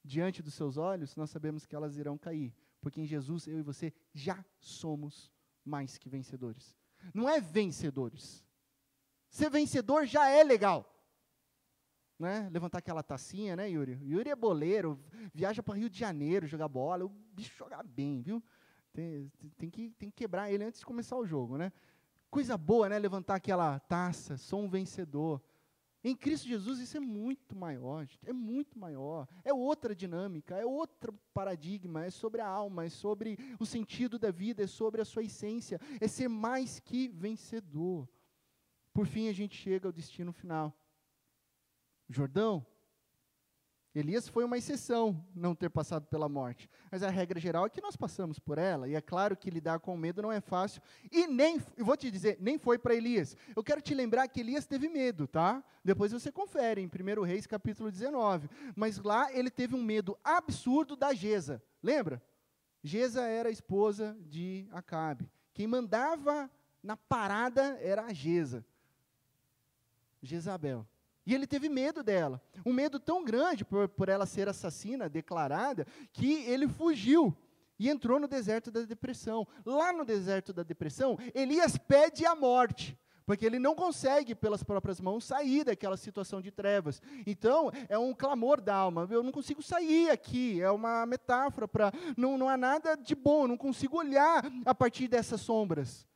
diante 0.05 0.43
dos 0.43 0.55
seus 0.55 0.77
olhos, 0.77 1.17
nós 1.17 1.31
sabemos 1.31 1.65
que 1.65 1.75
elas 1.75 1.97
irão 1.97 2.19
cair, 2.19 2.55
porque 2.81 3.01
em 3.01 3.07
Jesus 3.07 3.47
eu 3.47 3.59
e 3.59 3.63
você 3.63 3.93
já 4.13 4.45
somos 4.61 5.33
mais 5.65 5.97
que 5.97 6.09
vencedores. 6.09 6.77
Não 7.13 7.29
é 7.29 7.41
vencedores. 7.41 8.45
Ser 9.31 9.51
vencedor 9.51 10.07
já 10.07 10.29
é 10.29 10.45
legal. 10.45 10.91
Né? 12.19 12.49
Levantar 12.53 12.79
aquela 12.79 13.03
tacinha, 13.03 13.57
né, 13.57 13.69
Yuri? 13.69 13.99
Yuri 14.03 14.31
é 14.31 14.37
boleiro, 14.37 15.03
viaja 15.33 15.63
para 15.63 15.75
Rio 15.75 15.91
de 15.91 15.99
Janeiro 15.99 16.47
jogar 16.47 16.69
bola, 16.69 17.07
o 17.07 17.09
bicho 17.09 17.57
joga 17.57 17.83
bem, 17.83 18.23
viu? 18.23 18.43
Tem, 18.93 19.33
tem, 19.57 19.71
que, 19.71 19.91
tem 19.91 20.11
que 20.11 20.17
quebrar 20.17 20.53
ele 20.53 20.65
antes 20.65 20.79
de 20.79 20.87
começar 20.87 21.17
o 21.17 21.27
jogo, 21.27 21.57
né? 21.59 21.73
Coisa 22.31 22.57
boa, 22.57 22.89
né? 22.89 22.99
Levantar 22.99 23.35
aquela 23.35 23.81
taça, 23.81 24.37
sou 24.37 24.63
um 24.63 24.69
vencedor. 24.69 25.43
Em 26.07 26.15
Cristo 26.15 26.47
Jesus 26.47 26.79
isso 26.81 26.99
é 26.99 27.01
muito 27.01 27.57
maior, 27.57 28.05
gente, 28.05 28.29
é 28.29 28.33
muito 28.33 28.79
maior, 28.79 29.27
é 29.43 29.55
outra 29.55 29.97
dinâmica, 29.97 30.55
é 30.55 30.67
outro 30.67 31.15
paradigma, 31.33 32.05
é 32.05 32.11
sobre 32.11 32.43
a 32.43 32.47
alma, 32.47 32.85
é 32.85 32.91
sobre 32.91 33.39
o 33.59 33.65
sentido 33.65 34.19
da 34.19 34.31
vida, 34.31 34.63
é 34.63 34.67
sobre 34.67 35.01
a 35.01 35.05
sua 35.05 35.23
essência, 35.23 35.81
é 35.99 36.07
ser 36.07 36.29
mais 36.29 36.79
que 36.79 37.09
vencedor. 37.09 38.07
Por 38.93 39.07
fim, 39.07 39.29
a 39.29 39.33
gente 39.33 39.57
chega 39.57 39.89
ao 39.89 39.93
destino 39.93 40.31
final. 40.31 40.79
Jordão, 42.07 42.65
Elias 43.95 44.27
foi 44.27 44.45
uma 44.45 44.59
exceção 44.59 45.25
não 45.37 45.55
ter 45.55 45.71
passado 45.71 46.07
pela 46.07 46.29
morte. 46.29 46.69
Mas 46.91 47.05
a 47.05 47.09
regra 47.09 47.39
geral 47.39 47.67
é 47.67 47.71
que 47.71 47.81
nós 47.81 47.95
passamos 47.95 48.41
por 48.41 48.59
ela. 48.59 48.89
E 48.89 48.95
é 48.97 49.01
claro 49.01 49.37
que 49.37 49.49
lidar 49.49 49.79
com 49.79 49.97
medo 49.97 50.21
não 50.21 50.33
é 50.33 50.41
fácil. 50.41 50.83
E 51.13 51.29
nem, 51.29 51.63
eu 51.77 51.85
vou 51.85 51.97
te 51.97 52.11
dizer, 52.11 52.37
nem 52.41 52.59
foi 52.59 52.77
para 52.77 52.95
Elias. 52.95 53.37
Eu 53.55 53.63
quero 53.63 53.81
te 53.81 53.95
lembrar 53.95 54.27
que 54.27 54.41
Elias 54.41 54.67
teve 54.67 54.89
medo, 54.89 55.29
tá? 55.29 55.63
Depois 55.85 56.11
você 56.11 56.33
confere 56.33 56.81
em 56.81 56.87
1 56.87 57.23
Reis 57.23 57.47
capítulo 57.47 57.89
19. 57.89 58.51
Mas 58.75 58.99
lá 58.99 59.33
ele 59.33 59.49
teve 59.49 59.77
um 59.77 59.83
medo 59.83 60.19
absurdo 60.25 60.97
da 60.97 61.15
Geza. 61.15 61.63
Lembra? 61.81 62.21
Geza 62.83 63.23
era 63.23 63.49
a 63.49 63.53
esposa 63.53 64.17
de 64.23 64.67
Acabe. 64.73 65.31
Quem 65.53 65.69
mandava 65.69 66.51
na 66.83 66.97
parada 66.97 67.79
era 67.81 68.07
a 68.07 68.13
Geza. 68.13 68.65
Jezabel. 70.21 70.85
E 71.27 71.35
ele 71.35 71.47
teve 71.47 71.69
medo 71.69 72.03
dela. 72.03 72.41
Um 72.65 72.73
medo 72.73 73.01
tão 73.01 73.25
grande 73.25 73.65
por, 73.65 73.89
por 73.89 74.09
ela 74.09 74.27
ser 74.27 74.49
assassina 74.49 75.09
declarada, 75.09 75.87
que 76.13 76.43
ele 76.45 76.69
fugiu 76.69 77.37
e 77.79 77.89
entrou 77.89 78.21
no 78.21 78.29
deserto 78.29 78.71
da 78.71 78.83
depressão. 78.83 79.47
Lá 79.65 79.93
no 79.93 80.05
deserto 80.05 80.53
da 80.53 80.63
depressão, 80.63 81.19
Elias 81.35 81.77
pede 81.77 82.25
a 82.27 82.35
morte, 82.35 82.99
porque 83.27 83.47
ele 83.47 83.59
não 83.59 83.75
consegue, 83.75 84.35
pelas 84.35 84.63
próprias 84.63 85.01
mãos, 85.01 85.25
sair 85.25 85.65
daquela 85.65 85.97
situação 85.97 86.41
de 86.41 86.51
trevas. 86.51 87.01
Então, 87.27 87.71
é 87.89 87.99
um 87.99 88.13
clamor 88.13 88.61
da 88.61 88.75
alma: 88.75 89.09
eu 89.11 89.23
não 89.23 89.33
consigo 89.33 89.63
sair 89.63 90.11
aqui. 90.11 90.61
É 90.61 90.71
uma 90.71 91.07
metáfora 91.07 91.67
para. 91.67 91.93
Não, 92.17 92.37
não 92.37 92.49
há 92.49 92.57
nada 92.57 92.97
de 92.97 93.15
bom, 93.15 93.45
eu 93.45 93.49
não 93.49 93.57
consigo 93.57 93.97
olhar 93.97 94.45
a 94.65 94.75
partir 94.75 95.09
dessas 95.09 95.41
sombras. 95.41 96.07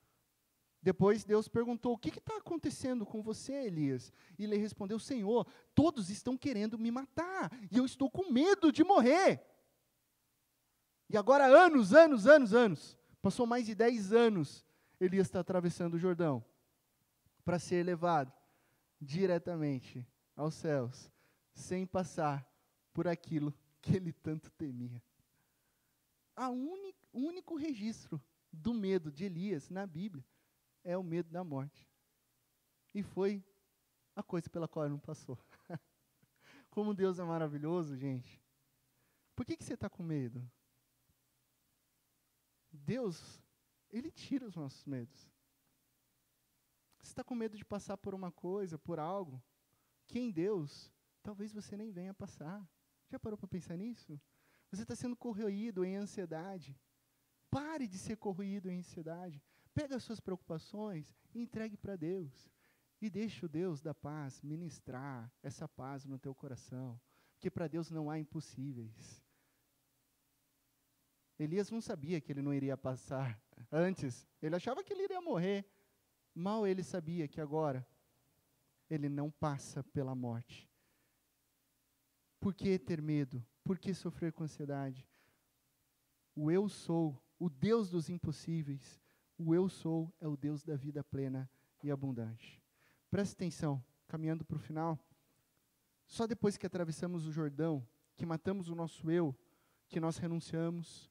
Depois 0.89 1.23
Deus 1.23 1.49
perguntou: 1.49 1.93
O 1.93 1.99
que 1.99 2.09
está 2.09 2.39
acontecendo 2.39 3.05
com 3.05 3.21
você, 3.21 3.53
Elias? 3.53 4.11
E 4.39 4.45
ele 4.45 4.57
respondeu: 4.57 4.99
Senhor, 4.99 5.47
todos 5.75 6.09
estão 6.09 6.35
querendo 6.35 6.79
me 6.79 6.91
matar, 6.91 7.53
e 7.71 7.77
eu 7.77 7.85
estou 7.85 8.11
com 8.11 8.33
medo 8.33 8.73
de 8.73 8.83
morrer. 8.83 9.45
E 11.11 11.15
agora, 11.19 11.45
anos, 11.45 11.93
anos, 11.93 12.27
anos, 12.27 12.55
anos, 12.55 12.97
passou 13.21 13.47
mais 13.47 13.67
de 13.67 13.75
dez 13.75 14.15
anos, 14.15 14.65
Elias 14.99 15.27
está 15.27 15.41
atravessando 15.41 15.93
o 15.93 15.99
Jordão 15.99 16.43
para 17.45 17.59
ser 17.59 17.85
levado 17.85 18.33
diretamente 18.99 20.07
aos 20.35 20.55
céus, 20.55 21.13
sem 21.53 21.87
passar 21.87 22.51
por 22.95 23.07
aquilo 23.07 23.55
que 23.83 23.95
ele 23.95 24.11
tanto 24.11 24.51
temia. 24.53 25.03
o 26.39 27.19
único 27.21 27.57
registro 27.57 28.19
do 28.51 28.73
medo 28.73 29.13
de 29.13 29.27
Elias 29.27 29.69
na 29.69 29.87
Bíblia 29.87 30.25
é 30.85 30.97
o 30.97 31.03
medo 31.03 31.31
da 31.31 31.45
morte. 31.45 31.89
E 32.95 33.03
foi 33.03 33.45
a 34.15 34.23
coisa 34.23 34.49
pela 34.51 34.67
qual 34.67 34.85
ele 34.85 34.95
não 34.95 35.01
passou. 35.01 35.39
Como 36.71 36.95
Deus 36.95 37.19
é 37.19 37.25
maravilhoso, 37.25 37.97
gente. 37.97 38.43
Por 39.35 39.47
que, 39.47 39.57
que 39.57 39.65
você 39.65 39.75
está 39.75 39.89
com 39.89 40.03
medo? 40.03 40.51
Deus, 42.73 43.41
Ele 43.91 44.11
tira 44.11 44.47
os 44.47 44.57
nossos 44.57 44.85
medos. 44.85 45.31
Você 47.01 47.13
está 47.13 47.23
com 47.23 47.35
medo 47.35 47.57
de 47.57 47.65
passar 47.65 47.97
por 47.97 48.15
uma 48.15 48.33
coisa, 48.33 48.79
por 48.79 48.99
algo, 48.99 49.43
que 50.07 50.19
em 50.19 50.31
Deus, 50.31 50.93
talvez 51.23 51.53
você 51.53 51.77
nem 51.77 51.91
venha 51.91 52.13
passar. 52.13 52.69
Já 53.09 53.19
parou 53.19 53.39
para 53.39 53.49
pensar 53.49 53.77
nisso? 53.77 54.21
Você 54.71 54.83
está 54.83 54.95
sendo 54.95 55.17
corroído 55.17 55.85
em 55.85 55.97
ansiedade. 55.97 56.79
Pare 57.51 57.87
de 57.87 57.97
ser 57.97 58.17
corroído 58.17 58.69
em 58.69 58.81
ansiedade. 58.81 59.43
Pega 59.79 59.95
as 59.95 60.03
suas 60.03 60.19
preocupações 60.19 61.15
e 61.33 61.41
entregue 61.41 61.77
para 61.77 61.95
Deus. 61.95 62.51
E 63.01 63.09
deixe 63.09 63.47
o 63.47 63.49
Deus 63.49 63.81
da 63.81 63.95
paz 63.95 64.43
ministrar 64.43 65.33
essa 65.41 65.69
paz 65.69 66.05
no 66.05 66.19
teu 66.19 66.35
coração. 66.35 67.01
Porque 67.35 67.49
para 67.49 67.69
Deus 67.69 67.89
não 67.89 68.11
há 68.11 68.19
impossíveis. 68.19 69.23
Elias 71.39 71.71
não 71.71 71.81
sabia 71.81 72.21
que 72.21 72.33
ele 72.33 72.43
não 72.43 72.53
iria 72.53 72.77
passar 72.77 73.41
antes. 73.71 74.27
Ele 74.43 74.57
achava 74.57 74.83
que 74.83 74.93
ele 74.93 75.05
iria 75.05 75.21
morrer. 75.21 75.65
Mal 76.35 76.67
ele 76.67 76.83
sabia 76.83 77.29
que 77.29 77.41
agora 77.41 77.87
ele 78.91 79.09
não 79.09 79.31
passa 79.31 79.85
pela 79.85 80.13
morte. 80.13 80.69
Por 82.41 82.53
que 82.53 82.81
ter 82.81 83.01
medo? 83.01 83.47
Por 83.63 83.79
que 83.79 83.95
sofrer 83.95 84.33
com 84.33 84.43
ansiedade? 84.43 85.07
O 86.35 86.51
eu 86.51 86.69
sou, 86.69 87.23
o 87.39 87.49
Deus 87.49 87.91
dos 87.91 88.09
impossíveis, 88.09 89.01
o 89.39 89.55
eu 89.55 89.69
sou 89.69 90.13
é 90.21 90.27
o 90.27 90.37
Deus 90.37 90.65
da 90.65 90.77
vida 90.77 91.03
plena 91.05 91.49
e 91.83 91.91
abundante. 91.91 92.61
Preste 93.11 93.33
atenção, 93.33 93.83
caminhando 94.07 94.45
para 94.45 94.57
o 94.57 94.61
final. 94.61 94.99
Só 96.07 96.27
depois 96.27 96.57
que 96.57 96.67
atravessamos 96.67 97.27
o 97.27 97.33
Jordão, 97.33 97.87
que 98.17 98.27
matamos 98.27 98.69
o 98.69 98.75
nosso 98.75 99.11
eu, 99.11 99.35
que 99.89 100.01
nós 100.01 100.19
renunciamos 100.19 101.11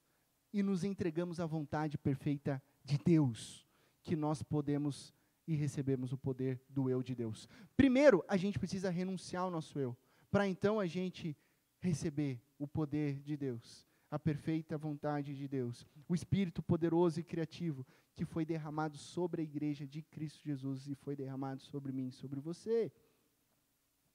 e 0.52 0.62
nos 0.62 0.84
entregamos 0.84 1.40
à 1.40 1.46
vontade 1.46 1.98
perfeita 1.98 2.62
de 2.84 2.98
Deus, 2.98 3.66
que 4.04 4.16
nós 4.16 4.44
podemos 4.44 5.14
e 5.48 5.56
recebemos 5.56 6.12
o 6.12 6.18
poder 6.18 6.62
do 6.70 6.90
eu 6.90 7.02
de 7.02 7.16
Deus. 7.16 7.48
Primeiro, 7.76 8.24
a 8.28 8.36
gente 8.36 8.60
precisa 8.60 8.90
renunciar 8.90 9.44
ao 9.44 9.52
nosso 9.52 9.80
eu, 9.80 9.96
para 10.30 10.48
então 10.48 10.80
a 10.80 10.86
gente 10.86 11.36
receber 11.80 12.42
o 12.60 12.68
poder 12.68 13.22
de 13.22 13.38
Deus, 13.38 13.87
a 14.10 14.18
perfeita 14.18 14.78
vontade 14.78 15.36
de 15.36 15.48
Deus, 15.48 15.86
o 16.08 16.16
Espírito 16.16 16.64
poderoso 16.64 17.20
e 17.20 17.24
criativo 17.24 17.86
que 18.16 18.26
foi 18.26 18.46
derramado 18.46 18.98
sobre 18.98 19.42
a 19.42 19.44
igreja 19.44 19.86
de 19.86 20.02
Cristo 20.02 20.44
Jesus 20.44 20.88
e 20.88 20.96
foi 20.96 21.16
derramado 21.16 21.62
sobre 21.62 21.92
mim 21.92 22.08
e 22.08 22.12
sobre 22.12 22.40
você. 22.40 22.92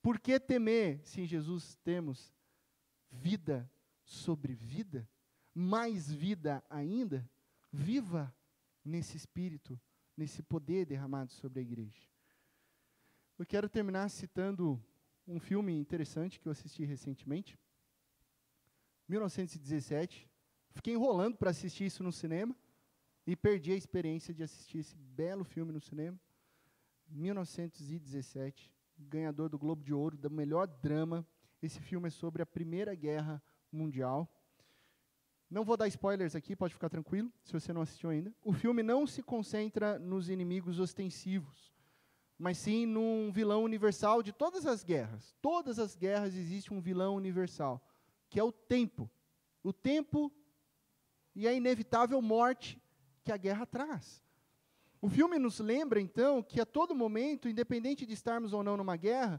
Por 0.00 0.18
que 0.18 0.40
temer 0.40 1.00
se 1.04 1.20
em 1.20 1.26
Jesus 1.26 1.76
temos 1.84 2.34
vida 3.10 3.70
sobre 4.02 4.54
vida? 4.54 5.08
Mais 5.54 6.10
vida 6.10 6.64
ainda? 6.68 7.28
Viva 7.70 8.34
nesse 8.84 9.16
espírito, 9.16 9.80
nesse 10.16 10.42
poder 10.42 10.86
derramado 10.86 11.30
sobre 11.30 11.60
a 11.60 11.62
igreja. 11.62 12.00
Eu 13.38 13.46
quero 13.46 13.68
terminar 13.68 14.08
citando 14.08 14.82
um 15.26 15.38
filme 15.38 15.72
interessante 15.72 16.40
que 16.40 16.48
eu 16.48 16.52
assisti 16.52 16.84
recentemente. 16.84 17.58
1917. 19.08 20.28
Fiquei 20.70 20.94
enrolando 20.94 21.36
para 21.36 21.50
assistir 21.50 21.84
isso 21.86 22.02
no 22.02 22.12
cinema. 22.12 22.56
E 23.26 23.36
perdi 23.36 23.72
a 23.72 23.76
experiência 23.76 24.34
de 24.34 24.42
assistir 24.42 24.78
esse 24.78 24.96
belo 24.96 25.44
filme 25.44 25.72
no 25.72 25.80
cinema. 25.80 26.18
1917, 27.08 28.72
ganhador 28.98 29.48
do 29.48 29.58
Globo 29.58 29.84
de 29.84 29.92
Ouro, 29.92 30.16
do 30.16 30.30
melhor 30.30 30.66
drama. 30.66 31.26
Esse 31.62 31.80
filme 31.80 32.08
é 32.08 32.10
sobre 32.10 32.42
a 32.42 32.46
Primeira 32.46 32.94
Guerra 32.94 33.42
Mundial. 33.70 34.28
Não 35.48 35.64
vou 35.64 35.76
dar 35.76 35.86
spoilers 35.86 36.34
aqui, 36.34 36.56
pode 36.56 36.72
ficar 36.72 36.88
tranquilo, 36.88 37.30
se 37.44 37.52
você 37.52 37.72
não 37.74 37.82
assistiu 37.82 38.08
ainda. 38.08 38.34
O 38.42 38.54
filme 38.54 38.82
não 38.82 39.06
se 39.06 39.22
concentra 39.22 39.98
nos 39.98 40.30
inimigos 40.30 40.80
ostensivos, 40.80 41.70
mas 42.38 42.56
sim 42.56 42.86
num 42.86 43.30
vilão 43.30 43.62
universal 43.62 44.22
de 44.22 44.32
todas 44.32 44.64
as 44.64 44.82
guerras. 44.82 45.36
Todas 45.42 45.78
as 45.78 45.94
guerras 45.94 46.34
existe 46.34 46.72
um 46.72 46.80
vilão 46.80 47.14
universal, 47.14 47.86
que 48.32 48.40
é 48.40 48.42
o 48.42 48.50
tempo. 48.50 49.10
O 49.62 49.74
tempo 49.74 50.32
e 51.34 51.46
a 51.46 51.52
inevitável 51.52 52.20
morte 52.22 52.82
que 53.22 53.30
a 53.30 53.36
guerra 53.36 53.66
traz. 53.66 54.22
O 55.02 55.08
filme 55.10 55.38
nos 55.38 55.58
lembra, 55.58 56.00
então, 56.00 56.42
que 56.42 56.58
a 56.58 56.64
todo 56.64 56.94
momento, 56.94 57.46
independente 57.46 58.06
de 58.06 58.14
estarmos 58.14 58.54
ou 58.54 58.62
não 58.62 58.74
numa 58.74 58.96
guerra, 58.96 59.38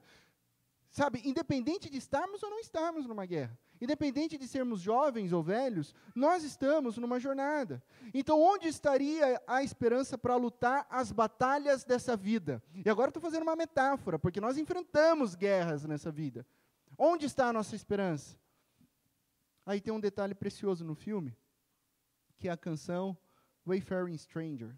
sabe, 0.92 1.24
independente 1.26 1.90
de 1.90 1.98
estarmos 1.98 2.44
ou 2.44 2.52
não 2.52 2.60
estarmos 2.60 3.08
numa 3.08 3.26
guerra, 3.26 3.58
independente 3.82 4.38
de 4.38 4.48
sermos 4.48 4.80
jovens 4.80 5.34
ou 5.34 5.42
velhos, 5.42 5.96
nós 6.14 6.44
estamos 6.44 6.96
numa 6.98 7.20
jornada. 7.20 7.82
Então, 8.14 8.40
onde 8.40 8.68
estaria 8.68 9.42
a 9.48 9.64
esperança 9.64 10.20
para 10.20 10.36
lutar 10.36 10.86
as 10.88 11.12
batalhas 11.12 11.84
dessa 11.84 12.16
vida? 12.16 12.62
E 12.86 12.88
agora 12.88 13.10
estou 13.10 13.24
fazendo 13.24 13.42
uma 13.42 13.56
metáfora, 13.56 14.20
porque 14.20 14.40
nós 14.40 14.56
enfrentamos 14.56 15.34
guerras 15.34 15.84
nessa 15.84 16.12
vida. 16.12 16.46
Onde 16.96 17.26
está 17.26 17.48
a 17.48 17.54
nossa 17.54 17.76
esperança? 17.76 18.43
Aí 19.66 19.80
tem 19.80 19.94
um 19.94 20.00
detalhe 20.00 20.36
precioso 20.36 20.84
no 20.84 20.94
filme, 20.94 21.38
que 22.38 22.50
é 22.50 22.52
a 22.52 22.58
canção 22.58 23.18
Wayfaring 23.66 24.18
Stranger, 24.18 24.76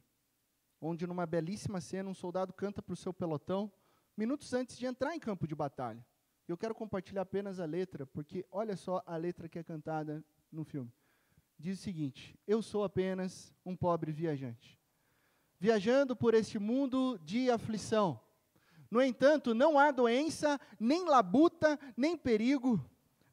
onde 0.79 1.07
numa 1.07 1.25
belíssima 1.25 1.81
cena 1.81 2.09
um 2.09 2.13
soldado 2.13 2.53
canta 2.53 2.83
para 2.83 2.93
o 2.93 2.97
seu 2.97 3.11
pelotão 3.11 3.71
minutos 4.15 4.53
antes 4.53 4.77
de 4.77 4.86
entrar 4.86 5.15
em 5.15 5.19
campo 5.19 5.47
de 5.47 5.55
batalha. 5.55 6.05
Eu 6.47 6.55
quero 6.55 6.75
compartilhar 6.75 7.23
apenas 7.23 7.59
a 7.59 7.65
letra, 7.65 8.05
porque 8.05 8.45
olha 8.51 8.77
só 8.77 9.01
a 9.07 9.17
letra 9.17 9.49
que 9.49 9.57
é 9.57 9.63
cantada 9.63 10.23
no 10.51 10.63
filme. 10.63 10.93
Diz 11.57 11.79
o 11.79 11.81
seguinte: 11.81 12.38
Eu 12.45 12.61
sou 12.61 12.83
apenas 12.83 13.51
um 13.65 13.75
pobre 13.75 14.11
viajante, 14.11 14.79
viajando 15.59 16.15
por 16.15 16.36
este 16.36 16.59
mundo 16.59 17.17
de 17.23 17.49
aflição. 17.49 18.21
No 18.91 19.01
entanto, 19.01 19.55
não 19.55 19.79
há 19.79 19.89
doença, 19.89 20.59
nem 20.79 21.05
labuta, 21.05 21.79
nem 21.97 22.15
perigo 22.15 22.79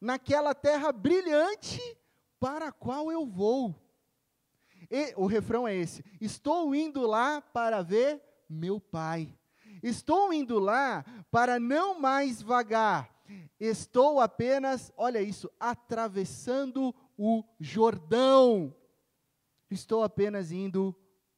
naquela 0.03 0.55
terra 0.55 0.93
brilhante 0.93 1.81
para 2.39 2.69
a 2.69 2.73
qual 2.73 3.11
eu 3.11 3.25
vou. 3.25 3.75
E, 4.91 5.15
o 5.17 5.27
refrão 5.27 5.67
é 5.67 5.75
esse: 5.75 6.05
Estou 6.21 6.75
indo 6.75 7.07
lá 7.07 7.41
para 7.41 7.83
ver 7.83 8.21
meu 8.49 8.81
pai. 8.81 9.35
Estou 9.83 10.33
indo 10.33 10.59
lá 10.59 11.05
para 11.31 11.59
não 11.59 11.99
mais 11.99 12.43
vagar 12.43 13.13
Estou 13.59 14.21
apenas, 14.21 14.93
olha 14.97 15.23
isso, 15.23 15.51
atravessando 15.59 16.95
o 17.17 17.45
Jordão. 17.61 18.75
Estou 19.71 20.03
apenas 20.03 20.51
indo 20.51 20.95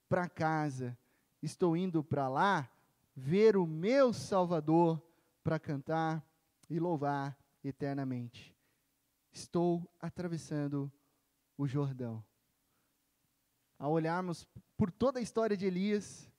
para 0.08 0.28
casa. 0.28 0.96
Estou 1.42 1.76
indo 1.76 2.02
para 2.02 2.28
lá 2.28 2.70
ver 3.14 3.56
o 3.56 3.66
meu 3.66 4.12
Salvador 4.12 5.02
para 5.42 5.58
cantar 5.58 6.24
e 6.70 6.78
louvar 6.78 7.36
eternamente. 7.62 8.53
Estou 9.34 9.92
atravessando 10.00 10.90
o 11.58 11.66
Jordão. 11.66 12.24
Ao 13.76 13.90
olharmos 13.90 14.46
por 14.76 14.92
toda 14.92 15.18
a 15.18 15.22
história 15.22 15.56
de 15.56 15.66
Elias, 15.66 16.30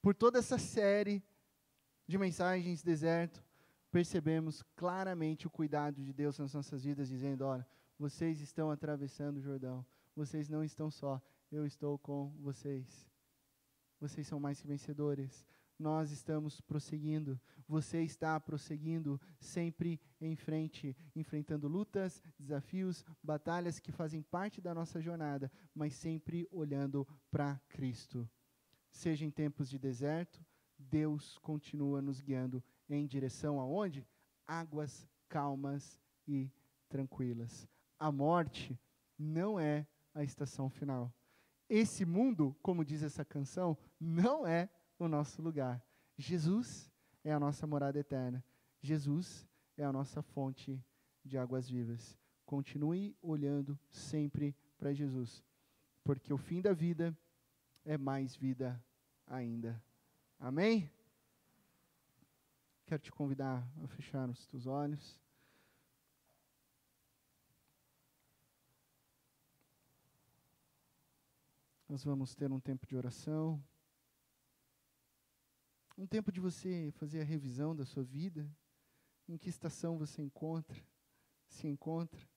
por 0.00 0.14
toda 0.14 0.38
essa 0.38 0.56
série 0.56 1.20
de 2.06 2.16
mensagens 2.16 2.80
deserto, 2.80 3.44
percebemos 3.90 4.62
claramente 4.76 5.48
o 5.48 5.50
cuidado 5.50 6.00
de 6.00 6.12
Deus 6.12 6.38
nas 6.38 6.54
nossas 6.54 6.84
vidas, 6.84 7.08
dizendo: 7.08 7.44
olha, 7.44 7.66
vocês 7.98 8.40
estão 8.40 8.70
atravessando 8.70 9.38
o 9.38 9.42
Jordão, 9.42 9.84
vocês 10.14 10.48
não 10.48 10.62
estão 10.62 10.90
só, 10.90 11.20
eu 11.50 11.66
estou 11.66 11.98
com 11.98 12.30
vocês. 12.38 13.10
Vocês 13.98 14.28
são 14.28 14.38
mais 14.38 14.60
que 14.60 14.68
vencedores. 14.68 15.44
Nós 15.78 16.10
estamos 16.10 16.60
prosseguindo, 16.60 17.38
você 17.68 18.02
está 18.02 18.38
prosseguindo 18.40 19.20
sempre 19.38 20.00
em 20.20 20.34
frente, 20.34 20.96
enfrentando 21.14 21.68
lutas, 21.68 22.22
desafios, 22.38 23.04
batalhas 23.22 23.78
que 23.78 23.92
fazem 23.92 24.22
parte 24.22 24.60
da 24.60 24.74
nossa 24.74 25.00
jornada, 25.00 25.52
mas 25.74 25.92
sempre 25.94 26.48
olhando 26.50 27.06
para 27.30 27.60
Cristo. 27.68 28.28
Seja 28.90 29.26
em 29.26 29.30
tempos 29.30 29.68
de 29.68 29.78
deserto, 29.78 30.42
Deus 30.78 31.36
continua 31.38 32.00
nos 32.00 32.20
guiando 32.20 32.64
em 32.88 33.06
direção 33.06 33.60
aonde? 33.60 34.06
Águas 34.46 35.06
calmas 35.28 36.00
e 36.26 36.50
tranquilas. 36.88 37.68
A 37.98 38.10
morte 38.10 38.78
não 39.18 39.58
é 39.58 39.86
a 40.14 40.22
estação 40.22 40.70
final. 40.70 41.12
Esse 41.68 42.04
mundo, 42.04 42.56
como 42.62 42.84
diz 42.84 43.02
essa 43.02 43.24
canção, 43.24 43.76
não 43.98 44.46
é 44.46 44.70
o 44.98 45.08
nosso 45.08 45.42
lugar. 45.42 45.82
Jesus 46.16 46.90
é 47.22 47.32
a 47.32 47.40
nossa 47.40 47.66
morada 47.66 47.98
eterna. 47.98 48.44
Jesus 48.80 49.46
é 49.76 49.84
a 49.84 49.92
nossa 49.92 50.22
fonte 50.22 50.82
de 51.24 51.36
águas 51.36 51.68
vivas. 51.68 52.18
Continue 52.44 53.16
olhando 53.20 53.78
sempre 53.90 54.56
para 54.78 54.92
Jesus, 54.92 55.42
porque 56.04 56.32
o 56.32 56.38
fim 56.38 56.60
da 56.60 56.72
vida 56.72 57.16
é 57.84 57.98
mais 57.98 58.36
vida 58.36 58.82
ainda. 59.26 59.82
Amém? 60.38 60.90
Quero 62.86 63.02
te 63.02 63.10
convidar 63.10 63.68
a 63.82 63.88
fechar 63.88 64.28
os 64.28 64.46
teus 64.46 64.66
olhos. 64.66 65.20
Nós 71.88 72.04
vamos 72.04 72.34
ter 72.34 72.50
um 72.52 72.60
tempo 72.60 72.86
de 72.86 72.96
oração. 72.96 73.62
Um 75.96 76.06
tempo 76.06 76.30
de 76.30 76.40
você 76.40 76.92
fazer 76.92 77.22
a 77.22 77.24
revisão 77.24 77.74
da 77.74 77.86
sua 77.86 78.04
vida. 78.04 78.50
Em 79.28 79.36
que 79.36 79.48
estação 79.48 79.98
você 79.98 80.22
encontra, 80.22 80.80
se 81.48 81.66
encontra. 81.66 82.28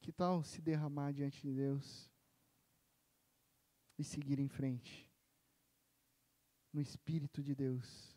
Que 0.00 0.10
tal 0.10 0.42
se 0.42 0.60
derramar 0.60 1.12
diante 1.12 1.40
de 1.42 1.54
Deus 1.54 2.10
e 3.98 4.02
seguir 4.02 4.40
em 4.40 4.48
frente? 4.48 5.08
No 6.72 6.80
Espírito 6.80 7.42
de 7.42 7.54
Deus. 7.54 8.15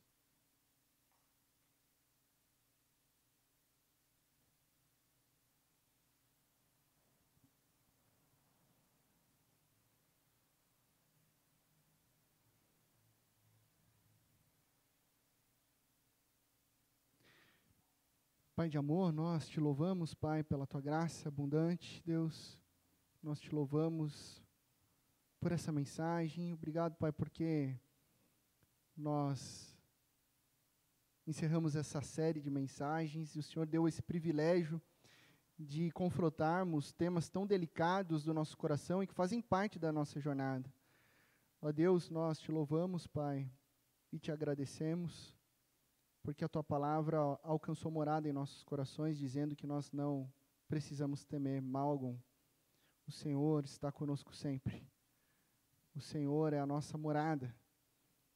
Pai 18.60 18.68
de 18.68 18.78
amor, 18.78 19.14
nós 19.14 19.47
te 19.47 19.57
louvamos, 19.57 20.14
Pai, 20.14 20.43
pela 20.43 20.68
tua 20.68 20.82
graça 20.82 21.30
abundante, 21.30 22.03
Deus. 22.05 22.60
Nós 23.24 23.39
te 23.39 23.55
louvamos 23.55 24.43
por 25.39 25.53
essa 25.53 25.72
mensagem. 25.72 26.51
Obrigado, 26.51 26.97
Pai, 26.97 27.10
porque 27.10 27.74
nós 28.97 29.74
encerramos 31.26 31.74
essa 31.74 32.01
série 32.01 32.41
de 32.41 32.49
mensagens 32.49 33.34
e 33.34 33.39
o 33.39 33.43
Senhor 33.43 33.66
deu 33.66 33.88
esse 33.88 34.01
privilégio 34.01 34.82
de 35.57 35.89
confrontarmos 35.91 36.91
temas 36.91 37.30
tão 37.30 37.47
delicados 37.47 38.26
do 38.26 38.34
nosso 38.34 38.57
coração 38.57 39.01
e 39.01 39.07
que 39.07 39.14
fazem 39.14 39.41
parte 39.41 39.80
da 39.80 39.93
nossa 39.93 40.20
jornada. 40.20 40.70
Ó 41.62 41.72
Deus, 41.72 42.10
nós 42.10 42.41
te 42.41 42.51
louvamos, 42.51 43.07
Pai, 43.07 43.49
e 44.12 44.20
te 44.20 44.34
agradecemos 44.34 45.38
porque 46.22 46.43
a 46.43 46.49
tua 46.49 46.63
palavra 46.63 47.17
alcançou 47.43 47.91
morada 47.91 48.28
em 48.28 48.34
nossos 48.34 48.63
corações, 48.63 49.17
dizendo 49.17 49.55
que 49.55 49.67
nós 49.67 49.91
não 49.91 50.32
precisamos 50.67 51.26
temer 51.26 51.61
mal 51.61 51.89
algum. 51.89 52.17
O 53.07 53.11
Senhor 53.11 53.63
está 53.65 53.91
conosco 53.91 54.36
sempre. 54.36 54.88
O 55.95 56.01
Senhor 56.01 56.53
é 56.53 56.59
a 56.59 56.65
nossa 56.65 56.97
morada. 56.97 57.55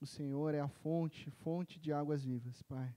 O 0.01 0.05
Senhor 0.05 0.55
é 0.55 0.59
a 0.59 0.67
fonte, 0.67 1.29
fonte 1.29 1.79
de 1.79 1.93
águas 1.93 2.23
vivas, 2.23 2.61
Pai. 2.63 2.95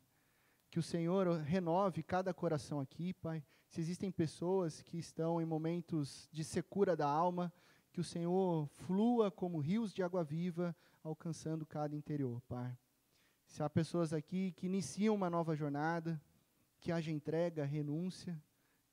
Que 0.70 0.78
o 0.78 0.82
Senhor 0.82 1.40
renove 1.40 2.02
cada 2.02 2.32
coração 2.32 2.80
aqui, 2.80 3.12
Pai. 3.14 3.44
Se 3.68 3.80
existem 3.80 4.10
pessoas 4.10 4.82
que 4.82 4.98
estão 4.98 5.40
em 5.40 5.44
momentos 5.44 6.28
de 6.32 6.42
secura 6.42 6.96
da 6.96 7.06
alma, 7.06 7.52
que 7.92 8.00
o 8.00 8.04
Senhor 8.04 8.66
flua 8.68 9.30
como 9.30 9.58
rios 9.58 9.92
de 9.92 10.02
água 10.02 10.24
viva, 10.24 10.74
alcançando 11.02 11.64
cada 11.66 11.94
interior, 11.94 12.40
Pai. 12.42 12.76
Se 13.56 13.62
há 13.62 13.70
pessoas 13.70 14.12
aqui 14.12 14.52
que 14.52 14.66
iniciam 14.66 15.14
uma 15.14 15.30
nova 15.30 15.56
jornada, 15.56 16.20
que 16.78 16.92
haja 16.92 17.10
entrega, 17.10 17.64
renúncia, 17.64 18.38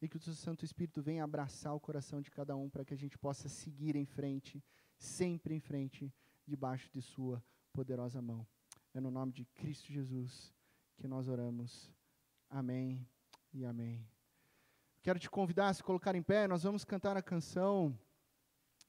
e 0.02 0.08
que 0.08 0.16
o 0.16 0.20
Santo 0.22 0.64
Espírito 0.64 1.02
venha 1.02 1.22
abraçar 1.22 1.76
o 1.76 1.82
coração 1.82 2.22
de 2.22 2.32
cada 2.32 2.56
um 2.56 2.70
para 2.70 2.86
que 2.86 2.94
a 2.94 2.98
gente 2.98 3.18
possa 3.18 3.50
seguir 3.50 3.98
em 3.98 4.06
frente, 4.06 4.64
sempre 4.98 5.54
em 5.54 5.60
frente, 5.60 6.10
debaixo 6.48 6.90
de 6.94 7.02
Sua 7.02 7.44
poderosa 7.74 8.22
mão. 8.22 8.48
É 8.94 9.02
no 9.02 9.12
nome 9.12 9.34
de 9.34 9.44
Cristo 9.44 9.92
Jesus 9.92 10.56
que 10.96 11.10
nós 11.10 11.28
oramos. 11.28 11.92
Amém 12.50 13.06
e 13.54 13.66
amém. 13.66 14.08
Quero 15.02 15.20
te 15.20 15.30
convidar 15.30 15.68
a 15.68 15.74
se 15.74 15.84
colocar 15.84 16.16
em 16.16 16.24
pé, 16.24 16.48
nós 16.48 16.64
vamos 16.64 16.86
cantar 16.86 17.18
a 17.18 17.22
canção 17.22 18.00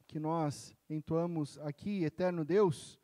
que 0.06 0.20
nós 0.20 0.72
entoamos 0.88 1.58
aqui, 1.58 2.04
Eterno 2.04 2.44
Deus. 2.44 2.96